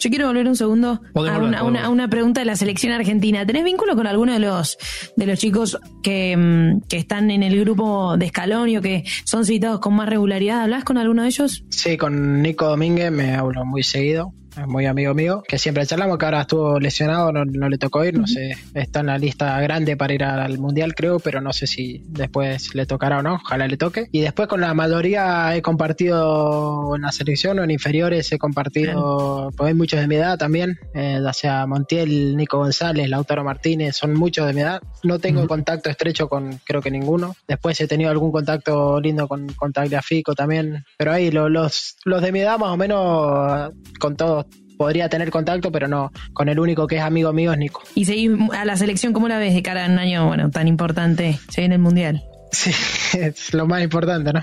Yo 0.00 0.10
quiero 0.10 0.26
volver 0.28 0.46
un 0.46 0.56
segundo 0.56 0.90
a 0.90 1.00
volver, 1.14 1.32
una, 1.38 1.38
a 1.38 1.42
una- 1.42 1.60
podemos. 1.62 1.82
a 1.84 1.88
una 1.88 2.08
pregunta 2.08 2.40
de 2.40 2.44
la 2.46 2.56
selección 2.56 2.92
argentina. 2.92 3.44
¿Tenés 3.44 3.64
vínculo 3.64 3.96
con 3.96 4.06
alguno 4.06 4.32
de 4.32 4.38
los 4.38 4.76
de 5.16 5.26
los 5.26 5.38
chicos 5.38 5.78
que, 6.02 6.36
mm, 6.36 6.82
que 6.88 6.96
están 6.96 7.30
en 7.30 7.42
el 7.42 7.58
grupo 7.60 8.16
de 8.16 8.28
Scaloni 8.28 8.76
o 8.76 8.82
que 8.82 9.04
son 9.24 9.44
citados 9.44 9.80
con 9.80 9.94
más 9.94 10.08
regularidad? 10.08 10.62
¿Hablas 10.62 10.84
con 10.84 10.96
alguno 10.98 11.22
de 11.22 11.28
ellos? 11.28 11.64
Sí, 11.70 11.96
con 11.96 12.42
Nico 12.42 12.66
Domínguez 12.68 13.10
me 13.10 13.34
hablo 13.34 13.64
muy 13.64 13.82
seguido, 13.82 14.32
muy 14.66 14.86
amigo 14.86 15.14
mío, 15.14 15.42
que 15.46 15.58
siempre 15.58 15.86
charlamos, 15.86 16.18
que 16.18 16.24
ahora 16.24 16.40
estuvo 16.42 16.78
lesionado, 16.80 17.32
no, 17.32 17.44
no 17.44 17.68
le 17.68 17.78
tocó 17.78 18.04
ir, 18.04 18.18
no 18.18 18.26
sé, 18.26 18.52
está 18.74 19.00
en 19.00 19.06
la 19.06 19.18
lista 19.18 19.60
grande 19.60 19.96
para 19.96 20.12
ir 20.14 20.24
al 20.24 20.58
Mundial 20.58 20.94
creo, 20.94 21.18
pero 21.20 21.40
no 21.40 21.52
sé 21.52 21.66
si 21.66 22.02
después 22.08 22.74
le 22.74 22.86
tocará 22.86 23.18
o 23.18 23.22
no, 23.22 23.34
ojalá 23.34 23.66
le 23.68 23.76
toque. 23.76 24.08
Y 24.12 24.20
después 24.20 24.48
con 24.48 24.60
la 24.60 24.74
mayoría 24.74 25.54
he 25.54 25.62
compartido 25.62 26.94
en 26.96 27.02
la 27.02 27.12
selección 27.12 27.58
o 27.58 27.64
en 27.64 27.70
inferiores, 27.70 28.30
he 28.32 28.38
compartido, 28.38 29.50
pues 29.56 29.68
hay 29.68 29.74
muchos 29.74 30.00
de 30.00 30.06
mi 30.08 30.16
edad 30.16 30.38
también, 30.38 30.78
eh, 30.94 31.20
ya 31.22 31.32
sea 31.32 31.66
Montiel, 31.66 32.36
Nico 32.36 32.58
González, 32.58 33.08
Lautaro 33.08 33.44
Martínez, 33.44 33.96
son 33.96 34.14
muchos 34.14 34.46
de 34.46 34.52
mi 34.54 34.60
edad. 34.62 34.80
No 35.02 35.18
tengo 35.18 35.46
contacto 35.46 35.90
estrecho 35.90 36.28
con 36.28 36.58
creo 36.64 36.80
que 36.82 36.90
ninguno. 36.90 37.36
Después 37.46 37.80
he 37.80 37.86
tenido 37.88 38.10
algún 38.10 38.32
contacto 38.32 39.00
lindo 39.00 39.28
con, 39.28 39.46
con 39.54 39.72
Tagliafico 39.72 40.34
también, 40.34 40.84
pero 40.96 41.12
ahí 41.12 41.30
lo- 41.30 41.48
los, 41.48 41.96
los 42.04 42.22
de 42.22 42.32
mi 42.32 42.40
edad 42.40 42.58
más 42.58 42.70
o 42.70 42.76
menos 42.76 43.70
con 43.98 44.16
todos 44.16 44.46
podría 44.78 45.10
tener 45.10 45.30
contacto, 45.30 45.70
pero 45.70 45.88
no, 45.88 46.10
con 46.32 46.48
el 46.48 46.58
único 46.58 46.86
que 46.86 46.96
es 46.96 47.02
amigo 47.02 47.32
mío 47.34 47.52
es 47.52 47.58
Nico. 47.58 47.82
Y 47.94 48.06
seguís 48.06 48.30
a 48.52 48.64
la 48.64 48.76
selección, 48.76 49.12
¿cómo 49.12 49.28
la 49.28 49.38
ves 49.38 49.52
de 49.52 49.62
cara 49.62 49.84
a 49.84 49.88
un 49.88 49.98
año 49.98 50.26
bueno 50.26 50.50
tan 50.50 50.68
importante? 50.68 51.38
Se 51.50 51.60
viene 51.60 51.74
el 51.74 51.82
Mundial. 51.82 52.22
Sí, 52.50 52.70
es 53.18 53.52
lo 53.52 53.66
más 53.66 53.82
importante, 53.82 54.32
¿no? 54.32 54.42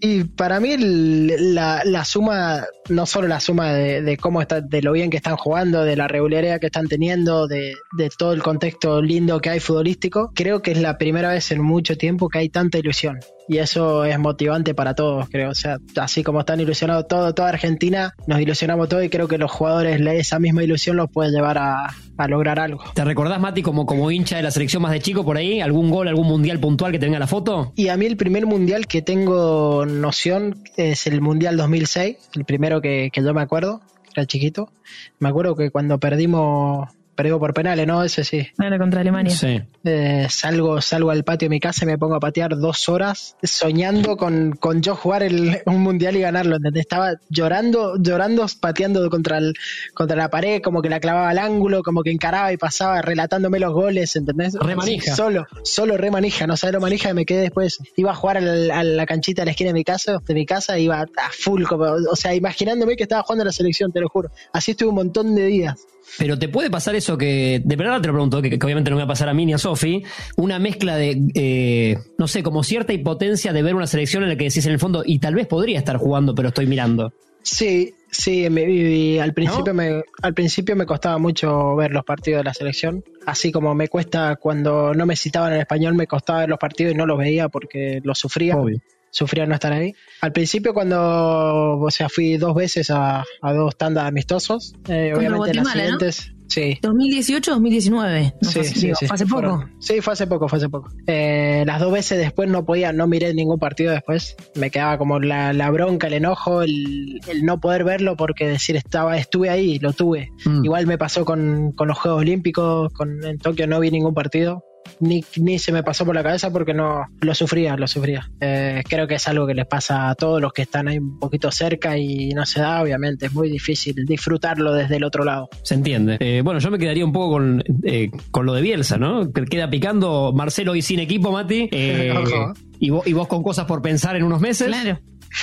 Y 0.00 0.24
para 0.24 0.60
mí 0.60 0.76
la, 0.78 1.82
la 1.84 2.04
suma, 2.04 2.64
no 2.88 3.06
solo 3.06 3.26
la 3.26 3.40
suma 3.40 3.72
de, 3.72 4.02
de 4.02 4.16
cómo 4.16 4.40
está, 4.40 4.60
de 4.60 4.82
lo 4.82 4.92
bien 4.92 5.10
que 5.10 5.16
están 5.16 5.36
jugando, 5.36 5.84
de 5.84 5.96
la 5.96 6.06
regularidad 6.06 6.60
que 6.60 6.66
están 6.66 6.86
teniendo, 6.86 7.48
de, 7.48 7.74
de 7.96 8.10
todo 8.16 8.32
el 8.32 8.42
contexto 8.42 9.02
lindo 9.02 9.40
que 9.40 9.50
hay 9.50 9.60
futbolístico, 9.60 10.30
creo 10.34 10.62
que 10.62 10.72
es 10.72 10.80
la 10.80 10.98
primera 10.98 11.30
vez 11.30 11.50
en 11.50 11.62
mucho 11.62 11.96
tiempo 11.96 12.28
que 12.28 12.38
hay 12.38 12.48
tanta 12.48 12.78
ilusión. 12.78 13.18
Y 13.48 13.58
eso 13.58 14.04
es 14.04 14.18
motivante 14.18 14.74
para 14.74 14.94
todos, 14.94 15.28
creo. 15.28 15.50
O 15.50 15.54
sea, 15.54 15.78
así 15.96 16.22
como 16.22 16.40
están 16.40 16.60
ilusionados 16.60 17.08
todo, 17.08 17.32
toda 17.34 17.48
Argentina, 17.48 18.14
nos 18.26 18.40
ilusionamos 18.40 18.88
todos 18.88 19.04
y 19.04 19.08
creo 19.08 19.26
que 19.26 19.38
los 19.38 19.50
jugadores 19.50 20.00
esa 20.00 20.38
misma 20.38 20.62
ilusión 20.62 20.96
los 20.96 21.10
puede 21.10 21.30
llevar 21.30 21.58
a, 21.58 21.94
a 22.16 22.28
lograr 22.28 22.58
algo. 22.58 22.82
¿Te 22.94 23.04
recordás, 23.04 23.40
Mati, 23.40 23.62
como, 23.62 23.86
como 23.86 24.10
hincha 24.10 24.36
de 24.36 24.42
la 24.42 24.50
selección 24.50 24.82
más 24.82 24.92
de 24.92 25.00
chico 25.00 25.24
por 25.24 25.36
ahí? 25.36 25.60
¿Algún 25.60 25.90
gol, 25.90 26.08
algún 26.08 26.26
mundial 26.26 26.60
puntual 26.60 26.92
que 26.92 26.98
te 26.98 27.06
venga 27.06 27.18
la 27.18 27.26
foto? 27.26 27.72
Y 27.76 27.88
a 27.88 27.96
mí 27.96 28.06
el 28.06 28.16
primer 28.16 28.46
mundial 28.46 28.86
que 28.86 29.02
tengo 29.02 29.86
noción 29.86 30.62
es 30.76 31.06
el 31.06 31.20
mundial 31.20 31.56
2006, 31.56 32.16
el 32.34 32.44
primero 32.44 32.80
que, 32.80 33.10
que 33.12 33.22
yo 33.22 33.32
me 33.32 33.40
acuerdo, 33.40 33.80
era 34.14 34.26
chiquito. 34.26 34.70
Me 35.18 35.28
acuerdo 35.28 35.54
que 35.54 35.70
cuando 35.70 35.98
perdimos, 35.98 36.88
perdimos 37.18 37.40
por 37.40 37.52
penales, 37.52 37.84
¿no? 37.84 38.04
Ese 38.04 38.22
sí. 38.22 38.46
Ahora 38.58 38.78
contra 38.78 39.00
Alemania. 39.00 39.34
Sí. 39.34 39.60
Eh, 39.82 40.28
salgo, 40.30 40.80
salgo 40.80 41.10
al 41.10 41.24
patio 41.24 41.46
de 41.46 41.50
mi 41.50 41.58
casa 41.58 41.84
y 41.84 41.86
me 41.88 41.98
pongo 41.98 42.14
a 42.14 42.20
patear 42.20 42.56
dos 42.56 42.88
horas 42.88 43.34
soñando 43.42 44.16
con, 44.16 44.52
con 44.52 44.82
yo 44.82 44.94
jugar 44.94 45.24
el, 45.24 45.58
un 45.66 45.80
mundial 45.82 46.14
y 46.14 46.20
ganarlo. 46.20 46.56
¿entendés? 46.56 46.82
Estaba 46.82 47.14
llorando, 47.28 47.96
llorando, 47.98 48.46
pateando 48.60 49.10
contra, 49.10 49.38
el, 49.38 49.54
contra 49.94 50.16
la 50.16 50.30
pared, 50.30 50.62
como 50.62 50.80
que 50.80 50.88
la 50.88 51.00
clavaba 51.00 51.28
al 51.30 51.38
ángulo, 51.38 51.82
como 51.82 52.04
que 52.04 52.12
encaraba 52.12 52.52
y 52.52 52.56
pasaba 52.56 53.02
relatándome 53.02 53.58
los 53.58 53.72
goles, 53.72 54.14
¿entendés? 54.14 54.54
Re 54.60 54.76
manija. 54.76 55.16
Solo, 55.16 55.44
solo 55.64 55.96
re 55.96 56.12
manija, 56.12 56.46
no 56.46 56.56
sabes 56.56 56.74
lo 56.74 56.80
manija 56.80 57.08
que 57.08 57.14
me 57.14 57.26
quedé 57.26 57.40
después. 57.40 57.78
Iba 57.96 58.12
a 58.12 58.14
jugar 58.14 58.36
al- 58.36 58.70
a 58.70 58.84
la 58.84 59.06
canchita 59.06 59.42
de 59.42 59.46
la 59.46 59.50
esquina 59.50 59.70
de 59.70 59.74
mi 59.74 59.82
casa, 59.84 60.18
de 60.24 60.34
mi 60.34 60.46
casa, 60.46 60.78
iba 60.78 61.00
a 61.00 61.06
full, 61.32 61.64
como- 61.64 61.84
o 62.10 62.14
sea, 62.14 62.32
imaginándome 62.32 62.94
que 62.96 63.02
estaba 63.02 63.22
jugando 63.24 63.42
a 63.42 63.46
la 63.46 63.52
selección, 63.52 63.90
te 63.90 64.00
lo 64.00 64.08
juro. 64.08 64.30
Así 64.52 64.70
estuve 64.70 64.90
un 64.90 64.94
montón 64.94 65.34
de 65.34 65.46
días. 65.46 65.80
Pero 66.16 66.38
te 66.38 66.48
puede 66.48 66.70
pasar 66.70 66.94
eso 66.94 67.18
que, 67.18 67.60
de 67.64 67.76
verdad 67.76 68.00
te 68.00 68.08
lo 68.08 68.14
pregunto, 68.14 68.40
que, 68.42 68.58
que 68.58 68.64
obviamente 68.64 68.90
no 68.90 68.96
me 68.96 69.02
va 69.02 69.04
a 69.04 69.08
pasar 69.08 69.28
a 69.28 69.34
mí 69.34 69.44
ni 69.46 69.52
a 69.52 69.58
Sofi, 69.58 70.02
una 70.36 70.58
mezcla 70.58 70.96
de, 70.96 71.20
eh, 71.34 71.98
no 72.16 72.26
sé, 72.26 72.42
como 72.42 72.62
cierta 72.62 72.92
impotencia 72.92 73.52
de 73.52 73.62
ver 73.62 73.74
una 73.74 73.86
selección 73.86 74.22
en 74.22 74.30
la 74.30 74.36
que 74.36 74.44
decís 74.44 74.64
en 74.66 74.72
el 74.72 74.78
fondo, 74.78 75.02
y 75.04 75.18
tal 75.18 75.34
vez 75.34 75.46
podría 75.46 75.78
estar 75.78 75.96
jugando, 75.96 76.34
pero 76.34 76.48
estoy 76.48 76.66
mirando. 76.66 77.12
Sí, 77.42 77.94
sí, 78.10 78.48
me, 78.50 78.70
y 78.70 79.18
al 79.18 79.32
principio 79.32 79.72
¿No? 79.72 79.74
me 79.74 80.02
al 80.22 80.34
principio 80.34 80.76
me 80.76 80.86
costaba 80.86 81.18
mucho 81.18 81.76
ver 81.76 81.92
los 81.92 82.04
partidos 82.04 82.40
de 82.40 82.44
la 82.44 82.54
selección, 82.54 83.04
así 83.26 83.52
como 83.52 83.74
me 83.74 83.88
cuesta 83.88 84.36
cuando 84.36 84.92
no 84.92 85.06
me 85.06 85.16
citaban 85.16 85.52
en 85.54 85.60
español, 85.60 85.94
me 85.94 86.06
costaba 86.06 86.40
ver 86.40 86.48
los 86.50 86.58
partidos 86.58 86.92
y 86.92 86.96
no 86.96 87.06
los 87.06 87.18
veía 87.18 87.48
porque 87.48 88.00
los 88.02 88.18
sufría. 88.18 88.56
Obvio. 88.56 88.80
Sufría 89.10 89.46
no 89.46 89.54
estar 89.54 89.72
ahí. 89.72 89.94
Al 90.20 90.32
principio 90.32 90.74
cuando, 90.74 91.78
o 91.78 91.90
sea, 91.90 92.08
fui 92.08 92.36
dos 92.36 92.54
veces 92.54 92.90
a, 92.90 93.24
a 93.42 93.52
dos 93.52 93.76
tandas 93.76 94.06
amistosos, 94.06 94.74
eh, 94.88 95.12
obviamente 95.16 95.54
las 95.54 95.64
Guatemala, 95.64 95.90
¿no? 95.92 95.98
siguientes, 96.00 96.32
sí, 96.48 96.78
2018-2019. 96.82 98.34
No 98.40 98.48
Sí, 98.50 98.54
fue, 98.58 98.64
sí, 98.64 98.80
digo, 98.80 98.96
sí. 98.98 99.06
fue 99.06 99.14
hace 99.14 99.26
poco. 99.26 99.40
Fueron- 99.40 99.72
Sí, 99.80 100.00
fue 100.00 100.12
hace 100.12 100.26
poco, 100.26 100.48
fue 100.48 100.58
hace 100.58 100.68
poco. 100.68 100.90
Eh, 101.06 101.62
las 101.66 101.80
dos 101.80 101.92
veces 101.92 102.18
después 102.18 102.48
no 102.48 102.64
podía, 102.64 102.92
no 102.92 103.06
miré 103.06 103.32
ningún 103.34 103.58
partido 103.58 103.92
después. 103.92 104.36
Me 104.54 104.70
quedaba 104.70 104.98
como 104.98 105.18
la, 105.20 105.52
la 105.52 105.70
bronca, 105.70 106.06
el 106.08 106.14
enojo, 106.14 106.62
el, 106.62 107.20
el 107.28 107.44
no 107.44 107.60
poder 107.60 107.84
verlo 107.84 108.16
porque 108.16 108.46
decir 108.48 108.76
estaba, 108.76 109.16
estuve 109.16 109.50
ahí, 109.50 109.78
lo 109.78 109.92
tuve. 109.92 110.30
Mm. 110.44 110.64
Igual 110.64 110.86
me 110.86 110.98
pasó 110.98 111.24
con, 111.24 111.72
con 111.72 111.88
los 111.88 111.98
Juegos 111.98 112.20
Olímpicos, 112.22 112.92
con, 112.92 113.24
en 113.24 113.38
Tokio 113.38 113.66
no 113.66 113.80
vi 113.80 113.90
ningún 113.90 114.14
partido. 114.14 114.64
Ni, 115.00 115.24
ni 115.36 115.58
se 115.58 115.72
me 115.72 115.82
pasó 115.82 116.04
por 116.04 116.14
la 116.14 116.22
cabeza 116.22 116.52
porque 116.52 116.74
no 116.74 117.06
lo 117.20 117.34
sufría, 117.34 117.76
lo 117.76 117.86
sufría. 117.86 118.30
Eh, 118.40 118.82
creo 118.88 119.06
que 119.06 119.16
es 119.16 119.28
algo 119.28 119.46
que 119.46 119.54
les 119.54 119.66
pasa 119.66 120.10
a 120.10 120.14
todos 120.14 120.40
los 120.40 120.52
que 120.52 120.62
están 120.62 120.88
ahí 120.88 120.98
un 120.98 121.18
poquito 121.18 121.50
cerca 121.50 121.96
y 121.96 122.30
no 122.30 122.46
se 122.46 122.60
da, 122.60 122.82
obviamente. 122.82 123.26
Es 123.26 123.32
muy 123.32 123.48
difícil 123.50 124.04
disfrutarlo 124.06 124.72
desde 124.72 124.96
el 124.96 125.04
otro 125.04 125.24
lado. 125.24 125.48
Se 125.62 125.74
entiende. 125.74 126.16
Eh, 126.20 126.42
bueno, 126.42 126.60
yo 126.60 126.70
me 126.70 126.78
quedaría 126.78 127.04
un 127.04 127.12
poco 127.12 127.32
con, 127.32 127.62
eh, 127.84 128.10
con 128.30 128.46
lo 128.46 128.54
de 128.54 128.62
Bielsa, 128.62 128.98
¿no? 128.98 129.32
Que 129.32 129.44
queda 129.44 129.70
picando 129.70 130.32
Marcelo 130.34 130.74
y 130.74 130.82
sin 130.82 131.00
equipo, 131.00 131.32
Mati. 131.32 131.68
Eh, 131.80 132.12
Ojo. 132.16 132.54
y, 132.80 132.90
vos, 132.90 133.06
y 133.06 133.12
vos 133.12 133.28
con 133.28 133.42
cosas 133.42 133.64
por 133.66 133.80
pensar 133.82 134.16
en 134.16 134.24
unos 134.24 134.40
meses. 134.40 134.66
Claro. 134.66 134.98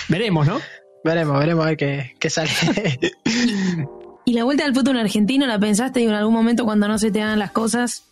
Veremos, 0.10 0.46
¿no? 0.46 0.60
Veremos, 1.04 1.40
veremos 1.40 1.66
a 1.66 1.70
ver 1.70 1.78
qué, 1.78 2.16
qué 2.20 2.30
sale. 2.30 2.50
¿Y 4.26 4.34
la 4.34 4.44
vuelta 4.44 4.66
al 4.66 4.74
fútbol 4.74 4.98
argentino 4.98 5.46
la 5.46 5.60
pensaste 5.60 6.00
digo, 6.00 6.12
en 6.12 6.18
algún 6.18 6.34
momento 6.34 6.66
cuando 6.66 6.88
no 6.88 6.98
se 6.98 7.12
te 7.12 7.20
dan 7.20 7.38
las 7.38 7.52
cosas? 7.52 8.06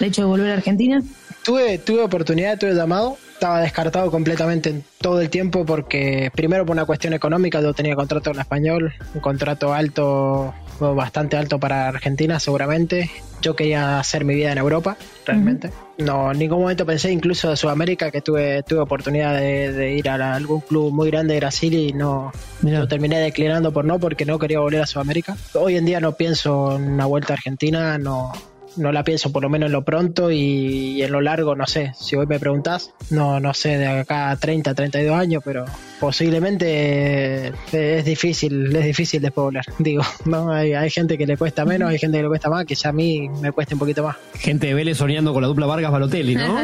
El 0.00 0.06
hecho 0.08 0.22
de 0.22 0.26
volver 0.28 0.50
a 0.50 0.54
Argentina. 0.54 1.02
tuve, 1.44 1.78
tuve 1.78 2.02
oportunidad, 2.02 2.58
tuve 2.58 2.74
llamado. 2.74 3.16
Estaba 3.32 3.60
descartado 3.60 4.10
completamente 4.10 4.70
en 4.70 4.84
todo 4.98 5.20
el 5.20 5.28
tiempo 5.28 5.66
porque, 5.66 6.30
primero, 6.34 6.64
por 6.64 6.74
una 6.74 6.86
cuestión 6.86 7.12
económica, 7.12 7.60
yo 7.60 7.74
tenía 7.74 7.94
contrato 7.94 8.30
en 8.30 8.40
español, 8.40 8.94
un 9.14 9.20
contrato 9.20 9.74
alto, 9.74 10.54
bastante 10.80 11.36
alto 11.36 11.58
para 11.60 11.88
Argentina, 11.88 12.40
seguramente. 12.40 13.10
Yo 13.42 13.54
quería 13.54 13.98
hacer 14.00 14.24
mi 14.24 14.34
vida 14.34 14.52
en 14.52 14.58
Europa, 14.58 14.96
realmente. 15.26 15.70
No, 15.98 16.32
en 16.32 16.38
ningún 16.38 16.60
momento 16.60 16.86
pensé, 16.86 17.12
incluso 17.12 17.50
de 17.50 17.56
Sudamérica, 17.56 18.10
que 18.10 18.22
tuve, 18.22 18.62
tuve 18.62 18.80
oportunidad 18.80 19.34
de, 19.38 19.70
de 19.72 19.92
ir 19.94 20.08
a 20.08 20.16
la- 20.16 20.34
algún 20.34 20.60
club 20.62 20.90
muy 20.92 21.10
grande 21.10 21.34
de 21.34 21.40
Brasil 21.40 21.74
y 21.74 21.92
no, 21.92 22.32
lo 22.62 22.88
terminé 22.88 23.18
declinando 23.18 23.70
por 23.72 23.84
no, 23.84 23.98
porque 23.98 24.24
no 24.24 24.38
quería 24.38 24.60
volver 24.60 24.80
a 24.80 24.86
Sudamérica. 24.86 25.36
Hoy 25.54 25.76
en 25.76 25.84
día 25.84 26.00
no 26.00 26.12
pienso 26.12 26.76
en 26.76 26.84
una 26.92 27.04
vuelta 27.04 27.34
a 27.34 27.36
Argentina, 27.36 27.98
no, 27.98 28.32
no 28.76 28.92
la 28.92 29.04
pienso 29.04 29.32
por 29.32 29.42
lo 29.42 29.48
menos 29.48 29.66
en 29.66 29.72
lo 29.72 29.82
pronto 29.82 30.30
y, 30.30 30.96
y 30.96 31.02
en 31.02 31.12
lo 31.12 31.20
largo, 31.20 31.54
no 31.54 31.66
sé. 31.66 31.92
Si 31.98 32.16
hoy 32.16 32.26
me 32.26 32.38
preguntás, 32.38 32.92
no, 33.10 33.40
no 33.40 33.54
sé, 33.54 33.78
de 33.78 33.86
acá 33.86 34.30
a 34.30 34.36
30, 34.36 34.74
32 34.74 35.18
años, 35.18 35.42
pero 35.44 35.64
posiblemente 36.00 37.48
eh, 37.48 37.52
es 37.72 38.04
difícil, 38.04 38.74
es 38.74 38.84
difícil 38.84 39.22
despoblar, 39.22 39.64
digo, 39.78 40.02
¿no? 40.24 40.52
Hay, 40.52 40.74
hay 40.74 40.90
gente 40.90 41.18
que 41.18 41.26
le 41.26 41.36
cuesta 41.36 41.64
menos, 41.64 41.90
hay 41.90 41.98
gente 41.98 42.18
que 42.18 42.22
le 42.22 42.28
cuesta 42.28 42.50
más, 42.50 42.64
que 42.64 42.74
ya 42.74 42.90
a 42.90 42.92
mí 42.92 43.28
me 43.40 43.52
cuesta 43.52 43.74
un 43.74 43.78
poquito 43.78 44.02
más. 44.02 44.16
Gente 44.34 44.68
de 44.68 44.74
Vélez 44.74 44.98
soñando 44.98 45.32
con 45.32 45.42
la 45.42 45.48
dupla 45.48 45.66
Vargas 45.66 45.92
Balotelli, 45.92 46.34
¿no? 46.34 46.56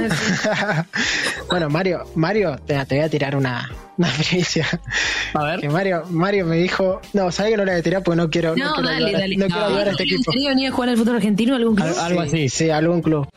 bueno, 1.49 1.71
Mario, 1.71 2.05
Mario, 2.15 2.59
te, 2.67 2.75
te 2.87 2.97
voy 2.97 3.05
a 3.05 3.09
tirar 3.09 3.37
una, 3.37 3.69
una 3.99 4.09
primicia. 4.09 4.67
A 5.35 5.45
ver. 5.45 5.61
Que 5.61 5.69
Mario, 5.69 6.05
Mario 6.11 6.47
me 6.47 6.57
dijo, 6.57 7.01
no, 7.13 7.31
sabes 7.31 7.53
que 7.53 7.57
no 7.59 7.65
le 7.65 7.73
voy 7.73 7.81
a 7.81 7.83
tirar 7.83 8.03
porque 8.03 8.17
no 8.17 8.31
quiero, 8.31 8.57
no, 8.57 8.65
No, 8.67 8.75
quiero 8.75 8.89
dale, 8.89 9.05
ayudar, 9.07 9.21
dale. 9.23 9.37
no 9.37 9.47
quiero 9.47 9.65
ayudar 9.67 9.89
a 9.89 9.91
este 9.93 10.03
¿En 10.05 10.09
equipo. 10.09 10.33
serio 10.33 10.49
venía 10.49 10.69
a 10.69 10.73
jugar 10.73 10.89
al 10.91 10.97
fútbol 10.97 11.17
argentino 11.17 11.55
algún 11.57 11.75
club? 11.77 11.89
Al- 11.89 11.99
algo 12.07 12.21
así. 12.23 12.49
Sí, 12.49 12.71
algún 12.71 13.03
club. 13.03 13.29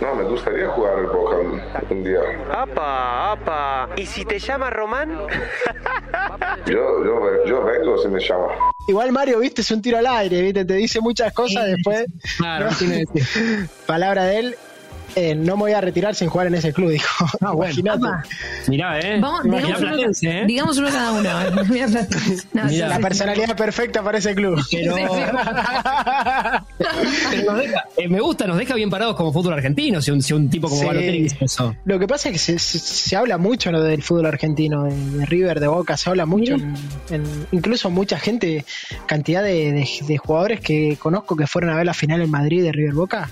No, 0.00 0.14
me 0.14 0.24
gustaría 0.24 0.66
jugar 0.68 0.94
al 0.98 1.06
Boca 1.08 1.36
un, 1.36 1.60
un 1.98 2.04
día. 2.04 2.18
Apa, 2.54 3.32
apa. 3.32 3.90
¿Y 3.96 4.06
si 4.06 4.24
te 4.24 4.38
llama 4.38 4.70
Román? 4.70 5.10
Yo, 6.66 7.04
yo, 7.04 7.44
yo 7.46 7.64
vengo 7.64 7.98
si 8.02 8.08
me 8.08 8.20
llama. 8.20 8.48
Igual 8.88 9.12
Mario, 9.12 9.38
viste, 9.40 9.60
es 9.62 9.70
un 9.70 9.80
tiro 9.82 9.98
al 9.98 10.06
aire, 10.06 10.40
viste, 10.42 10.64
te 10.64 10.74
dice 10.74 11.00
muchas 11.00 11.32
cosas 11.32 11.66
después. 11.66 12.06
Claro, 12.38 12.70
¿no? 12.70 12.76
tiene 12.76 13.04
que 13.12 13.20
decir. 13.20 13.68
Palabra 13.86 14.24
de 14.24 14.38
él, 14.38 14.56
eh, 15.16 15.34
no 15.34 15.56
me 15.56 15.62
voy 15.62 15.72
a 15.72 15.80
retirar 15.80 16.14
sin 16.14 16.28
jugar 16.28 16.46
en 16.48 16.54
ese 16.54 16.72
club, 16.72 16.90
dijo. 16.90 17.26
Ah, 17.40 17.52
bueno. 17.52 17.72
Imagínate. 17.78 18.28
Mirá, 18.68 18.98
¿eh? 19.00 19.18
Vamos, 19.20 19.42
digamos, 19.44 19.80
uno, 19.80 20.30
¿eh? 20.30 20.44
digamos 20.46 20.78
uno 20.78 20.88
cada 20.88 21.12
uno. 21.12 21.64
Mirá 21.68 21.86
Platense. 21.86 22.46
No, 22.52 22.64
Mirá, 22.64 22.68
sí, 22.68 22.76
La 22.78 22.98
personalidad 22.98 23.56
perfecta 23.56 24.02
para 24.02 24.18
ese 24.18 24.34
club. 24.34 24.60
Pero, 24.70 24.94
pero 27.30 27.52
nos 27.52 27.58
deja- 27.60 27.84
eh, 27.96 28.08
me 28.08 28.20
gusta, 28.20 28.46
nos 28.46 28.58
deja 28.58 28.74
bien 28.74 28.90
parados 28.90 29.16
como 29.16 29.32
fútbol 29.32 29.54
argentino, 29.54 30.00
si 30.02 30.10
un, 30.10 30.22
si 30.22 30.32
un 30.32 30.48
tipo 30.48 30.68
como 30.68 30.80
Sí. 30.80 30.86
Balotelli 30.86 31.22
dice 31.22 31.36
eso. 31.44 31.74
Lo 31.84 31.98
que 31.98 32.06
pasa 32.06 32.28
es 32.28 32.32
que 32.34 32.38
se, 32.38 32.58
se- 32.58 32.78
se 32.78 33.16
habla 33.16 33.38
mucho 33.38 33.70
¿no? 33.72 33.82
del 33.82 34.02
fútbol 34.02 34.26
argentino, 34.26 34.84
de, 34.84 34.94
de 35.18 35.26
River, 35.26 35.60
de 35.60 35.66
Boca, 35.68 35.96
se 35.96 36.10
habla 36.10 36.26
mucho. 36.26 36.54
En, 36.54 36.74
en- 37.10 37.46
incluso 37.52 37.90
mucha 37.90 38.18
gente, 38.18 38.64
cantidad 39.06 39.42
de, 39.42 39.72
de- 39.72 39.88
de 40.06 40.18
jugadores 40.18 40.60
que 40.60 40.96
conozco 41.00 41.36
que 41.36 41.46
fueron 41.46 41.70
a 41.70 41.76
ver 41.76 41.86
la 41.86 41.94
final 41.94 42.20
en 42.22 42.30
Madrid 42.30 42.62
de 42.62 42.72
River 42.72 42.94
Boca, 42.94 43.30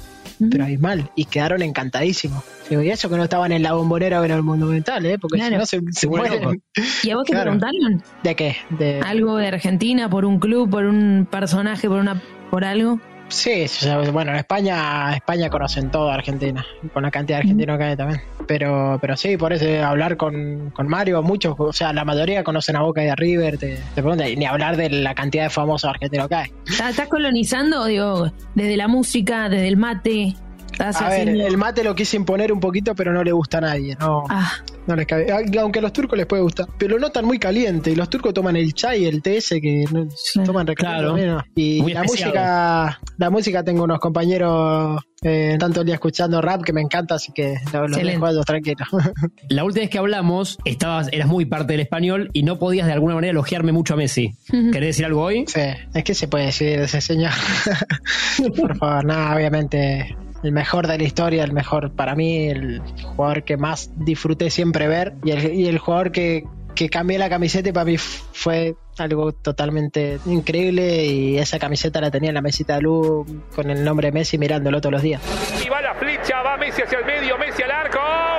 pero 0.51 0.64
abismal, 0.64 1.11
y 1.14 1.24
quedaron 1.24 1.62
encantadísimos. 1.62 2.44
Y 2.70 2.74
eso 2.88 3.09
que 3.09 3.16
no 3.16 3.24
estaban 3.24 3.51
en 3.53 3.62
la 3.62 3.72
bombonera 3.72 4.20
o 4.20 4.24
en 4.24 4.31
el 4.31 4.42
Monumental, 4.42 5.05
¿eh? 5.07 5.18
porque 5.18 5.38
Claro. 5.38 5.64
si 5.66 5.79
no 5.79 5.90
se, 5.90 6.01
se 6.01 6.07
mueren. 6.07 6.62
¿Y 7.03 7.11
a 7.11 7.16
vos 7.16 7.24
te 7.24 7.33
Claro. 7.33 7.51
preguntaron? 7.53 8.03
¿De 8.22 8.35
qué? 8.35 8.57
De, 8.70 9.01
¿Algo 9.01 9.37
de 9.37 9.48
Argentina 9.48 10.09
por 10.11 10.24
un 10.24 10.38
club, 10.38 10.68
por 10.70 10.85
un 10.85 11.27
personaje, 11.31 11.88
por 11.88 11.98
una 11.98 12.20
por 12.51 12.64
algo? 12.64 13.01
Sí, 13.28 13.66
bueno, 14.12 14.30
en 14.32 14.38
España, 14.38 15.14
España 15.14 15.50
conocen 15.50 15.90
todo 15.90 16.10
Argentina, 16.10 16.64
con 16.92 17.02
la 17.02 17.10
cantidad 17.10 17.38
de 17.38 17.42
argentinos 17.42 17.78
que 17.78 17.84
hay 17.84 17.96
también. 17.96 18.20
Pero, 18.46 18.98
pero 19.00 19.16
sí, 19.16 19.36
por 19.36 19.52
eso 19.52 19.84
hablar 19.84 20.16
con, 20.16 20.70
con 20.70 20.88
Mario, 20.88 21.22
muchos, 21.22 21.54
o 21.58 21.72
sea, 21.72 21.92
la 21.92 22.04
mayoría 22.04 22.42
conocen 22.42 22.76
a 22.76 22.82
Boca 22.82 23.04
y 23.04 23.08
a 23.08 23.14
River, 23.14 23.58
te, 23.58 23.76
te 23.94 24.02
preguntan, 24.02 24.28
y 24.28 24.36
ni 24.36 24.46
hablar 24.46 24.76
de 24.76 24.88
la 24.88 25.14
cantidad 25.14 25.44
de 25.44 25.50
famosos 25.50 25.90
argentinos 25.90 26.28
que 26.28 26.34
hay. 26.34 26.52
¿Estás 26.66 26.90
estás 26.90 27.08
colonizando, 27.08 27.84
digo, 27.84 28.32
desde 28.54 28.76
la 28.76 28.88
música, 28.88 29.48
desde 29.48 29.68
el 29.68 29.76
mate? 29.76 30.34
¿Estás 30.78 31.02
A 31.02 31.08
ver, 31.08 31.20
haciendo- 31.28 31.46
el 31.46 31.56
mate 31.56 31.82
lo 31.82 31.94
quise 31.94 32.16
imponer 32.16 32.52
un 32.52 32.60
poquito, 32.60 32.94
pero 32.94 33.12
no 33.12 33.24
le 33.24 33.32
gusta 33.32 33.58
a 33.58 33.62
nadie, 33.62 33.96
no, 33.98 34.22
Ah, 34.30 34.52
no 34.86 34.94
les 34.94 35.06
cabe. 35.06 35.26
Aunque 35.58 35.80
a 35.80 35.82
los 35.82 35.92
turcos 35.92 36.16
les 36.16 36.26
puede 36.26 36.42
gustar, 36.42 36.66
pero 36.78 36.94
lo 36.94 37.00
notan 37.00 37.24
muy 37.24 37.38
caliente, 37.40 37.90
y 37.90 37.96
los 37.96 38.08
turcos 38.08 38.32
toman 38.32 38.54
el 38.56 38.72
chai, 38.74 39.04
el 39.06 39.20
té 39.20 39.38
ese 39.38 39.60
que 39.60 39.84
no, 39.90 40.06
Sí. 40.14 40.40
toman 40.44 40.66
Claro. 40.66 41.14
recreativo, 41.16 41.36
¿no? 41.38 41.44
Y 41.56 41.82
Muy 41.82 41.92
la 41.94 42.02
especiado. 42.04 42.32
música, 42.34 43.00
la 43.16 43.30
música 43.30 43.64
tengo 43.64 43.82
unos 43.84 43.98
compañeros 43.98 45.02
eh, 45.20 45.56
tanto 45.58 45.80
el 45.80 45.86
día 45.86 45.96
escuchando 45.96 46.40
rap 46.40 46.62
que 46.62 46.72
me 46.72 46.80
encanta, 46.80 47.16
así 47.16 47.32
que 47.32 47.56
lo- 47.72 47.88
los 47.88 48.00
dejo 48.00 48.24
a 48.26 48.30
ellos 48.30 48.46
tranquilos. 48.46 48.86
La 49.48 49.64
última 49.64 49.80
vez 49.82 49.90
que 49.90 49.98
hablamos, 49.98 50.58
estabas, 50.64 51.08
eras 51.10 51.26
muy 51.26 51.44
parte 51.44 51.72
del 51.72 51.80
español 51.80 52.30
y 52.32 52.44
no 52.44 52.60
podías 52.60 52.86
de 52.86 52.92
alguna 52.92 53.16
manera 53.16 53.32
elogiarme 53.32 53.72
mucho 53.72 53.94
a 53.94 53.96
Messi. 53.96 54.36
¿Querés 54.48 54.90
decir 54.90 55.04
algo 55.06 55.22
hoy? 55.22 55.44
Sí, 55.48 55.60
es 55.92 56.04
que 56.04 56.14
se 56.14 56.28
puede 56.28 56.46
decir 56.46 56.78
de 56.78 56.84
ese 56.84 57.00
señor. 57.00 57.32
Por 58.56 58.76
favor, 58.76 59.04
nada, 59.04 59.34
obviamente 59.34 60.16
el 60.42 60.53
mejor 60.53 60.87
de 60.87 60.98
la 60.98 61.05
historia, 61.05 61.44
el 61.44 61.53
mejor 61.53 61.92
para 61.92 62.14
mí, 62.14 62.48
el 62.48 62.81
jugador 63.16 63.44
que 63.44 63.57
más 63.57 63.90
disfruté 63.96 64.51
siempre 64.51 64.88
ver 64.88 65.14
y 65.24 65.31
el, 65.33 65.55
y 65.55 65.66
el 65.66 65.79
jugador 65.79 66.12
que, 66.12 66.44
que 66.74 66.88
cambié 66.88 67.18
la 67.18 67.29
camiseta 67.29 67.68
y 67.68 67.72
para 67.72 67.85
mí 67.85 67.96
fue 67.98 68.77
algo 68.98 69.33
totalmente 69.33 70.18
increíble 70.27 71.07
y 71.07 71.38
esa 71.38 71.59
camiseta 71.59 72.01
la 72.01 72.11
tenía 72.11 72.31
en 72.31 72.35
la 72.35 72.42
mesita 72.42 72.77
de 72.77 72.83
luz 72.83 73.27
con 73.55 73.70
el 73.70 73.85
nombre 73.85 74.12
Messi 74.12 74.38
mirándolo 74.38 74.81
todos 74.81 74.92
los 74.92 75.03
días. 75.03 75.22
Y 75.64 75.68
va 75.68 75.81
la 75.81 75.94
flecha, 75.94 76.42
va 76.42 76.57
Messi 76.57 76.83
hacia 76.83 76.98
el 76.98 77.05
medio, 77.05 77.37
Messi 77.38 77.62
al 77.62 77.70
arco. 77.70 78.38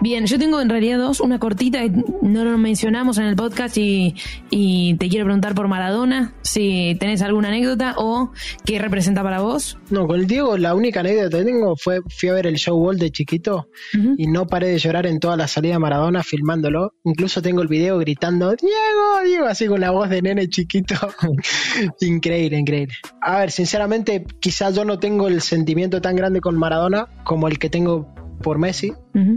Bien, 0.00 0.26
yo 0.26 0.38
tengo 0.38 0.60
en 0.60 0.68
realidad 0.68 0.98
dos, 0.98 1.20
una 1.20 1.38
cortita 1.38 1.80
que 1.80 1.92
no 2.22 2.44
lo 2.44 2.56
mencionamos 2.58 3.18
en 3.18 3.24
el 3.24 3.36
podcast 3.36 3.76
y, 3.78 4.14
y 4.50 4.94
te 4.94 5.08
quiero 5.08 5.24
preguntar 5.24 5.54
por 5.54 5.68
Maradona, 5.68 6.34
si 6.42 6.96
tenés 6.98 7.22
alguna 7.22 7.48
anécdota 7.48 7.94
o 7.96 8.32
qué 8.64 8.78
representa 8.78 9.22
para 9.22 9.40
vos. 9.40 9.78
No, 9.90 10.06
con 10.06 10.20
el 10.20 10.26
Diego 10.26 10.56
la 10.56 10.74
única 10.74 11.00
anécdota 11.00 11.38
que 11.38 11.44
tengo 11.44 11.76
fue 11.76 12.00
fui 12.08 12.28
a 12.28 12.32
ver 12.32 12.46
el 12.46 12.56
show 12.56 12.76
wall 12.76 12.98
de 12.98 13.10
chiquito 13.10 13.68
y 14.16 14.26
no 14.26 14.46
paré 14.46 14.68
de 14.68 14.78
llorar 14.78 15.06
en 15.06 15.20
toda 15.20 15.36
la 15.36 15.48
salida 15.48 15.74
de 15.74 15.78
Maradona 15.78 16.22
filmándolo. 16.22 16.94
Incluso 17.04 17.42
tengo 17.42 17.62
el 17.62 17.68
video 17.68 17.98
gritando 17.98 18.54
Diego, 18.54 19.24
Diego, 19.24 19.46
así 19.46 19.66
con 19.66 19.80
la 19.80 19.90
voz 19.90 20.08
de 20.08 20.22
nene 20.22 20.48
chiquito. 20.48 20.94
increíble, 22.00 22.58
increíble. 22.58 22.94
A 23.20 23.40
ver, 23.40 23.50
sinceramente, 23.50 24.24
quizás 24.40 24.74
yo 24.74 24.84
no 24.84 24.98
tengo 24.98 25.28
el 25.28 25.40
sentimiento 25.40 26.00
tan 26.00 26.16
grande 26.16 26.40
con 26.40 26.56
Maradona 26.56 27.08
como 27.24 27.48
el 27.48 27.58
que 27.58 27.70
tengo 27.70 28.12
por 28.42 28.58
Messi, 28.58 28.92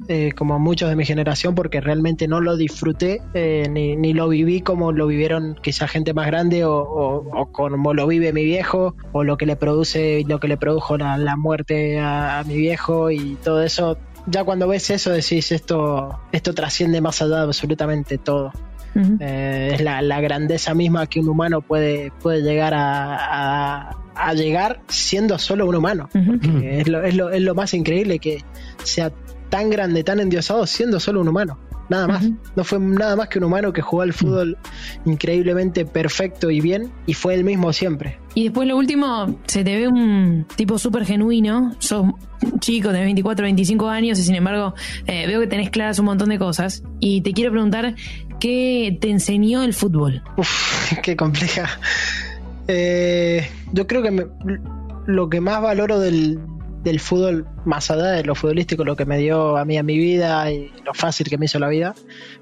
eh, 0.07 0.31
como 0.35 0.59
muchos 0.59 0.89
de 0.89 0.95
mi 0.95 1.05
generación, 1.05 1.55
porque 1.55 1.81
realmente 1.81 2.27
no 2.27 2.39
lo 2.39 2.55
disfruté 2.55 3.21
eh, 3.33 3.67
ni, 3.69 3.95
ni 3.95 4.13
lo 4.13 4.29
viví 4.29 4.61
como 4.61 4.91
lo 4.91 5.07
vivieron 5.07 5.55
quizá 5.61 5.87
gente 5.87 6.13
más 6.13 6.27
grande 6.27 6.65
o, 6.65 6.73
o- 6.75 7.25
o 7.41 7.45
como 7.51 7.93
lo 7.93 8.05
vive 8.07 8.31
mi 8.33 8.43
viejo 8.43 8.95
o 9.11 9.23
lo 9.23 9.37
que 9.37 9.45
le 9.45 9.55
produce 9.55 10.23
lo 10.27 10.39
que 10.39 10.47
le 10.47 10.57
produjo 10.57 10.97
la, 10.97 11.17
la 11.17 11.35
muerte 11.35 11.99
a, 11.99 12.39
a 12.39 12.43
mi 12.43 12.57
viejo 12.57 13.09
y 13.11 13.37
todo 13.43 13.63
eso. 13.63 13.97
Ya 14.27 14.43
cuando 14.43 14.67
ves 14.67 14.89
eso 14.91 15.09
decís 15.11 15.51
esto 15.51 16.19
esto 16.31 16.53
trasciende 16.53 17.01
más 17.01 17.21
allá 17.23 17.37
de 17.37 17.43
absolutamente 17.43 18.17
todo. 18.19 18.51
Eh, 19.21 19.71
es 19.75 19.81
la, 19.81 20.01
la 20.01 20.19
grandeza 20.19 20.73
misma 20.75 21.07
que 21.07 21.21
un 21.21 21.29
humano 21.29 21.61
puede, 21.61 22.11
puede 22.21 22.41
llegar 22.41 22.73
a, 22.75 23.15
a- 23.89 23.97
a 24.13 24.33
llegar 24.33 24.81
siendo 24.89 25.39
solo 25.39 25.65
un 25.65 25.73
humano. 25.75 26.09
Que 26.59 26.81
es, 26.81 26.87
lo, 26.89 27.01
es, 27.01 27.15
lo, 27.15 27.29
es 27.31 27.41
lo 27.41 27.55
más 27.55 27.73
increíble 27.73 28.19
que 28.19 28.43
sea 28.83 29.11
tan 29.49 29.69
grande, 29.69 30.03
tan 30.03 30.19
endiosado 30.19 30.65
siendo 30.65 30.99
solo 30.99 31.21
un 31.21 31.27
humano. 31.27 31.59
Nada 31.89 32.07
más. 32.07 32.23
No 32.55 32.63
fue 32.63 32.79
nada 32.79 33.17
más 33.17 33.27
que 33.27 33.37
un 33.39 33.43
humano 33.43 33.73
que 33.73 33.81
jugó 33.81 34.03
al 34.03 34.13
fútbol 34.13 34.57
increíblemente 35.05 35.85
perfecto 35.85 36.49
y 36.49 36.61
bien 36.61 36.89
y 37.05 37.13
fue 37.13 37.33
el 37.33 37.43
mismo 37.43 37.73
siempre. 37.73 38.17
Y 38.33 38.43
después 38.45 38.65
lo 38.65 38.77
último, 38.77 39.37
se 39.45 39.65
te 39.65 39.75
ve 39.75 39.89
un 39.89 40.45
tipo 40.55 40.79
súper 40.79 41.03
genuino, 41.05 41.75
sos 41.79 42.05
chico, 42.61 42.93
de 42.93 43.01
24, 43.01 43.43
25 43.43 43.89
años 43.89 44.17
y 44.19 44.23
sin 44.23 44.35
embargo 44.35 44.73
eh, 45.05 45.27
veo 45.27 45.41
que 45.41 45.47
tenés 45.47 45.69
claras 45.69 45.99
un 45.99 46.05
montón 46.05 46.29
de 46.29 46.39
cosas 46.39 46.81
y 47.01 47.21
te 47.23 47.33
quiero 47.33 47.51
preguntar, 47.51 47.93
¿qué 48.39 48.97
te 49.01 49.09
enseñó 49.09 49.61
el 49.63 49.73
fútbol? 49.73 50.23
Uf, 50.37 50.93
qué 51.03 51.17
compleja. 51.17 51.67
Eh, 52.69 53.49
yo 53.73 53.85
creo 53.87 54.01
que 54.01 54.11
me- 54.11 54.27
lo 55.07 55.29
que 55.29 55.41
más 55.41 55.61
valoro 55.61 55.99
del, 55.99 56.39
del 56.83 56.99
fútbol, 56.99 57.47
más 57.65 57.91
allá 57.91 58.07
de 58.11 58.23
lo 58.23 58.35
futbolístico, 58.35 58.83
lo 58.83 58.95
que 58.95 59.05
me 59.05 59.17
dio 59.17 59.57
a 59.57 59.65
mí 59.65 59.77
a 59.77 59.83
mi 59.83 59.97
vida 59.97 60.51
y 60.51 60.71
lo 60.83 60.93
fácil 60.93 61.29
que 61.29 61.37
me 61.37 61.45
hizo 61.45 61.59
la 61.59 61.67
vida, 61.67 61.95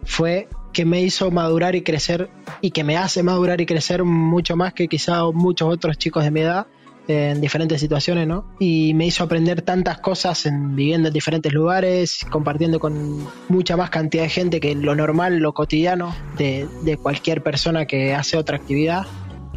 fue 0.04 0.48
que 0.74 0.86
me 0.86 1.02
hizo 1.02 1.32
madurar 1.32 1.76
y 1.76 1.82
crecer 1.82 2.30
y 2.62 2.72
que 2.72 2.84
me 2.84 2.98
hace 2.98 3.24
madurar 3.24 3.60
y 3.62 3.66
crecer 3.66 4.04
mucho 4.04 4.56
más 4.56 4.74
que 4.74 4.88
quizá 4.88 5.24
muchos 5.32 5.74
otros 5.74 5.98
chicos 5.98 6.24
de 6.24 6.32
mi 6.32 6.42
edad 6.42 6.68
en 7.08 7.42
diferentes 7.42 7.82
situaciones, 7.82 8.28
¿no? 8.28 8.46
Y 8.60 8.94
me 8.94 9.08
hizo 9.08 9.24
aprender 9.24 9.64
tantas 9.64 9.98
cosas 9.98 10.46
en, 10.46 10.76
viviendo 10.76 11.08
en 11.08 11.14
diferentes 11.14 11.52
lugares, 11.52 12.24
compartiendo 12.30 12.80
con 12.80 13.26
mucha 13.48 13.76
más 13.76 13.90
cantidad 13.90 14.24
de 14.24 14.30
gente 14.30 14.60
que 14.60 14.76
lo 14.76 14.94
normal, 14.94 15.40
lo 15.40 15.54
cotidiano 15.54 16.16
de, 16.38 16.68
de 16.84 16.98
cualquier 16.98 17.42
persona 17.42 17.88
que 17.88 18.14
hace 18.14 18.38
otra 18.38 18.58
actividad. 18.58 19.08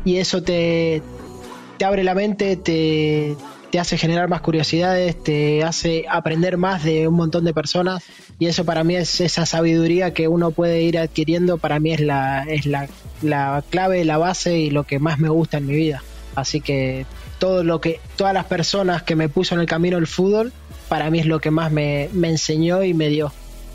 Y 0.03 0.17
eso 0.17 0.43
te, 0.43 1.03
te 1.77 1.85
abre 1.85 2.05
la 2.05 2.15
mente, 2.15 2.57
te, 2.57 3.37
te 3.73 3.81
hace 3.81 3.97
generar 3.97 4.29
más 4.29 4.43
curiosidades, 4.43 5.21
te 5.25 5.65
hace 5.65 6.05
aprender 6.07 6.59
más 6.59 6.85
de 6.85 7.09
un 7.09 7.15
montón 7.15 7.47
de 7.47 7.55
personas. 7.55 8.05
Y 8.39 8.47
eso 8.47 8.67
para 8.67 8.85
mí 8.85 8.97
es 8.97 9.23
esa 9.23 9.47
sabiduría 9.47 10.13
que 10.13 10.29
uno 10.29 10.51
puede 10.51 10.83
ir 10.83 10.99
adquiriendo, 10.99 11.57
para 11.57 11.81
mí 11.81 11.95
es 11.95 12.01
la, 12.01 12.45
es 12.45 12.67
la, 12.67 12.87
la 13.23 13.65
clave, 13.71 14.05
la 14.05 14.19
base 14.19 14.59
y 14.59 14.69
lo 14.69 14.85
que 14.85 14.99
más 14.99 15.19
me 15.19 15.31
gusta 15.31 15.57
en 15.57 15.67
mi 15.67 15.75
vida. 15.75 16.03
Así 16.35 16.61
que 16.61 17.07
todo 17.39 17.65
lo 17.65 17.81
que, 17.81 17.99
todas 18.17 18.35
las 18.35 18.45
personas 18.45 19.03
que 19.05 19.17
me 19.17 19.31
puso 19.31 19.55
en 19.55 19.63
el 19.63 19.67
camino 19.67 19.97
el 19.97 20.07
fútbol, 20.07 20.53
para 20.91 21.09
mí 21.11 21.21
es 21.21 21.27
lo 21.27 21.41
que 21.41 21.51
más 21.51 21.73
me, 21.73 22.11
me 22.13 22.29
enseñó 22.29 22.83
y 22.85 22.93
me 22.93 23.09
dio. 23.09 23.33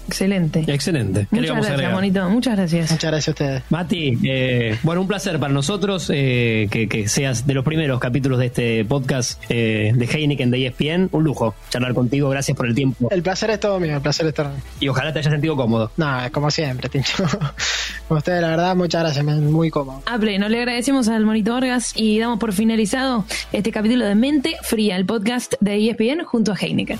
Excelente. 0.07 0.63
Excelente. 0.67 1.27
¿Qué 1.29 1.35
le 1.35 1.41
Muchas 1.41 1.55
gracias, 1.55 1.73
agregar? 1.73 1.93
Monito. 1.93 2.29
Muchas 2.29 2.55
gracias. 2.55 2.91
Muchas 2.91 3.11
gracias 3.11 3.27
a 3.27 3.31
ustedes. 3.31 3.63
Mati, 3.69 4.17
eh, 4.23 4.77
bueno, 4.83 5.01
un 5.01 5.07
placer 5.07 5.39
para 5.39 5.53
nosotros 5.53 6.09
eh, 6.13 6.67
que, 6.71 6.87
que 6.87 7.07
seas 7.07 7.45
de 7.45 7.53
los 7.53 7.63
primeros 7.65 7.99
capítulos 7.99 8.39
de 8.39 8.45
este 8.47 8.85
podcast 8.85 9.41
eh, 9.49 9.91
de 9.95 10.05
Heineken 10.05 10.49
de 10.51 10.65
ESPN. 10.67 11.09
Un 11.11 11.23
lujo 11.23 11.55
charlar 11.69 11.93
contigo. 11.93 12.29
Gracias 12.29 12.55
por 12.57 12.67
el 12.67 12.75
tiempo. 12.75 13.09
El 13.11 13.21
placer 13.21 13.49
es 13.49 13.59
todo 13.59 13.79
mío, 13.79 13.95
el 13.95 14.01
placer 14.01 14.25
es 14.27 14.33
todo 14.33 14.49
mío. 14.49 14.57
Y 14.79 14.87
ojalá 14.87 15.11
te 15.13 15.19
hayas 15.19 15.31
sentido 15.31 15.55
cómodo. 15.55 15.91
No, 15.97 16.17
como 16.31 16.49
siempre, 16.51 16.89
Tincho. 16.89 17.23
Con 18.07 18.17
ustedes, 18.19 18.41
la 18.41 18.47
verdad, 18.49 18.75
muchas 18.75 19.01
gracias, 19.03 19.25
me- 19.25 19.35
muy 19.35 19.69
cómodo. 19.69 20.01
A 20.05 20.17
pleno, 20.17 20.47
le 20.47 20.59
agradecemos 20.59 21.09
al 21.09 21.25
Monito 21.25 21.51
Vargas 21.53 21.91
y 21.95 22.17
damos 22.19 22.39
por 22.39 22.53
finalizado 22.53 23.25
este 23.51 23.71
capítulo 23.71 24.05
de 24.05 24.15
Mente 24.15 24.55
Fría, 24.63 24.95
el 24.95 25.05
podcast 25.05 25.55
de 25.59 25.89
ESPN 25.89 26.23
junto 26.23 26.53
a 26.53 26.55
Heineken. 26.55 26.97